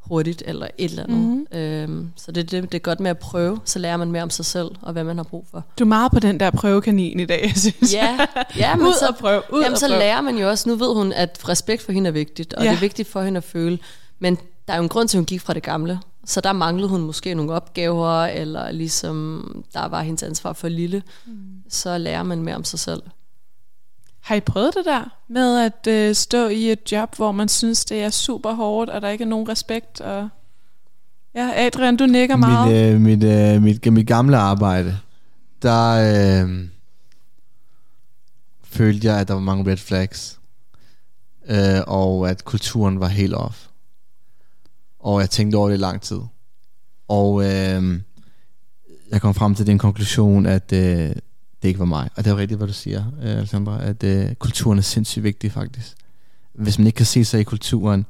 hurtigt 0.00 0.42
eller 0.46 0.66
et 0.78 0.90
eller 0.90 1.02
andet. 1.02 1.18
Mm-hmm. 1.18 1.58
Øhm, 1.58 2.10
så 2.16 2.32
det, 2.32 2.50
det, 2.50 2.62
det 2.62 2.74
er 2.74 2.82
godt 2.82 3.00
med 3.00 3.10
at 3.10 3.18
prøve, 3.18 3.60
så 3.64 3.78
lærer 3.78 3.96
man 3.96 4.12
mere 4.12 4.22
om 4.22 4.30
sig 4.30 4.44
selv 4.44 4.68
og 4.82 4.92
hvad 4.92 5.04
man 5.04 5.16
har 5.16 5.24
brug 5.24 5.46
for. 5.50 5.64
Du 5.78 5.84
er 5.84 5.88
meget 5.88 6.12
på 6.12 6.20
den 6.20 6.40
der 6.40 6.50
prøvekanin 6.50 7.20
i 7.20 7.24
dag, 7.24 7.52
synes 7.56 7.94
ja, 7.94 8.18
ja, 8.56 8.76
men 8.76 8.86
ud 8.86 8.94
så, 9.00 9.06
og 9.08 9.16
prøv, 9.16 9.42
ud 9.52 9.60
jamen, 9.60 9.72
og 9.72 9.78
så 9.78 9.88
prøv. 9.88 9.98
lærer 9.98 10.20
man 10.20 10.36
jo 10.36 10.48
også, 10.48 10.68
nu 10.68 10.74
ved 10.74 10.94
hun, 10.94 11.12
at 11.12 11.48
respekt 11.48 11.82
for 11.82 11.92
hende 11.92 12.08
er 12.08 12.12
vigtigt, 12.12 12.54
og 12.54 12.64
ja. 12.64 12.70
det 12.70 12.76
er 12.76 12.80
vigtigt 12.80 13.08
for 13.08 13.22
hende 13.22 13.38
at 13.38 13.44
føle, 13.44 13.78
men 14.18 14.38
der 14.66 14.72
er 14.74 14.76
jo 14.76 14.82
en 14.82 14.88
grund 14.88 15.08
til, 15.08 15.16
at 15.16 15.18
hun 15.18 15.26
gik 15.26 15.40
fra 15.40 15.54
det 15.54 15.62
gamle. 15.62 16.00
Så 16.28 16.40
der 16.40 16.52
manglede 16.52 16.88
hun 16.88 17.00
måske 17.00 17.34
nogle 17.34 17.52
opgaver, 17.52 18.24
eller 18.24 18.70
ligesom 18.70 19.64
der 19.74 19.88
var 19.88 20.02
hendes 20.02 20.22
ansvar 20.22 20.52
for 20.52 20.68
lille. 20.68 21.02
Mm. 21.26 21.32
Så 21.68 21.98
lærer 21.98 22.22
man 22.22 22.42
mere 22.42 22.56
om 22.56 22.64
sig 22.64 22.78
selv. 22.78 23.02
Har 24.20 24.34
I 24.34 24.40
prøvet 24.40 24.74
det 24.74 24.84
der 24.84 25.16
med 25.28 25.58
at 25.58 25.86
øh, 25.88 26.14
stå 26.14 26.48
i 26.48 26.72
et 26.72 26.92
job, 26.92 27.16
hvor 27.16 27.32
man 27.32 27.48
synes, 27.48 27.84
det 27.84 28.02
er 28.02 28.10
super 28.10 28.52
hårdt, 28.52 28.90
og 28.90 29.02
der 29.02 29.08
ikke 29.08 29.24
er 29.24 29.28
nogen 29.28 29.48
respekt? 29.48 30.00
Og 30.00 30.28
ja, 31.34 31.66
Adrian, 31.66 31.96
du 31.96 32.06
nikker 32.06 32.36
meget. 32.36 32.72
Mit, 32.72 32.94
øh, 32.94 33.00
mit, 33.00 33.54
øh, 33.54 33.62
mit, 33.62 33.92
mit 33.92 34.06
gamle 34.06 34.36
arbejde, 34.36 34.98
der 35.62 35.92
øh, 36.44 36.68
følte 38.64 39.06
jeg, 39.06 39.20
at 39.20 39.28
der 39.28 39.34
var 39.34 39.40
mange 39.40 39.70
red 39.70 39.76
flags, 39.76 40.40
øh, 41.48 41.80
og 41.86 42.30
at 42.30 42.44
kulturen 42.44 43.00
var 43.00 43.08
helt 43.08 43.34
off. 43.34 43.67
Og 45.00 45.20
jeg 45.20 45.30
tænkte 45.30 45.56
over 45.56 45.68
det 45.68 45.76
i 45.76 45.80
lang 45.80 46.00
tid. 46.00 46.20
Og 47.08 47.44
øh, 47.44 48.00
jeg 49.10 49.20
kom 49.20 49.34
frem 49.34 49.54
til 49.54 49.66
den 49.66 49.78
konklusion, 49.78 50.46
at 50.46 50.72
øh, 50.72 51.08
det 51.62 51.68
ikke 51.68 51.80
var 51.80 51.86
mig. 51.86 52.10
Og 52.16 52.24
det 52.24 52.30
er 52.30 52.34
jo 52.34 52.40
rigtigt, 52.40 52.58
hvad 52.58 52.68
du 52.68 52.72
siger, 52.72 53.04
øh, 53.22 53.36
Alexandra, 53.36 53.84
at 53.84 54.04
øh, 54.04 54.34
kulturen 54.34 54.78
er 54.78 54.82
sindssygt 54.82 55.22
vigtig 55.22 55.52
faktisk. 55.52 55.96
Hvis 56.54 56.78
man 56.78 56.86
ikke 56.86 56.96
kan 56.96 57.06
se 57.06 57.24
sig 57.24 57.40
i 57.40 57.44
kulturen, 57.44 58.06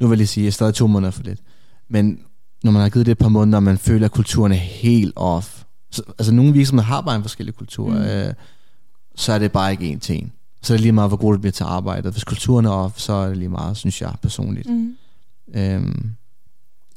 nu 0.00 0.08
vil 0.08 0.18
jeg 0.18 0.28
sige, 0.28 0.42
at 0.42 0.44
jeg 0.44 0.52
stadig 0.52 0.74
to 0.74 0.86
måneder 0.86 1.10
for 1.10 1.22
lidt, 1.22 1.40
men 1.88 2.20
når 2.64 2.72
man 2.72 2.82
har 2.82 2.88
givet 2.88 3.06
det 3.06 3.12
et 3.12 3.18
par 3.18 3.28
måneder, 3.28 3.56
og 3.58 3.62
man 3.62 3.78
føler, 3.78 4.04
at 4.04 4.12
kulturen 4.12 4.52
er 4.52 4.56
helt 4.56 5.12
off. 5.16 5.62
Så, 5.90 6.02
altså 6.18 6.32
nogle 6.32 6.52
virksomheder 6.52 6.86
har 6.86 7.00
bare 7.00 7.16
en 7.16 7.22
forskellig 7.22 7.54
kultur, 7.54 7.90
mm. 7.90 7.96
øh, 7.96 8.34
så 9.16 9.32
er 9.32 9.38
det 9.38 9.52
bare 9.52 9.70
ikke 9.72 9.86
en 9.86 10.00
til 10.00 10.16
en. 10.16 10.32
Så 10.62 10.72
er 10.72 10.76
det 10.76 10.82
lige 10.82 10.92
meget, 10.92 11.10
hvor 11.10 11.16
god 11.16 11.32
det 11.32 11.40
bliver 11.40 11.52
til 11.52 11.64
arbejdet. 11.64 12.12
Hvis 12.12 12.24
kulturen 12.24 12.66
er 12.66 12.70
off, 12.70 12.98
så 12.98 13.12
er 13.12 13.28
det 13.28 13.36
lige 13.36 13.48
meget, 13.48 13.76
synes 13.76 14.00
jeg 14.02 14.14
personligt. 14.22 14.70
Mm. 14.70 14.96
Øhm, 15.54 16.14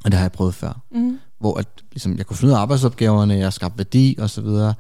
og 0.04 0.12
det 0.12 0.14
har 0.14 0.24
jeg 0.24 0.32
prøvet 0.32 0.56
før. 0.56 0.82
Mm. 0.92 1.20
Hvor 1.40 1.60
at, 1.60 1.68
ligesom, 1.92 2.18
jeg 2.18 2.26
kunne 2.26 2.38
finde 2.38 2.58
arbejdsopgaverne, 2.58 3.34
jeg 3.34 3.54
skabte 3.54 3.78
værdi 3.78 4.16
og 4.20 4.30
så 4.30 4.42
videre, 4.42 4.74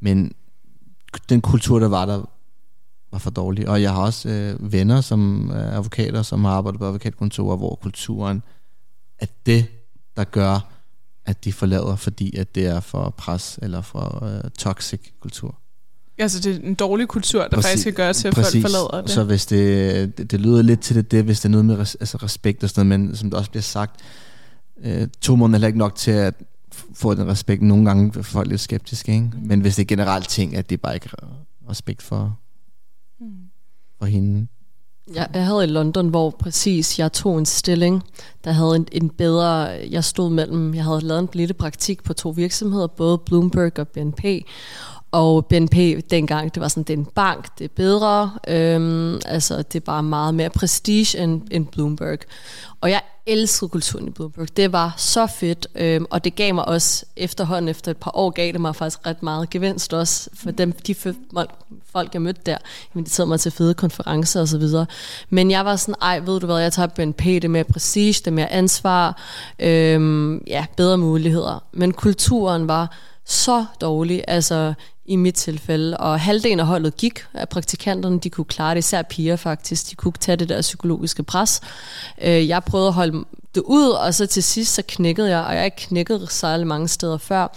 men 0.00 0.32
den 1.28 1.40
kultur, 1.40 1.78
der 1.78 1.88
var 1.88 2.06
der, 2.06 2.30
var 3.12 3.18
for 3.18 3.30
dårlig. 3.30 3.68
Og 3.68 3.82
jeg 3.82 3.92
har 3.92 4.02
også 4.02 4.28
øh, 4.28 4.72
venner, 4.72 5.00
som 5.00 5.50
er 5.50 5.70
advokater, 5.70 6.22
som 6.22 6.44
har 6.44 6.52
arbejdet 6.52 6.78
på 6.78 6.86
advokatkontorer, 6.86 7.56
hvor 7.56 7.74
kulturen 7.74 8.42
er 9.18 9.26
det, 9.46 9.66
der 10.16 10.24
gør, 10.24 10.72
at 11.24 11.44
de 11.44 11.52
forlader, 11.52 11.96
fordi 11.96 12.36
at 12.36 12.54
det 12.54 12.66
er 12.66 12.80
for 12.80 13.10
pres 13.10 13.58
eller 13.62 13.80
for 13.80 14.24
øh, 14.24 14.50
toxic 14.50 15.12
kultur. 15.20 15.58
Altså 16.18 16.40
det 16.40 16.56
er 16.56 16.60
en 16.68 16.74
dårlig 16.74 17.08
kultur, 17.08 17.42
der 17.42 17.48
præcis, 17.48 17.64
faktisk 17.64 17.84
kan 17.84 17.92
gøre 17.92 18.12
til, 18.12 18.28
at 18.28 18.34
præcis. 18.34 18.62
folk 18.62 18.72
forlader 18.72 19.02
det. 19.02 19.10
Så 19.10 19.24
hvis 19.24 19.46
det, 19.46 20.18
det, 20.18 20.30
det 20.30 20.40
lyder 20.40 20.62
lidt 20.62 20.80
til 20.80 20.96
det, 20.96 21.10
det, 21.10 21.24
hvis 21.24 21.40
det 21.40 21.44
er 21.44 21.50
noget 21.50 21.64
med 21.64 21.78
res, 21.78 21.94
altså 21.94 22.16
respekt 22.16 22.64
og 22.64 22.70
sådan 22.70 22.86
noget, 22.86 23.00
men 23.00 23.16
som 23.16 23.30
det 23.30 23.38
også 23.38 23.50
bliver 23.50 23.62
sagt, 23.62 24.00
øh, 24.82 25.08
to 25.20 25.36
måneder 25.36 25.54
er 25.54 25.58
heller 25.58 25.66
ikke 25.66 25.78
nok 25.78 25.94
til 25.94 26.10
at 26.10 26.34
få 26.94 27.14
den 27.14 27.26
respekt. 27.26 27.62
Nogle 27.62 27.84
gange 27.84 28.12
er 28.18 28.22
folk 28.22 28.48
lidt 28.48 28.60
skeptiske, 28.60 29.12
ikke? 29.12 29.30
Mm. 29.32 29.46
men 29.46 29.60
hvis 29.60 29.76
det 29.76 29.82
er 29.82 29.86
generelt 29.86 30.28
ting, 30.28 30.56
at 30.56 30.70
det 30.70 30.76
er 30.76 30.80
bare 30.82 30.94
ikke 30.94 31.10
respekt 31.70 32.02
for, 32.02 32.38
mm. 33.20 33.26
for 33.98 34.06
hende. 34.06 34.46
Ja, 35.14 35.24
jeg 35.34 35.46
havde 35.46 35.64
i 35.64 35.66
London, 35.66 36.08
hvor 36.08 36.30
præcis 36.30 36.98
jeg 36.98 37.12
tog 37.12 37.38
en 37.38 37.46
stilling, 37.46 38.02
der 38.44 38.52
havde 38.52 38.76
en, 38.76 38.88
en 38.92 39.10
bedre, 39.10 39.54
jeg 39.90 40.04
stod 40.04 40.30
mellem, 40.30 40.74
jeg 40.74 40.84
havde 40.84 41.00
lavet 41.00 41.20
en 41.20 41.28
blitte 41.28 41.54
praktik 41.54 42.02
på 42.02 42.14
to 42.14 42.30
virksomheder, 42.30 42.86
både 42.86 43.18
Bloomberg 43.18 43.78
og 43.78 43.88
BNP, 43.88 44.24
og 45.16 45.46
BNP 45.46 45.76
dengang, 46.10 46.54
det 46.54 46.60
var 46.60 46.68
sådan, 46.68 46.82
det 46.82 46.92
er 46.94 46.98
en 46.98 47.08
bank, 47.14 47.58
det 47.58 47.64
er 47.64 47.68
bedre, 47.76 48.30
øhm, 48.48 49.20
altså 49.26 49.56
det 49.56 49.74
er 49.74 49.84
bare 49.84 50.02
meget 50.02 50.34
mere 50.34 50.50
prestige 50.50 51.22
end, 51.22 51.42
end 51.50 51.66
Bloomberg. 51.66 52.18
Og 52.80 52.90
jeg 52.90 53.00
elskede 53.26 53.68
kulturen 53.68 54.08
i 54.08 54.10
Bloomberg. 54.10 54.56
Det 54.56 54.72
var 54.72 54.94
så 54.96 55.26
fedt, 55.26 55.66
øhm, 55.74 56.06
og 56.10 56.24
det 56.24 56.34
gav 56.34 56.54
mig 56.54 56.68
også 56.68 57.04
efterhånden, 57.16 57.68
efter 57.68 57.90
et 57.90 57.96
par 57.96 58.10
år, 58.14 58.30
gav 58.30 58.52
det 58.52 58.60
mig 58.60 58.76
faktisk 58.76 59.06
ret 59.06 59.22
meget 59.22 59.50
gevinst 59.50 59.94
også, 59.94 60.30
for 60.34 60.50
dem, 60.50 60.72
de 60.72 60.94
folk, 61.92 62.14
jeg 62.14 62.22
mødte 62.22 62.40
der, 62.46 62.58
inviterede 62.94 63.28
mig 63.28 63.40
til 63.40 63.52
fede 63.52 63.74
konferencer 63.74 64.40
og 64.40 64.48
så 64.48 64.58
videre. 64.58 64.86
Men 65.30 65.50
jeg 65.50 65.64
var 65.64 65.76
sådan, 65.76 65.94
ej, 66.02 66.18
ved 66.18 66.40
du 66.40 66.46
hvad, 66.46 66.58
jeg 66.58 66.72
tager 66.72 66.86
BNP, 66.86 67.24
det 67.24 67.44
er 67.44 67.48
mere 67.48 67.64
prestige, 67.64 68.12
det 68.12 68.26
er 68.26 68.30
mere 68.30 68.52
ansvar, 68.52 69.22
øhm, 69.58 70.38
ja, 70.46 70.66
bedre 70.76 70.98
muligheder. 70.98 71.62
Men 71.72 71.92
kulturen 71.92 72.68
var 72.68 72.96
så 73.24 73.64
dårlig, 73.80 74.24
altså 74.28 74.74
i 75.08 75.16
mit 75.16 75.34
tilfælde, 75.34 75.96
og 75.96 76.20
halvdelen 76.20 76.60
af 76.60 76.66
holdet 76.66 76.96
gik 76.96 77.24
af 77.34 77.48
praktikanterne, 77.48 78.18
de 78.18 78.30
kunne 78.30 78.44
klare 78.44 78.74
det, 78.74 78.78
især 78.78 79.02
piger 79.02 79.36
faktisk, 79.36 79.90
de 79.90 79.94
kunne 79.94 80.12
tage 80.20 80.36
det 80.36 80.48
der 80.48 80.60
psykologiske 80.60 81.22
pres. 81.22 81.60
Øh, 82.22 82.48
jeg 82.48 82.64
prøvede 82.64 82.88
at 82.88 82.94
holde 82.94 83.24
det 83.56 83.62
ud, 83.66 83.88
og 83.88 84.14
så 84.14 84.26
til 84.26 84.42
sidst 84.42 84.74
så 84.74 84.82
knækkede 84.88 85.30
jeg, 85.30 85.40
og 85.40 85.52
jeg 85.52 85.60
har 85.60 85.64
ikke 85.64 85.76
knækket 85.76 86.26
særlig 86.30 86.66
mange 86.66 86.88
steder 86.88 87.18
før, 87.18 87.48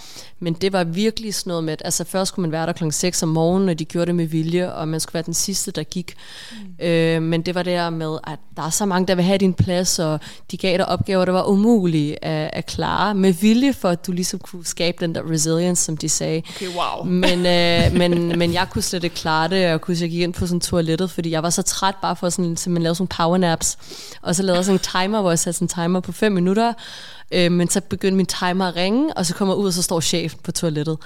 men 0.42 0.54
det 0.54 0.72
var 0.72 0.84
virkelig 0.84 1.34
sådan 1.34 1.50
noget 1.50 1.64
med, 1.64 1.72
at 1.72 1.82
altså 1.84 2.04
først 2.04 2.28
skulle 2.28 2.42
man 2.42 2.52
være 2.52 2.66
der 2.66 2.72
klokken 2.72 2.92
6 2.92 3.22
om 3.22 3.28
morgenen, 3.28 3.68
og 3.68 3.78
de 3.78 3.84
gjorde 3.84 4.06
det 4.06 4.14
med 4.14 4.26
vilje, 4.26 4.72
og 4.72 4.88
man 4.88 5.00
skulle 5.00 5.14
være 5.14 5.22
den 5.22 5.34
sidste, 5.34 5.70
der 5.70 5.82
gik. 5.82 6.14
Mm. 6.52 6.86
Øh, 6.86 7.22
men 7.22 7.42
det 7.42 7.54
var 7.54 7.62
der 7.62 7.90
med, 7.90 8.18
at 8.26 8.38
der 8.56 8.62
er 8.62 8.70
så 8.70 8.86
mange, 8.86 9.06
der 9.06 9.14
vil 9.14 9.24
have 9.24 9.38
din 9.38 9.54
plads, 9.54 9.98
og 9.98 10.20
de 10.50 10.56
gav 10.56 10.76
dig 10.76 10.88
opgaver, 10.88 11.24
der 11.24 11.32
var 11.32 11.48
umulige 11.48 12.24
at, 12.24 12.50
at 12.52 12.66
klare, 12.66 13.14
med 13.14 13.32
vilje 13.32 13.72
for, 13.72 13.88
at 13.88 14.06
du 14.06 14.12
ligesom 14.12 14.38
kunne 14.38 14.66
skabe 14.66 14.96
den 15.00 15.14
der 15.14 15.30
resilience, 15.30 15.84
som 15.84 15.96
de 15.96 16.08
sagde. 16.08 16.42
Okay, 16.56 16.66
wow. 16.66 17.04
Men, 17.04 17.46
øh, 17.46 17.92
men, 18.00 18.38
men 18.38 18.52
jeg 18.52 18.66
kunne 18.70 18.82
slet 18.82 19.04
ikke 19.04 19.16
klare 19.16 19.48
det, 19.48 19.64
og 19.64 19.70
jeg 19.70 19.80
kunne 19.80 19.96
ikke 19.96 20.18
ind 20.18 20.32
på 20.32 20.46
sådan 20.46 20.60
toilettet, 20.60 21.10
fordi 21.10 21.30
jeg 21.30 21.42
var 21.42 21.50
så 21.50 21.62
træt 21.62 21.94
bare 22.02 22.16
for 22.16 22.28
sådan, 22.28 22.56
simpelthen 22.56 22.82
lave 22.82 22.94
sådan 22.94 23.08
powernaps, 23.08 23.78
og 24.22 24.36
så 24.36 24.42
lavede 24.42 24.56
jeg 24.56 24.64
sådan 24.64 24.80
en 24.80 25.06
timer, 25.06 25.20
hvor 25.20 25.30
jeg 25.30 25.38
satte 25.38 25.58
sådan 25.58 25.64
en 25.64 25.88
timer 25.88 25.89
på 26.00 26.12
5 26.12 26.32
minutter, 26.32 26.74
Øh, 27.32 27.52
men 27.52 27.70
så 27.70 27.80
begyndte 27.80 28.16
min 28.16 28.26
timer 28.26 28.68
at 28.68 28.76
ringe, 28.76 29.14
og 29.16 29.26
så 29.26 29.34
kommer 29.34 29.54
jeg 29.54 29.58
ud, 29.58 29.66
og 29.66 29.72
så 29.72 29.82
står 29.82 30.00
chefen 30.00 30.40
på 30.42 30.52
toilettet. 30.52 30.98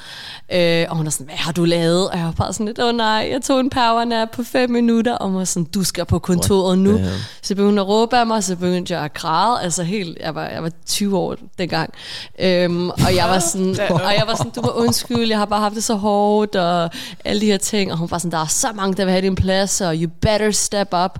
Øh, 0.52 0.86
og 0.88 0.96
hun 0.96 1.06
er 1.06 1.10
sådan, 1.10 1.26
hvad 1.26 1.36
har 1.36 1.52
du 1.52 1.64
lavet? 1.64 2.10
Og 2.10 2.18
jeg 2.18 2.24
var 2.24 2.32
bare 2.32 2.52
sådan 2.52 2.66
lidt, 2.66 2.78
åh 2.78 2.88
oh, 2.88 2.94
nej, 2.94 3.28
jeg 3.32 3.42
tog 3.42 3.60
en 3.60 3.70
powernap 3.70 4.28
på 4.30 4.42
fem 4.42 4.70
minutter, 4.70 5.14
og 5.14 5.28
hun 5.28 5.36
var 5.36 5.44
sådan, 5.44 5.64
du 5.64 5.84
skal 5.84 6.04
på 6.04 6.18
kontoret 6.18 6.78
nu. 6.78 7.00
Så 7.42 7.54
begyndte 7.54 7.70
hun 7.70 7.78
at 7.78 7.88
råbe 7.88 8.16
af 8.16 8.26
mig, 8.26 8.44
så 8.44 8.56
begyndte 8.56 8.94
jeg 8.94 9.04
at 9.04 9.14
græde. 9.14 9.62
Altså 9.62 9.82
helt, 9.82 10.18
jeg 10.20 10.34
var, 10.34 10.46
jeg 10.46 10.62
var 10.62 10.70
20 10.86 11.18
år 11.18 11.36
dengang. 11.58 11.94
Øhm, 12.38 12.90
og 12.90 13.16
jeg 13.16 13.28
var 13.28 13.38
sådan, 13.38 13.76
og 13.90 14.14
jeg 14.14 14.24
var 14.26 14.34
sådan, 14.34 14.52
du 14.56 14.62
må 14.62 14.70
undskylde, 14.70 15.30
jeg 15.30 15.38
har 15.38 15.46
bare 15.46 15.60
haft 15.60 15.74
det 15.74 15.84
så 15.84 15.94
hårdt, 15.94 16.56
og 16.56 16.90
alle 17.24 17.40
de 17.40 17.46
her 17.46 17.58
ting. 17.58 17.92
Og 17.92 17.98
hun 17.98 18.10
var 18.10 18.18
sådan, 18.18 18.30
der 18.30 18.38
er 18.38 18.46
så 18.46 18.68
mange, 18.74 18.94
der 18.94 19.04
vil 19.04 19.12
have 19.12 19.22
din 19.22 19.34
plads, 19.34 19.80
og 19.80 19.94
you 19.96 20.10
better 20.20 20.50
step 20.50 20.94
up. 21.04 21.18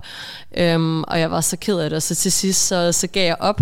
Øhm, 0.57 1.03
og 1.03 1.19
jeg 1.19 1.31
var 1.31 1.41
så 1.41 1.57
ked 1.57 1.77
af 1.77 1.89
det, 1.89 1.97
og 1.97 2.03
så 2.03 2.15
til 2.15 2.31
sidst, 2.31 2.67
så, 2.67 2.91
så 2.91 3.07
gav 3.07 3.25
jeg 3.25 3.35
op 3.39 3.61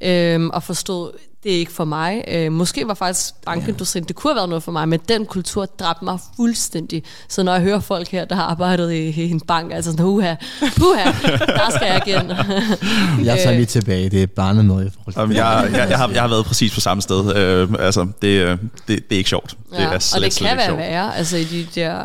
øhm, 0.00 0.50
og 0.50 0.62
forstod, 0.62 1.12
det 1.46 1.54
er 1.54 1.58
ikke 1.58 1.72
for 1.72 1.84
mig. 1.84 2.24
Øh, 2.28 2.52
måske 2.52 2.88
var 2.88 2.94
faktisk 2.94 3.34
bankindustrien, 3.44 4.04
ja. 4.04 4.08
det 4.08 4.16
kunne 4.16 4.30
have 4.30 4.36
været 4.36 4.48
noget 4.48 4.62
for 4.62 4.72
mig, 4.72 4.88
men 4.88 5.00
den 5.08 5.26
kultur 5.26 5.64
dræbte 5.64 6.04
mig 6.04 6.18
fuldstændig. 6.36 7.02
Så 7.28 7.42
når 7.42 7.52
jeg 7.52 7.62
hører 7.62 7.80
folk 7.80 8.08
her, 8.08 8.24
der 8.24 8.34
har 8.34 8.42
arbejdet 8.42 8.92
i, 8.92 9.22
i 9.22 9.30
en 9.30 9.40
bank, 9.40 9.72
altså 9.72 9.90
sådan, 9.90 10.06
uha, 10.06 10.34
uha, 10.80 11.04
der 11.46 11.70
skal 11.76 11.86
jeg 11.86 12.02
igen. 12.06 12.30
jeg 13.26 13.38
tager 13.38 13.52
lige 13.52 13.66
tilbage, 13.66 14.10
det 14.10 14.22
er 14.22 14.26
bare 14.26 14.64
noget 14.64 14.86
i 14.86 14.90
forhold 14.90 15.14
til 15.14 15.20
Jamen, 15.20 15.36
jeg, 15.36 15.68
jeg, 15.72 15.90
jeg, 15.90 15.98
har, 15.98 16.08
jeg 16.08 16.20
har 16.20 16.28
været 16.28 16.44
præcis 16.46 16.74
på 16.74 16.80
samme 16.80 17.02
sted. 17.02 17.36
Øh, 17.36 17.68
altså, 17.78 18.00
det, 18.00 18.12
det, 18.22 18.60
det 18.88 19.12
er 19.12 19.16
ikke 19.16 19.30
sjovt. 19.30 19.56
Ja, 19.72 19.76
det 19.76 19.84
er 19.94 19.98
slet, 19.98 20.24
og 20.24 20.30
det 20.30 20.38
kan 20.38 20.56
være 20.56 20.76
værre, 20.76 21.16
altså 21.16 21.36
i 21.36 21.44
de 21.44 21.66
der 21.74 22.04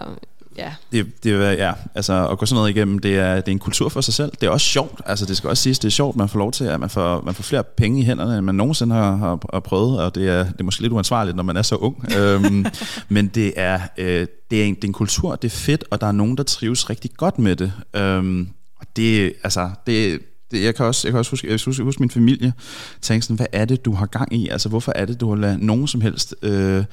ja. 0.61 0.73
Det, 0.91 1.23
det 1.23 1.31
er, 1.31 1.51
ja, 1.51 1.73
altså 1.95 2.27
at 2.27 2.37
gå 2.37 2.45
sådan 2.45 2.55
noget 2.55 2.69
igennem, 2.69 2.99
det 2.99 3.19
er, 3.19 3.35
det 3.35 3.47
er 3.47 3.51
en 3.51 3.59
kultur 3.59 3.89
for 3.89 4.01
sig 4.01 4.13
selv. 4.13 4.31
Det 4.41 4.47
er 4.47 4.49
også 4.49 4.67
sjovt, 4.67 5.01
altså 5.05 5.25
det 5.25 5.37
skal 5.37 5.49
også 5.49 5.63
siges, 5.63 5.79
det 5.79 5.87
er 5.87 5.91
sjovt, 5.91 6.15
man 6.15 6.29
får 6.29 6.39
lov 6.39 6.51
til, 6.51 6.63
at 6.63 6.79
man 6.79 6.89
får, 6.89 7.21
man 7.21 7.33
får 7.33 7.43
flere 7.43 7.63
penge 7.63 7.99
i 7.99 8.03
hænderne, 8.03 8.37
end 8.37 8.45
man 8.45 8.55
nogensinde 8.55 8.95
har, 8.95 9.15
har, 9.15 9.39
har 9.53 9.59
prøvet, 9.59 9.99
og 9.99 10.15
det 10.15 10.27
er, 10.27 10.43
det 10.43 10.59
er 10.59 10.63
måske 10.63 10.81
lidt 10.81 10.93
uansvarligt, 10.93 11.35
når 11.35 11.43
man 11.43 11.57
er 11.57 11.61
så 11.61 11.75
ung. 11.75 12.05
øhm, 12.17 12.65
men 13.09 13.27
det 13.27 13.53
er, 13.55 13.79
øh, 13.97 14.27
det, 14.51 14.61
er 14.61 14.65
en, 14.65 14.75
det 14.75 14.83
er 14.83 14.87
en 14.87 14.93
kultur, 14.93 15.35
det 15.35 15.51
er 15.51 15.55
fedt, 15.55 15.83
og 15.91 16.01
der 16.01 16.07
er 16.07 16.11
nogen, 16.11 16.37
der 16.37 16.43
trives 16.43 16.89
rigtig 16.89 17.11
godt 17.17 17.39
med 17.39 17.55
det. 17.55 17.73
Øhm, 17.95 18.49
og 18.79 18.85
det, 18.95 19.33
altså, 19.43 19.69
det, 19.87 20.19
det, 20.51 20.63
jeg 20.63 20.75
kan 20.75 20.85
også, 20.85 21.07
jeg 21.07 21.11
kan 21.11 21.19
også 21.19 21.31
huske, 21.31 21.47
jeg 21.47 21.59
huske, 21.65 21.83
huske 21.83 21.99
min 21.99 22.09
familie 22.09 22.53
tænke 23.01 23.25
sådan, 23.25 23.35
hvad 23.35 23.45
er 23.51 23.65
det, 23.65 23.85
du 23.85 23.93
har 23.93 24.05
gang 24.05 24.33
i? 24.33 24.49
Altså, 24.49 24.69
hvorfor 24.69 24.91
er 24.95 25.05
det, 25.05 25.21
du 25.21 25.29
har 25.29 25.35
ladet 25.35 25.59
nogen 25.59 25.87
som 25.87 26.01
helst, 26.01 26.35
øh, 26.41 26.83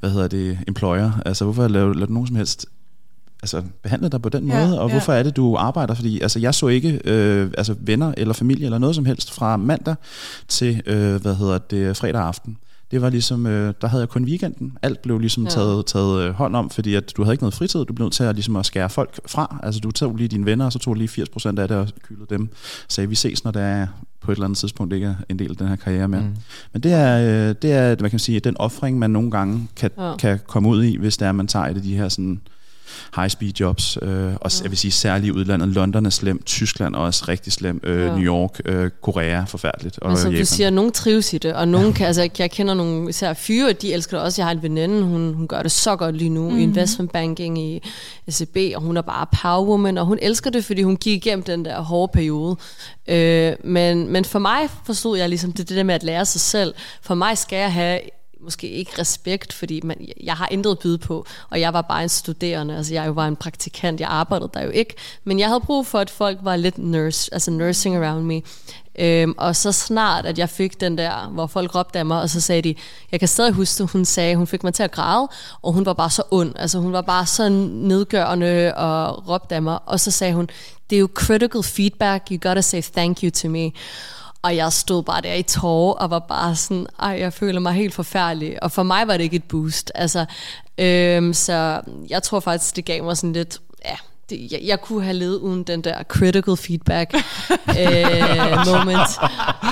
hvad 0.00 0.10
hedder 0.10 0.28
det, 0.28 0.58
employer, 0.68 1.12
altså, 1.26 1.44
hvorfor 1.44 1.62
har 1.62 1.68
du 1.68 1.74
lavet 1.74 2.10
nogen 2.10 2.26
som 2.26 2.36
helst 2.36 2.66
altså, 3.54 3.62
behandlet 3.82 4.12
dig 4.12 4.22
på 4.22 4.28
den 4.28 4.48
ja, 4.48 4.66
måde, 4.66 4.80
og 4.80 4.88
ja. 4.88 4.94
hvorfor 4.94 5.12
er 5.12 5.22
det, 5.22 5.36
du 5.36 5.56
arbejder? 5.56 5.94
Fordi 5.94 6.20
altså, 6.20 6.38
jeg 6.38 6.54
så 6.54 6.68
ikke 6.68 7.00
øh, 7.04 7.50
altså, 7.58 7.74
venner 7.80 8.14
eller 8.16 8.34
familie 8.34 8.64
eller 8.64 8.78
noget 8.78 8.94
som 8.94 9.04
helst 9.04 9.32
fra 9.32 9.56
mandag 9.56 9.94
til 10.48 10.82
øh, 10.86 11.22
hvad 11.22 11.34
hedder 11.34 11.58
det, 11.58 11.96
fredag 11.96 12.22
aften. 12.22 12.56
Det 12.90 13.02
var 13.02 13.10
ligesom, 13.10 13.46
øh, 13.46 13.74
der 13.80 13.88
havde 13.88 14.00
jeg 14.00 14.08
kun 14.08 14.24
weekenden. 14.24 14.78
Alt 14.82 15.02
blev 15.02 15.18
ligesom 15.18 15.44
ja. 15.44 15.50
taget, 15.50 15.86
taget 15.86 16.22
øh, 16.22 16.34
hånd 16.34 16.56
om, 16.56 16.70
fordi 16.70 16.94
at 16.94 17.16
du 17.16 17.22
havde 17.22 17.34
ikke 17.34 17.42
noget 17.42 17.54
fritid. 17.54 17.84
Du 17.84 17.92
blev 17.92 18.04
nødt 18.04 18.14
til 18.14 18.24
at, 18.24 18.34
ligesom 18.34 18.56
at 18.56 18.66
skære 18.66 18.90
folk 18.90 19.20
fra. 19.26 19.60
Altså 19.62 19.80
du 19.80 19.90
tog 19.90 20.16
lige 20.16 20.28
dine 20.28 20.46
venner, 20.46 20.64
og 20.64 20.72
så 20.72 20.78
tog 20.78 20.94
lige 20.94 21.24
80% 21.36 21.46
af 21.46 21.68
det 21.68 21.70
og 21.70 21.88
kyldede 22.02 22.26
dem. 22.30 22.48
Sagde, 22.88 23.08
vi 23.08 23.14
ses, 23.14 23.44
når 23.44 23.50
der 23.50 23.60
er 23.60 23.86
på 24.20 24.32
et 24.32 24.36
eller 24.36 24.44
andet 24.44 24.58
tidspunkt 24.58 24.92
ikke 24.92 25.06
er 25.06 25.14
en 25.28 25.38
del 25.38 25.50
af 25.50 25.56
den 25.56 25.68
her 25.68 25.76
karriere 25.76 26.08
mere. 26.08 26.20
Mm. 26.20 26.36
Men 26.72 26.82
det 26.82 26.92
er, 26.92 27.48
øh, 27.48 27.54
det 27.62 27.72
er 27.72 27.86
hvad 27.86 27.96
kan 27.96 28.10
man 28.12 28.18
sige, 28.18 28.40
den 28.40 28.56
offring, 28.56 28.98
man 28.98 29.10
nogle 29.10 29.30
gange 29.30 29.68
kan, 29.76 29.90
ja. 29.98 30.16
kan 30.16 30.38
komme 30.46 30.68
ud 30.68 30.84
i, 30.84 30.96
hvis 30.96 31.16
det 31.16 31.28
er, 31.28 31.32
man 31.32 31.46
tager 31.46 31.66
et 31.66 31.76
af 31.76 31.82
de 31.82 31.96
her 31.96 32.08
sådan, 32.08 32.26
high 32.26 32.40
speed 33.28 33.52
jobs, 33.60 33.98
øh, 34.02 34.08
og 34.10 34.50
ja. 34.52 34.62
jeg 34.62 34.70
vil 34.70 34.78
sige 34.78 34.92
særligt 34.92 35.28
i 35.28 35.32
udlandet. 35.32 35.68
London 35.68 36.06
er 36.06 36.10
slem, 36.10 36.42
Tyskland 36.42 36.94
er 36.94 36.98
også 36.98 37.24
rigtig 37.28 37.52
slem, 37.52 37.80
øh, 37.82 38.00
ja. 38.00 38.06
New 38.06 38.18
York, 38.18 38.60
øh, 38.64 38.90
Korea 39.02 39.44
forfærdeligt. 39.44 39.98
Og 39.98 40.08
Men 40.08 40.16
som 40.16 40.30
Japan. 40.30 40.40
du 40.40 40.46
siger, 40.46 40.70
nogen 40.70 40.92
trives 40.92 41.32
i 41.32 41.38
det, 41.38 41.54
og 41.54 41.68
nogen 41.68 41.92
kan, 41.92 42.06
altså 42.06 42.28
jeg 42.38 42.50
kender 42.50 42.74
nogle 42.74 43.08
især 43.08 43.34
fyre, 43.34 43.72
de 43.72 43.92
elsker 43.92 44.16
det 44.16 44.24
også. 44.24 44.42
Jeg 44.42 44.46
har 44.46 44.52
en 44.52 44.62
veninde, 44.62 45.02
hun, 45.02 45.34
hun 45.34 45.48
gør 45.48 45.62
det 45.62 45.72
så 45.72 45.96
godt 45.96 46.16
lige 46.16 46.30
nu 46.30 46.42
mm-hmm. 46.42 46.58
i 46.58 46.62
investment 46.62 47.12
banking 47.12 47.58
i 47.58 47.82
SEB, 48.28 48.56
og 48.74 48.82
hun 48.82 48.96
er 48.96 49.02
bare 49.02 49.26
powerwoman, 49.42 49.98
og 49.98 50.06
hun 50.06 50.18
elsker 50.22 50.50
det, 50.50 50.64
fordi 50.64 50.82
hun 50.82 50.96
gik 50.96 51.26
igennem 51.26 51.42
den 51.42 51.64
der 51.64 51.80
hårde 51.80 52.12
periode. 52.12 52.56
Øh, 53.08 53.52
men, 53.64 54.12
men 54.12 54.24
for 54.24 54.38
mig 54.38 54.68
forstod 54.86 55.18
jeg 55.18 55.28
ligesom 55.28 55.52
det, 55.52 55.68
det 55.68 55.76
der 55.76 55.82
med 55.82 55.94
at 55.94 56.02
lære 56.02 56.24
sig 56.24 56.40
selv. 56.40 56.74
For 57.02 57.14
mig 57.14 57.38
skal 57.38 57.56
jeg 57.56 57.72
have 57.72 58.00
måske 58.40 58.68
ikke 58.68 58.90
respekt, 58.98 59.52
fordi 59.52 59.80
man, 59.84 60.08
jeg 60.22 60.34
har 60.34 60.48
intet 60.50 60.70
at 60.70 60.78
byde 60.78 60.98
på, 60.98 61.26
og 61.50 61.60
jeg 61.60 61.72
var 61.72 61.82
bare 61.82 62.02
en 62.02 62.08
studerende, 62.08 62.76
altså 62.76 62.94
jeg 62.94 63.16
var 63.16 63.26
en 63.26 63.36
praktikant, 63.36 64.00
jeg 64.00 64.08
arbejdede 64.08 64.50
der 64.54 64.62
jo 64.62 64.70
ikke, 64.70 64.94
men 65.24 65.38
jeg 65.38 65.48
havde 65.48 65.60
brug 65.60 65.86
for, 65.86 65.98
at 65.98 66.10
folk 66.10 66.38
var 66.42 66.56
lidt 66.56 66.78
nurse, 66.78 67.34
altså 67.34 67.50
nursing 67.50 67.96
around 67.96 68.24
me. 68.24 68.42
Øhm, 68.98 69.34
og 69.38 69.56
så 69.56 69.72
snart, 69.72 70.26
at 70.26 70.38
jeg 70.38 70.48
fik 70.48 70.80
den 70.80 70.98
der, 70.98 71.28
hvor 71.28 71.46
folk 71.46 71.74
råbte 71.74 71.98
af 71.98 72.06
mig, 72.06 72.20
og 72.20 72.30
så 72.30 72.40
sagde 72.40 72.62
de, 72.62 72.74
jeg 73.12 73.20
kan 73.20 73.28
stadig 73.28 73.52
huske, 73.52 73.84
hun 73.84 74.04
sagde, 74.04 74.36
hun 74.36 74.46
fik 74.46 74.64
mig 74.64 74.74
til 74.74 74.82
at 74.82 74.90
græde, 74.90 75.28
og 75.62 75.72
hun 75.72 75.86
var 75.86 75.92
bare 75.92 76.10
så 76.10 76.22
ond, 76.30 76.52
altså 76.56 76.78
hun 76.78 76.92
var 76.92 77.02
bare 77.02 77.26
så 77.26 77.48
nedgørende 77.48 78.74
og 78.74 79.28
råbte 79.28 79.54
af 79.54 79.62
mig, 79.62 79.78
og 79.86 80.00
så 80.00 80.10
sagde 80.10 80.34
hun, 80.34 80.48
det 80.90 80.96
er 80.96 81.00
jo 81.00 81.08
critical 81.14 81.62
feedback, 81.62 82.30
you 82.30 82.38
gotta 82.42 82.60
say 82.60 82.82
thank 82.82 83.22
you 83.22 83.30
to 83.30 83.48
me. 83.48 83.70
Og 84.46 84.56
jeg 84.56 84.72
stod 84.72 85.02
bare 85.02 85.20
der 85.20 85.32
i 85.32 85.42
tårer 85.42 85.94
og 85.94 86.10
var 86.10 86.18
bare 86.18 86.56
sådan, 86.56 86.86
ej, 86.98 87.16
jeg 87.20 87.32
føler 87.32 87.60
mig 87.60 87.72
helt 87.72 87.94
forfærdelig. 87.94 88.62
Og 88.62 88.72
for 88.72 88.82
mig 88.82 89.08
var 89.08 89.16
det 89.16 89.24
ikke 89.24 89.36
et 89.36 89.44
boost. 89.44 89.92
Altså, 89.94 90.24
øhm, 90.78 91.34
så 91.34 91.80
jeg 92.08 92.22
tror 92.22 92.40
faktisk, 92.40 92.76
det 92.76 92.84
gav 92.84 93.04
mig 93.04 93.16
sådan 93.16 93.32
lidt, 93.32 93.60
ja, 93.84 93.96
det, 94.30 94.52
jeg, 94.52 94.60
jeg 94.64 94.80
kunne 94.80 95.02
have 95.02 95.16
levet 95.16 95.36
uden 95.38 95.62
den 95.62 95.80
der 95.80 96.02
critical 96.02 96.56
feedback 96.56 97.14
øh, 97.80 98.66
moment. 98.66 99.10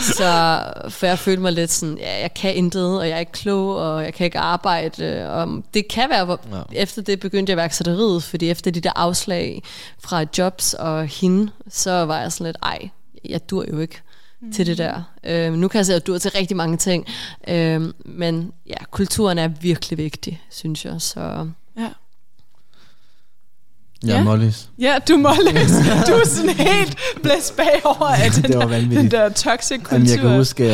Så 0.03 0.62
for 0.89 1.07
jeg 1.07 1.18
følte 1.18 1.43
mig 1.43 1.53
lidt 1.53 1.70
sådan, 1.70 1.99
ja, 1.99 2.20
jeg 2.20 2.35
kan 2.35 2.55
intet, 2.55 2.99
og 2.99 3.09
jeg 3.09 3.14
er 3.14 3.20
ikke 3.20 3.33
klog, 3.33 3.77
og 3.77 4.05
jeg 4.05 4.14
kan 4.14 4.25
ikke 4.25 4.39
arbejde. 4.39 5.31
Og 5.31 5.62
det 5.75 5.89
kan 5.89 6.11
være, 6.11 6.25
hvor, 6.25 6.41
ja. 6.53 6.83
efter 6.83 7.03
det 7.03 7.20
begyndte 7.20 7.51
jeg 7.51 7.57
værksætteriet, 7.57 8.22
fordi 8.22 8.51
efter 8.51 8.70
de 8.70 8.81
der 8.81 8.93
afslag 8.97 9.62
fra 10.05 10.25
jobs 10.39 10.75
og 10.75 11.07
hende, 11.07 11.51
så 11.68 12.05
var 12.05 12.20
jeg 12.20 12.33
sådan 12.33 12.47
lidt, 12.47 12.57
ej, 12.62 12.89
jeg 13.25 13.51
dur 13.51 13.64
jo 13.70 13.79
ikke 13.79 14.01
mm. 14.43 14.53
til 14.53 14.66
det 14.66 14.78
der. 14.78 15.03
Øh, 15.24 15.53
nu 15.53 15.68
kan 15.68 15.78
jeg 15.78 15.87
se, 15.87 15.95
at 15.95 16.07
du 16.07 16.14
er 16.14 16.18
til 16.18 16.30
rigtig 16.30 16.57
mange 16.57 16.76
ting, 16.76 17.07
øh, 17.49 17.93
men 18.05 18.53
ja, 18.66 18.85
kulturen 18.91 19.39
er 19.39 19.49
virkelig 19.49 19.99
vigtig, 19.99 20.43
synes 20.51 20.85
jeg. 20.85 21.01
Så 21.01 21.49
Ja. 21.78 21.89
Ja, 24.07 24.16
Ja. 24.16 24.24
Mollys. 24.24 24.70
Ja, 24.78 24.99
du 25.09 25.16
Mollis. 25.16 25.70
Du 26.09 26.12
er 26.12 26.26
sådan 26.26 26.51
helt 26.51 26.99
blæst 27.22 27.57
bagover 27.57 28.07
af 28.07 28.30
den, 28.30 28.43
Det 28.43 28.59
var 28.59 28.66
der, 28.66 28.80
den 28.80 29.11
der 29.11 29.28
toxic 29.28 29.78
kultur. 29.78 29.97
Jamen, 29.97 30.09
jeg 30.09 30.18
kan 30.18 30.37
huske, 30.37 30.64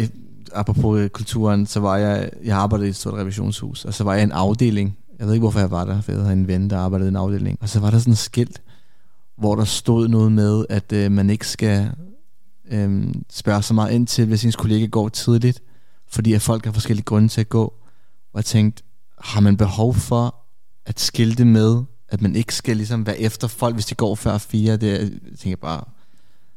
uh, 0.00 0.08
apropos 0.52 1.00
øh, 1.00 1.08
kulturen, 1.08 1.66
så 1.66 1.80
var 1.80 1.96
jeg, 1.96 2.30
jeg 2.44 2.56
arbejdede 2.56 2.86
i 2.86 2.90
et 2.90 2.96
stort 2.96 3.14
revisionshus, 3.14 3.84
og 3.84 3.94
så 3.94 4.04
var 4.04 4.12
jeg 4.12 4.20
i 4.20 4.24
en 4.24 4.32
afdeling. 4.32 4.96
Jeg 5.18 5.26
ved 5.26 5.34
ikke, 5.34 5.42
hvorfor 5.42 5.60
jeg 5.60 5.70
var 5.70 5.84
der, 5.84 6.00
for 6.00 6.12
jeg 6.12 6.20
havde 6.20 6.32
en 6.32 6.48
ven, 6.48 6.70
der 6.70 6.78
arbejdede 6.78 7.08
i 7.08 7.10
en 7.10 7.16
afdeling. 7.16 7.58
Og 7.60 7.68
så 7.68 7.80
var 7.80 7.90
der 7.90 7.98
sådan 7.98 8.12
et 8.12 8.18
skilt, 8.18 8.62
hvor 9.38 9.54
der 9.54 9.64
stod 9.64 10.08
noget 10.08 10.32
med, 10.32 10.64
at 10.70 10.92
uh, 10.92 11.12
man 11.12 11.30
ikke 11.30 11.48
skal 11.48 11.90
øhm, 12.70 13.24
spørger 13.30 13.60
så 13.60 13.74
meget 13.74 13.92
ind 13.92 14.06
til, 14.06 14.26
hvis 14.26 14.44
ens 14.44 14.56
kollega 14.56 14.86
går 14.86 15.08
tidligt, 15.08 15.62
fordi 16.08 16.32
at 16.32 16.42
folk 16.42 16.64
har 16.64 16.72
forskellige 16.72 17.04
grunde 17.04 17.28
til 17.28 17.40
at 17.40 17.48
gå. 17.48 17.64
Og 18.32 18.36
jeg 18.36 18.44
tænkte, 18.44 18.82
har 19.18 19.40
man 19.40 19.56
behov 19.56 19.94
for 19.94 20.34
at 20.86 21.00
skilte 21.00 21.44
med, 21.44 21.82
at 22.08 22.22
man 22.22 22.36
ikke 22.36 22.54
skal 22.54 22.76
ligesom 22.76 23.06
være 23.06 23.20
efter 23.20 23.48
folk, 23.48 23.74
hvis 23.74 23.86
de 23.86 23.94
går 23.94 24.14
før 24.14 24.38
fire? 24.38 24.76
Det, 24.76 25.20
jeg 25.30 25.38
tænker 25.38 25.56
bare, 25.56 25.84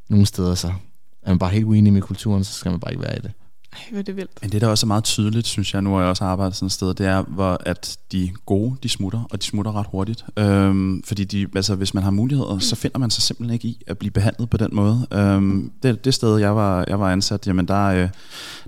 nogle 0.09 0.25
steder 0.25 0.55
så 0.55 0.73
er 1.21 1.29
man 1.29 1.39
bare 1.39 1.49
helt 1.49 1.65
uenig 1.65 1.93
med 1.93 2.01
kulturen, 2.01 2.43
så 2.43 2.53
skal 2.53 2.71
man 2.71 2.79
bare 2.79 2.91
ikke 2.91 3.03
være 3.03 3.17
i 3.17 3.21
det. 3.21 3.31
Ej, 3.77 3.83
hvor 3.89 3.99
er 3.99 4.03
det 4.03 4.15
vildt. 4.15 4.31
Men 4.41 4.51
det, 4.51 4.61
der 4.61 4.67
også 4.67 4.85
er 4.85 4.87
meget 4.87 5.03
tydeligt, 5.03 5.47
synes 5.47 5.73
jeg, 5.73 5.81
nu 5.81 5.93
har 5.93 5.99
jeg 5.99 6.09
også 6.09 6.23
arbejdet 6.23 6.55
sådan 6.55 6.65
et 6.65 6.71
sted, 6.71 6.93
det 6.93 7.05
er, 7.05 7.21
hvor 7.21 7.61
at 7.65 7.97
de 8.11 8.31
gode, 8.45 8.75
de 8.83 8.89
smutter, 8.89 9.27
og 9.31 9.41
de 9.41 9.45
smutter 9.45 9.75
ret 9.75 9.87
hurtigt. 9.91 10.25
Øhm, 10.37 11.03
fordi 11.03 11.23
de, 11.23 11.47
altså, 11.55 11.75
hvis 11.75 11.93
man 11.93 12.03
har 12.03 12.11
muligheder, 12.11 12.59
så 12.59 12.75
finder 12.75 12.99
man 12.99 13.09
sig 13.09 13.23
simpelthen 13.23 13.53
ikke 13.53 13.67
i 13.67 13.83
at 13.87 13.97
blive 13.97 14.11
behandlet 14.11 14.49
på 14.49 14.57
den 14.57 14.69
måde. 14.71 15.07
Øhm, 15.13 15.71
det, 15.83 16.05
det 16.05 16.13
sted, 16.13 16.37
jeg 16.37 16.55
var, 16.55 16.85
jeg 16.87 16.99
var 16.99 17.11
ansat, 17.11 17.47
jamen 17.47 17.67
der, 17.67 17.85
øh, 17.85 18.09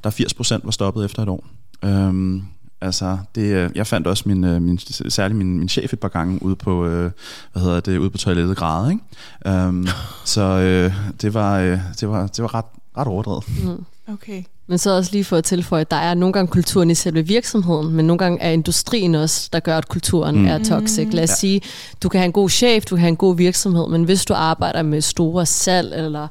der 0.04 0.10
80 0.10 0.34
procent 0.34 0.66
var 0.66 0.72
stoppet 0.72 1.06
efter 1.06 1.24
et 1.24 1.30
år. 1.30 1.48
Øhm, 1.84 2.44
Altså, 2.82 3.18
det, 3.36 3.42
øh, 3.42 3.70
jeg 3.76 3.88
fandt 3.88 4.08
også 4.08 4.24
min, 4.26 4.44
øh, 4.44 4.62
min, 4.62 4.78
særligt 5.10 5.38
min, 5.38 5.60
min 5.60 5.70
chef 5.70 5.94
et 5.94 6.00
par 6.00 6.08
gange 6.08 6.44
ude 6.44 6.56
på, 6.56 6.86
øh, 6.86 7.12
hvad 7.52 7.62
hedder 7.62 7.80
det, 7.80 7.98
ude 7.98 8.10
på 8.10 8.18
toilettet 8.18 8.58
græde, 8.58 8.92
ikke? 8.92 9.68
Um, 9.68 9.88
så 10.26 10.42
øh, 10.42 10.94
det 11.22 11.34
var, 11.34 11.60
øh, 11.60 11.80
det 12.00 12.10
var, 12.10 12.28
det 12.28 12.42
var 12.42 12.56
ret, 12.56 12.66
ret 12.98 13.08
overdrevet. 13.08 13.44
mm. 13.64 13.86
Okay. 14.14 14.44
Men 14.70 14.78
så 14.78 14.96
også 14.96 15.12
lige 15.12 15.24
for 15.24 15.38
at 15.38 15.44
tilføje, 15.44 15.82
at 15.82 15.92
der 15.92 15.98
er 15.98 16.14
nogle 16.14 16.34
gange 16.34 16.48
kulturen 16.52 16.92
i 16.92 16.96
selve 16.96 17.28
virksomheden, 17.28 17.92
men 17.96 18.08
nogle 18.08 18.18
gange 18.18 18.42
er 18.42 18.52
industrien 18.52 19.16
også, 19.16 19.50
der 19.54 19.60
gør, 19.60 19.78
at 19.78 19.88
kulturen 19.88 20.36
Mm. 20.40 20.48
er 20.48 20.64
toxic. 20.64 21.08
Lad 21.12 21.24
os 21.24 21.30
ja. 21.30 21.36
sige, 21.36 21.62
du 22.04 22.10
kan 22.10 22.20
have 22.20 22.26
en 22.26 22.32
god 22.32 22.50
chef, 22.50 22.86
du 22.86 22.96
kan 22.96 23.02
have 23.02 23.10
en 23.10 23.16
god 23.16 23.36
virksomhed, 23.38 23.88
men 23.88 24.04
hvis 24.04 24.26
du 24.26 24.34
arbejder 24.34 24.82
med 24.82 25.02
store 25.02 25.46
salg, 25.46 25.94
eller 25.96 26.28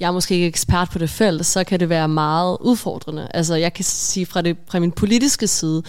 jeg 0.00 0.06
er 0.06 0.12
måske 0.12 0.34
ikke 0.34 0.46
ekspert 0.46 0.90
på 0.90 0.98
det 0.98 1.10
felt, 1.10 1.46
så 1.46 1.64
kan 1.64 1.80
det 1.80 1.88
være 1.88 2.08
meget 2.08 2.56
udfordrende. 2.60 3.28
Altså 3.34 3.54
jeg 3.54 3.72
kan 3.72 3.84
sige 3.84 4.26
fra, 4.26 4.42
det, 4.42 4.56
fra 4.70 4.78
min 4.78 4.92
politiske 4.92 5.46
side, 5.46 5.82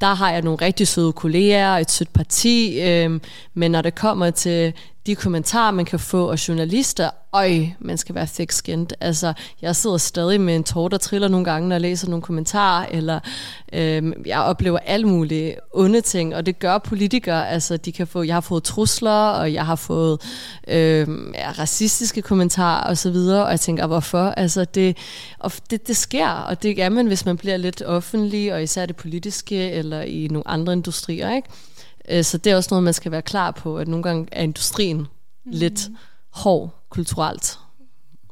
der 0.00 0.14
har 0.14 0.30
jeg 0.30 0.42
nogle 0.42 0.58
rigtig 0.62 0.88
søde 0.88 1.12
kolleger, 1.12 1.76
et 1.76 1.90
sødt 1.90 2.12
parti, 2.12 2.80
øh, 2.80 3.20
men 3.54 3.70
når 3.70 3.82
det 3.82 3.94
kommer 3.94 4.30
til 4.30 4.72
de 5.06 5.14
kommentarer, 5.14 5.70
man 5.70 5.84
kan 5.84 5.98
få 5.98 6.30
af 6.30 6.48
journalister, 6.48 7.10
øj, 7.32 7.66
man 7.78 7.98
skal 7.98 8.14
være 8.14 8.26
thick-skinned. 8.26 8.86
Altså, 9.00 9.32
jeg 9.62 9.76
sidder 9.76 9.96
stadig 9.96 10.40
med 10.40 10.56
en 10.56 10.64
tår, 10.64 10.88
der 10.88 10.98
triller 10.98 11.28
nogle 11.28 11.44
gange, 11.44 11.68
når 11.68 11.74
jeg 11.74 11.80
læser 11.80 12.08
nogle 12.08 12.22
kommentarer, 12.22 12.86
eller 12.90 13.20
øh, 13.72 14.12
jeg 14.26 14.40
oplever 14.40 14.78
alle 14.78 15.08
mulige 15.08 15.56
onde 15.72 16.00
ting, 16.00 16.34
og 16.34 16.46
det 16.46 16.58
gør 16.58 16.78
politikere. 16.78 17.48
Altså, 17.48 17.76
de 17.76 17.92
kan 17.92 18.06
få, 18.06 18.22
jeg 18.22 18.34
har 18.34 18.40
fået 18.40 18.62
trusler, 18.62 19.10
og 19.10 19.52
jeg 19.52 19.66
har 19.66 19.76
fået 19.76 20.20
øh, 20.68 21.08
ja, 21.34 21.50
racistiske 21.58 22.22
kommentarer 22.22 22.84
og 22.84 22.98
så 22.98 23.10
videre, 23.10 23.46
og 23.46 23.51
jeg 23.52 23.60
tænker, 23.60 23.86
hvorfor? 23.86 24.18
Altså, 24.18 24.64
det, 24.64 24.96
og 25.38 25.52
det, 25.70 25.88
det 25.88 25.96
sker, 25.96 26.28
og 26.28 26.62
det 26.62 26.82
er 26.82 26.88
man, 26.88 27.06
hvis 27.06 27.24
man 27.24 27.36
bliver 27.36 27.56
lidt 27.56 27.82
offentlig, 27.82 28.54
og 28.54 28.62
især 28.62 28.86
det 28.86 28.96
politiske, 28.96 29.70
eller 29.70 30.02
i 30.02 30.28
nogle 30.30 30.48
andre 30.48 30.72
industrier, 30.72 31.36
ikke? 31.36 31.48
Øh, 32.08 32.24
Så 32.24 32.38
det 32.38 32.52
er 32.52 32.56
også 32.56 32.68
noget, 32.70 32.84
man 32.84 32.94
skal 32.94 33.12
være 33.12 33.22
klar 33.22 33.50
på, 33.50 33.78
at 33.78 33.88
nogle 33.88 34.02
gange 34.02 34.28
er 34.32 34.42
industrien 34.42 34.98
mm. 34.98 35.06
lidt 35.44 35.88
hård 36.30 36.84
kulturelt. 36.88 37.58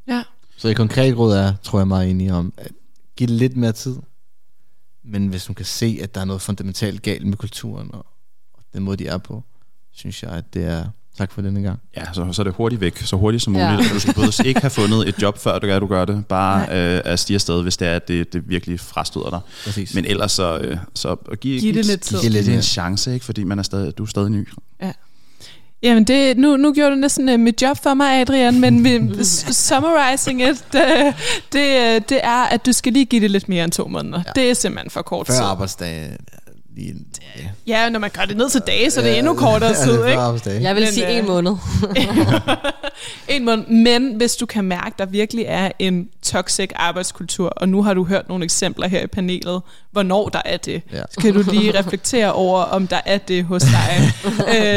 Ja. 0.07 0.23
Så 0.57 0.69
et 0.69 0.77
konkret 0.77 1.19
råd 1.19 1.35
er, 1.35 1.55
tror 1.63 1.79
jeg 1.79 1.89
meget 1.89 2.11
enig 2.11 2.33
om, 2.33 2.53
at 2.57 2.73
give 3.17 3.27
det 3.27 3.37
lidt 3.37 3.57
mere 3.57 3.73
tid. 3.73 3.97
Men 5.03 5.27
hvis 5.27 5.45
du 5.45 5.53
kan 5.53 5.67
se, 5.67 5.99
at 6.03 6.15
der 6.15 6.21
er 6.21 6.25
noget 6.25 6.43
fundamentalt 6.43 7.03
galt 7.03 7.27
med 7.27 7.37
kulturen, 7.37 7.95
og, 7.95 8.07
og 8.53 8.63
den 8.73 8.83
måde, 8.83 8.97
de 8.97 9.07
er 9.07 9.19
på, 9.19 9.43
synes 9.93 10.23
jeg, 10.23 10.31
at 10.31 10.55
det 10.55 10.65
er 10.65 10.85
tak 11.21 11.33
for 11.33 11.43
denne 11.43 11.63
gang. 11.63 11.79
Ja, 11.97 12.03
så, 12.13 12.29
så 12.33 12.43
er 12.43 12.45
det 12.45 12.55
hurtigt 12.57 12.81
væk, 12.81 12.97
så 12.99 13.17
hurtigt 13.17 13.43
som 13.43 13.57
Ja. 13.57 13.71
muligt. 13.73 13.89
Ja. 13.89 13.95
Du 13.95 14.01
skal 14.01 14.15
både 14.15 14.33
ikke 14.45 14.61
have 14.61 14.71
fundet 14.71 15.09
et 15.09 15.23
job, 15.23 15.39
før 15.39 15.59
du 15.59 15.67
gør, 15.67 15.79
du 15.79 15.87
gør 15.87 16.05
det. 16.05 16.25
Bare 16.29 16.61
øh, 16.63 17.01
at 17.05 17.19
stige 17.19 17.35
afsted, 17.35 17.63
hvis 17.63 17.77
det 17.77 17.89
er, 17.89 17.97
at 17.97 18.09
det, 18.09 18.33
det 18.33 18.43
virkelig 18.49 18.81
frastøder 18.81 19.31
dig. 19.31 19.41
Præcis. 19.65 19.95
Men 19.95 20.05
ellers 20.05 20.33
så, 20.33 20.59
øh, 20.59 20.77
så 20.95 21.17
at 21.33 21.41
give, 21.41 21.61
Giv 21.61 21.75
det 21.75 21.87
lidt 21.87 22.01
tid. 22.01 22.21
Giv 22.21 22.25
det 22.25 22.33
lidt 22.33 22.49
Ja. 22.49 22.53
en 22.57 22.63
chance, 22.63 23.15
ikke? 23.15 23.25
fordi 23.27 23.45
man 23.45 23.59
er 23.59 23.63
stadig, 23.63 23.99
du 23.99 24.03
er 24.03 24.07
stadig 24.07 24.31
ny. 24.31 24.49
Jamen, 25.83 26.05
det, 26.05 26.37
nu, 26.39 26.57
nu 26.57 26.73
gjorde 26.73 26.91
du 26.91 26.97
næsten 26.97 27.29
uh, 27.29 27.41
mit 27.41 27.63
job 27.63 27.77
for 27.83 27.95
mig, 27.95 28.21
Adrian, 28.21 28.61
men 28.61 28.85
vi, 28.85 29.25
summarizing 29.25 30.43
it, 30.43 30.65
det, 30.73 31.15
det, 31.53 32.09
det 32.09 32.21
er, 32.23 32.45
at 32.45 32.67
du 32.67 32.73
skal 32.73 32.93
lige 32.93 33.05
give 33.05 33.23
det 33.23 33.31
lidt 33.31 33.49
mere 33.49 33.65
end 33.65 33.73
to 33.73 33.89
måneder. 33.89 34.19
Ja. 34.19 34.33
Ja. 34.37 34.41
Det 34.43 34.51
er 34.51 34.55
simpelthen 34.55 34.91
for 34.91 35.03
kort 35.03 35.27
Før 35.27 35.67
tid. 35.67 36.17
Arbejdsdag, 36.89 37.33
lige, 37.37 37.53
ja. 37.67 37.83
Ja, 37.83 37.89
når 37.89 37.99
man 37.99 38.11
gør 38.11 38.25
det 38.25 38.37
ned 38.37 38.51
til 38.51 38.61
dage, 38.67 38.91
så 38.91 39.01
det 39.01 39.11
er 39.11 39.15
endnu 39.15 39.35
kortere 39.35 39.71
Ja, 39.79 39.85
tid, 39.85 39.93
det 39.93 40.07
ikke? 40.09 40.19
arbejdsdag. 40.21 40.63
Jeg 40.63 40.75
vil 40.75 40.83
Men, 40.85 40.93
sige 40.93 41.09
øh, 41.13 41.17
en 41.19 41.27
måned. 41.27 41.57
en 43.29 43.45
måned. 43.45 43.67
Men 43.67 44.15
hvis 44.17 44.37
du 44.37 44.47
kan 44.47 44.65
mærke, 44.65 44.95
der 44.99 45.07
virkelig 45.07 45.45
er 45.49 45.71
en 45.79 46.09
toxic 46.23 46.71
arbejdskultur, 46.75 47.49
og 47.49 47.69
nu 47.69 47.83
har 47.83 47.95
du 47.95 48.05
hørt 48.05 48.29
nogle 48.29 48.45
eksempler 48.45 48.89
her 48.89 49.03
i 49.03 49.07
panelet, 49.07 49.63
hvornår 49.91 50.29
der 50.29 50.43
er 50.45 50.57
det, 50.57 50.83
Ja. 50.93 51.03
så 51.11 51.21
kan 51.21 51.35
du 51.35 51.43
lige 51.51 51.75
reflektere 51.79 52.33
over, 52.33 52.63
om 52.63 52.87
der 52.87 53.01
er 53.07 53.19
det 53.19 53.45
hos 53.45 53.63
dig. 53.63 54.13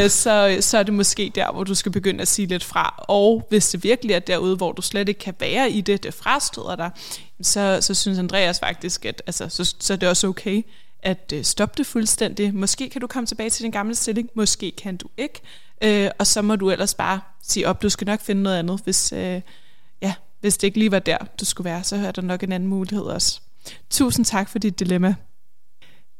øh, 0.04 0.10
så, 0.10 0.58
så 0.62 0.78
er 0.78 0.84
det 0.84 0.93
måske 0.93 1.32
der, 1.36 1.51
hvor 1.54 1.64
du 1.64 1.76
skal 1.76 1.91
begynde 1.91 2.22
at 2.22 2.28
sige 2.28 2.45
lidt 2.47 2.64
fra. 2.64 3.04
Og 3.08 3.45
hvis 3.49 3.70
det 3.70 3.84
virkelig 3.84 4.14
er 4.14 4.20
derude, 4.20 4.56
hvor 4.56 4.72
du 4.72 4.82
slet 4.82 5.10
ikke 5.10 5.20
kan 5.20 5.34
være 5.39 5.72
i 5.72 5.82
det, 5.82 6.04
det 6.04 6.14
frastøder 6.14 6.76
dig, 6.76 6.89
så, 7.41 7.78
så 7.82 7.93
synes 7.93 8.20
Andreas 8.20 8.60
faktisk, 8.60 9.06
at 9.06 9.22
altså, 9.28 9.49
så, 9.49 9.76
så 9.80 9.93
er 9.93 9.97
det 9.97 10.10
også 10.10 10.28
okay 10.28 10.62
at 11.04 11.34
øh, 11.36 11.43
stoppe 11.43 11.74
det 11.78 11.88
fuldstændig. 11.88 12.56
Måske 12.56 12.89
kan 12.89 13.01
du 13.01 13.08
komme 13.08 13.28
tilbage 13.28 13.49
til 13.49 13.64
din 13.64 13.72
gamle 13.72 13.95
stilling, 13.95 14.30
måske 14.36 14.72
kan 14.72 14.97
du 14.97 15.08
ikke. 15.18 15.41
Øh, 15.84 16.10
og 16.20 16.28
så 16.28 16.41
må 16.41 16.56
du 16.56 16.70
ellers 16.70 16.93
bare 16.93 17.20
sige 17.43 17.68
op, 17.68 17.82
du 17.82 17.89
skal 17.89 18.06
nok 18.06 18.22
finde 18.22 18.43
noget 18.43 18.58
andet, 18.58 18.82
hvis, 18.84 19.14
øh, 19.14 19.41
ja, 20.01 20.14
hvis 20.41 20.58
det 20.58 20.68
ikke 20.68 20.80
lige 20.80 20.91
var 20.91 20.99
der, 20.99 21.18
du 21.39 21.45
skulle 21.45 21.66
være, 21.66 21.84
så 21.84 21.95
er 21.95 22.12
der 22.12 22.22
nok 22.22 22.43
en 22.43 22.51
anden 22.51 22.70
mulighed 22.70 23.06
også. 23.06 23.41
Tusind 23.89 24.26
tak 24.26 24.49
for 24.49 24.60
dit 24.60 24.80
dilemma. 24.80 25.16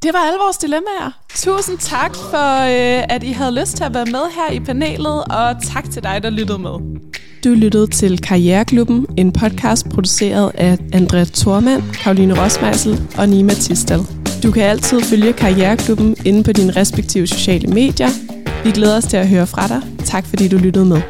Det 0.04 0.14
var 0.14 0.20
alle 0.20 0.39
vores 0.45 0.58
dilemmaer. 0.58 1.12
Tusind 1.36 1.78
tak 1.78 2.16
for, 2.16 2.62
øh, 2.62 3.04
at 3.10 3.24
I 3.24 3.32
havde 3.32 3.60
lyst 3.60 3.76
til 3.78 3.84
at 3.84 3.93
være 3.93 4.06
med 4.06 4.26
her 4.36 4.51
i 4.51 4.60
panelet, 4.60 5.24
og 5.24 5.56
tak 5.74 5.91
til 5.91 6.04
dig, 6.04 6.20
der 6.24 6.30
lyttede 6.30 6.60
med. 6.60 6.99
Du 7.43 7.49
lyttede 7.49 7.88
til 7.88 8.22
Karriereklubben, 8.22 9.06
en 9.18 9.32
podcast 9.32 9.89
produceret 9.89 10.51
af 10.56 10.78
Andrea 10.93 11.24
Thormand, 11.24 11.84
Karoline 11.93 12.43
Rosmeisel 12.43 13.01
og 13.18 13.30
Nima 13.30 13.54
Tisdal. 13.54 13.99
Du 14.43 14.51
kan 14.51 14.64
altid 14.64 15.01
følge 15.01 15.34
Karriereklubben 15.34 16.16
inde 16.26 16.43
på 16.43 16.51
dine 16.51 16.72
respektive 16.72 17.28
sociale 17.28 17.68
medier. 17.68 18.10
Vi 18.64 18.72
glæder 18.72 18.97
os 18.97 19.04
til 19.04 19.18
at 19.18 19.28
høre 19.28 19.47
fra 19.47 19.68
dig. 19.68 19.82
Tak 20.06 20.26
fordi 20.26 20.47
du 20.47 20.58
lyttede 20.58 20.86
med. 20.86 21.01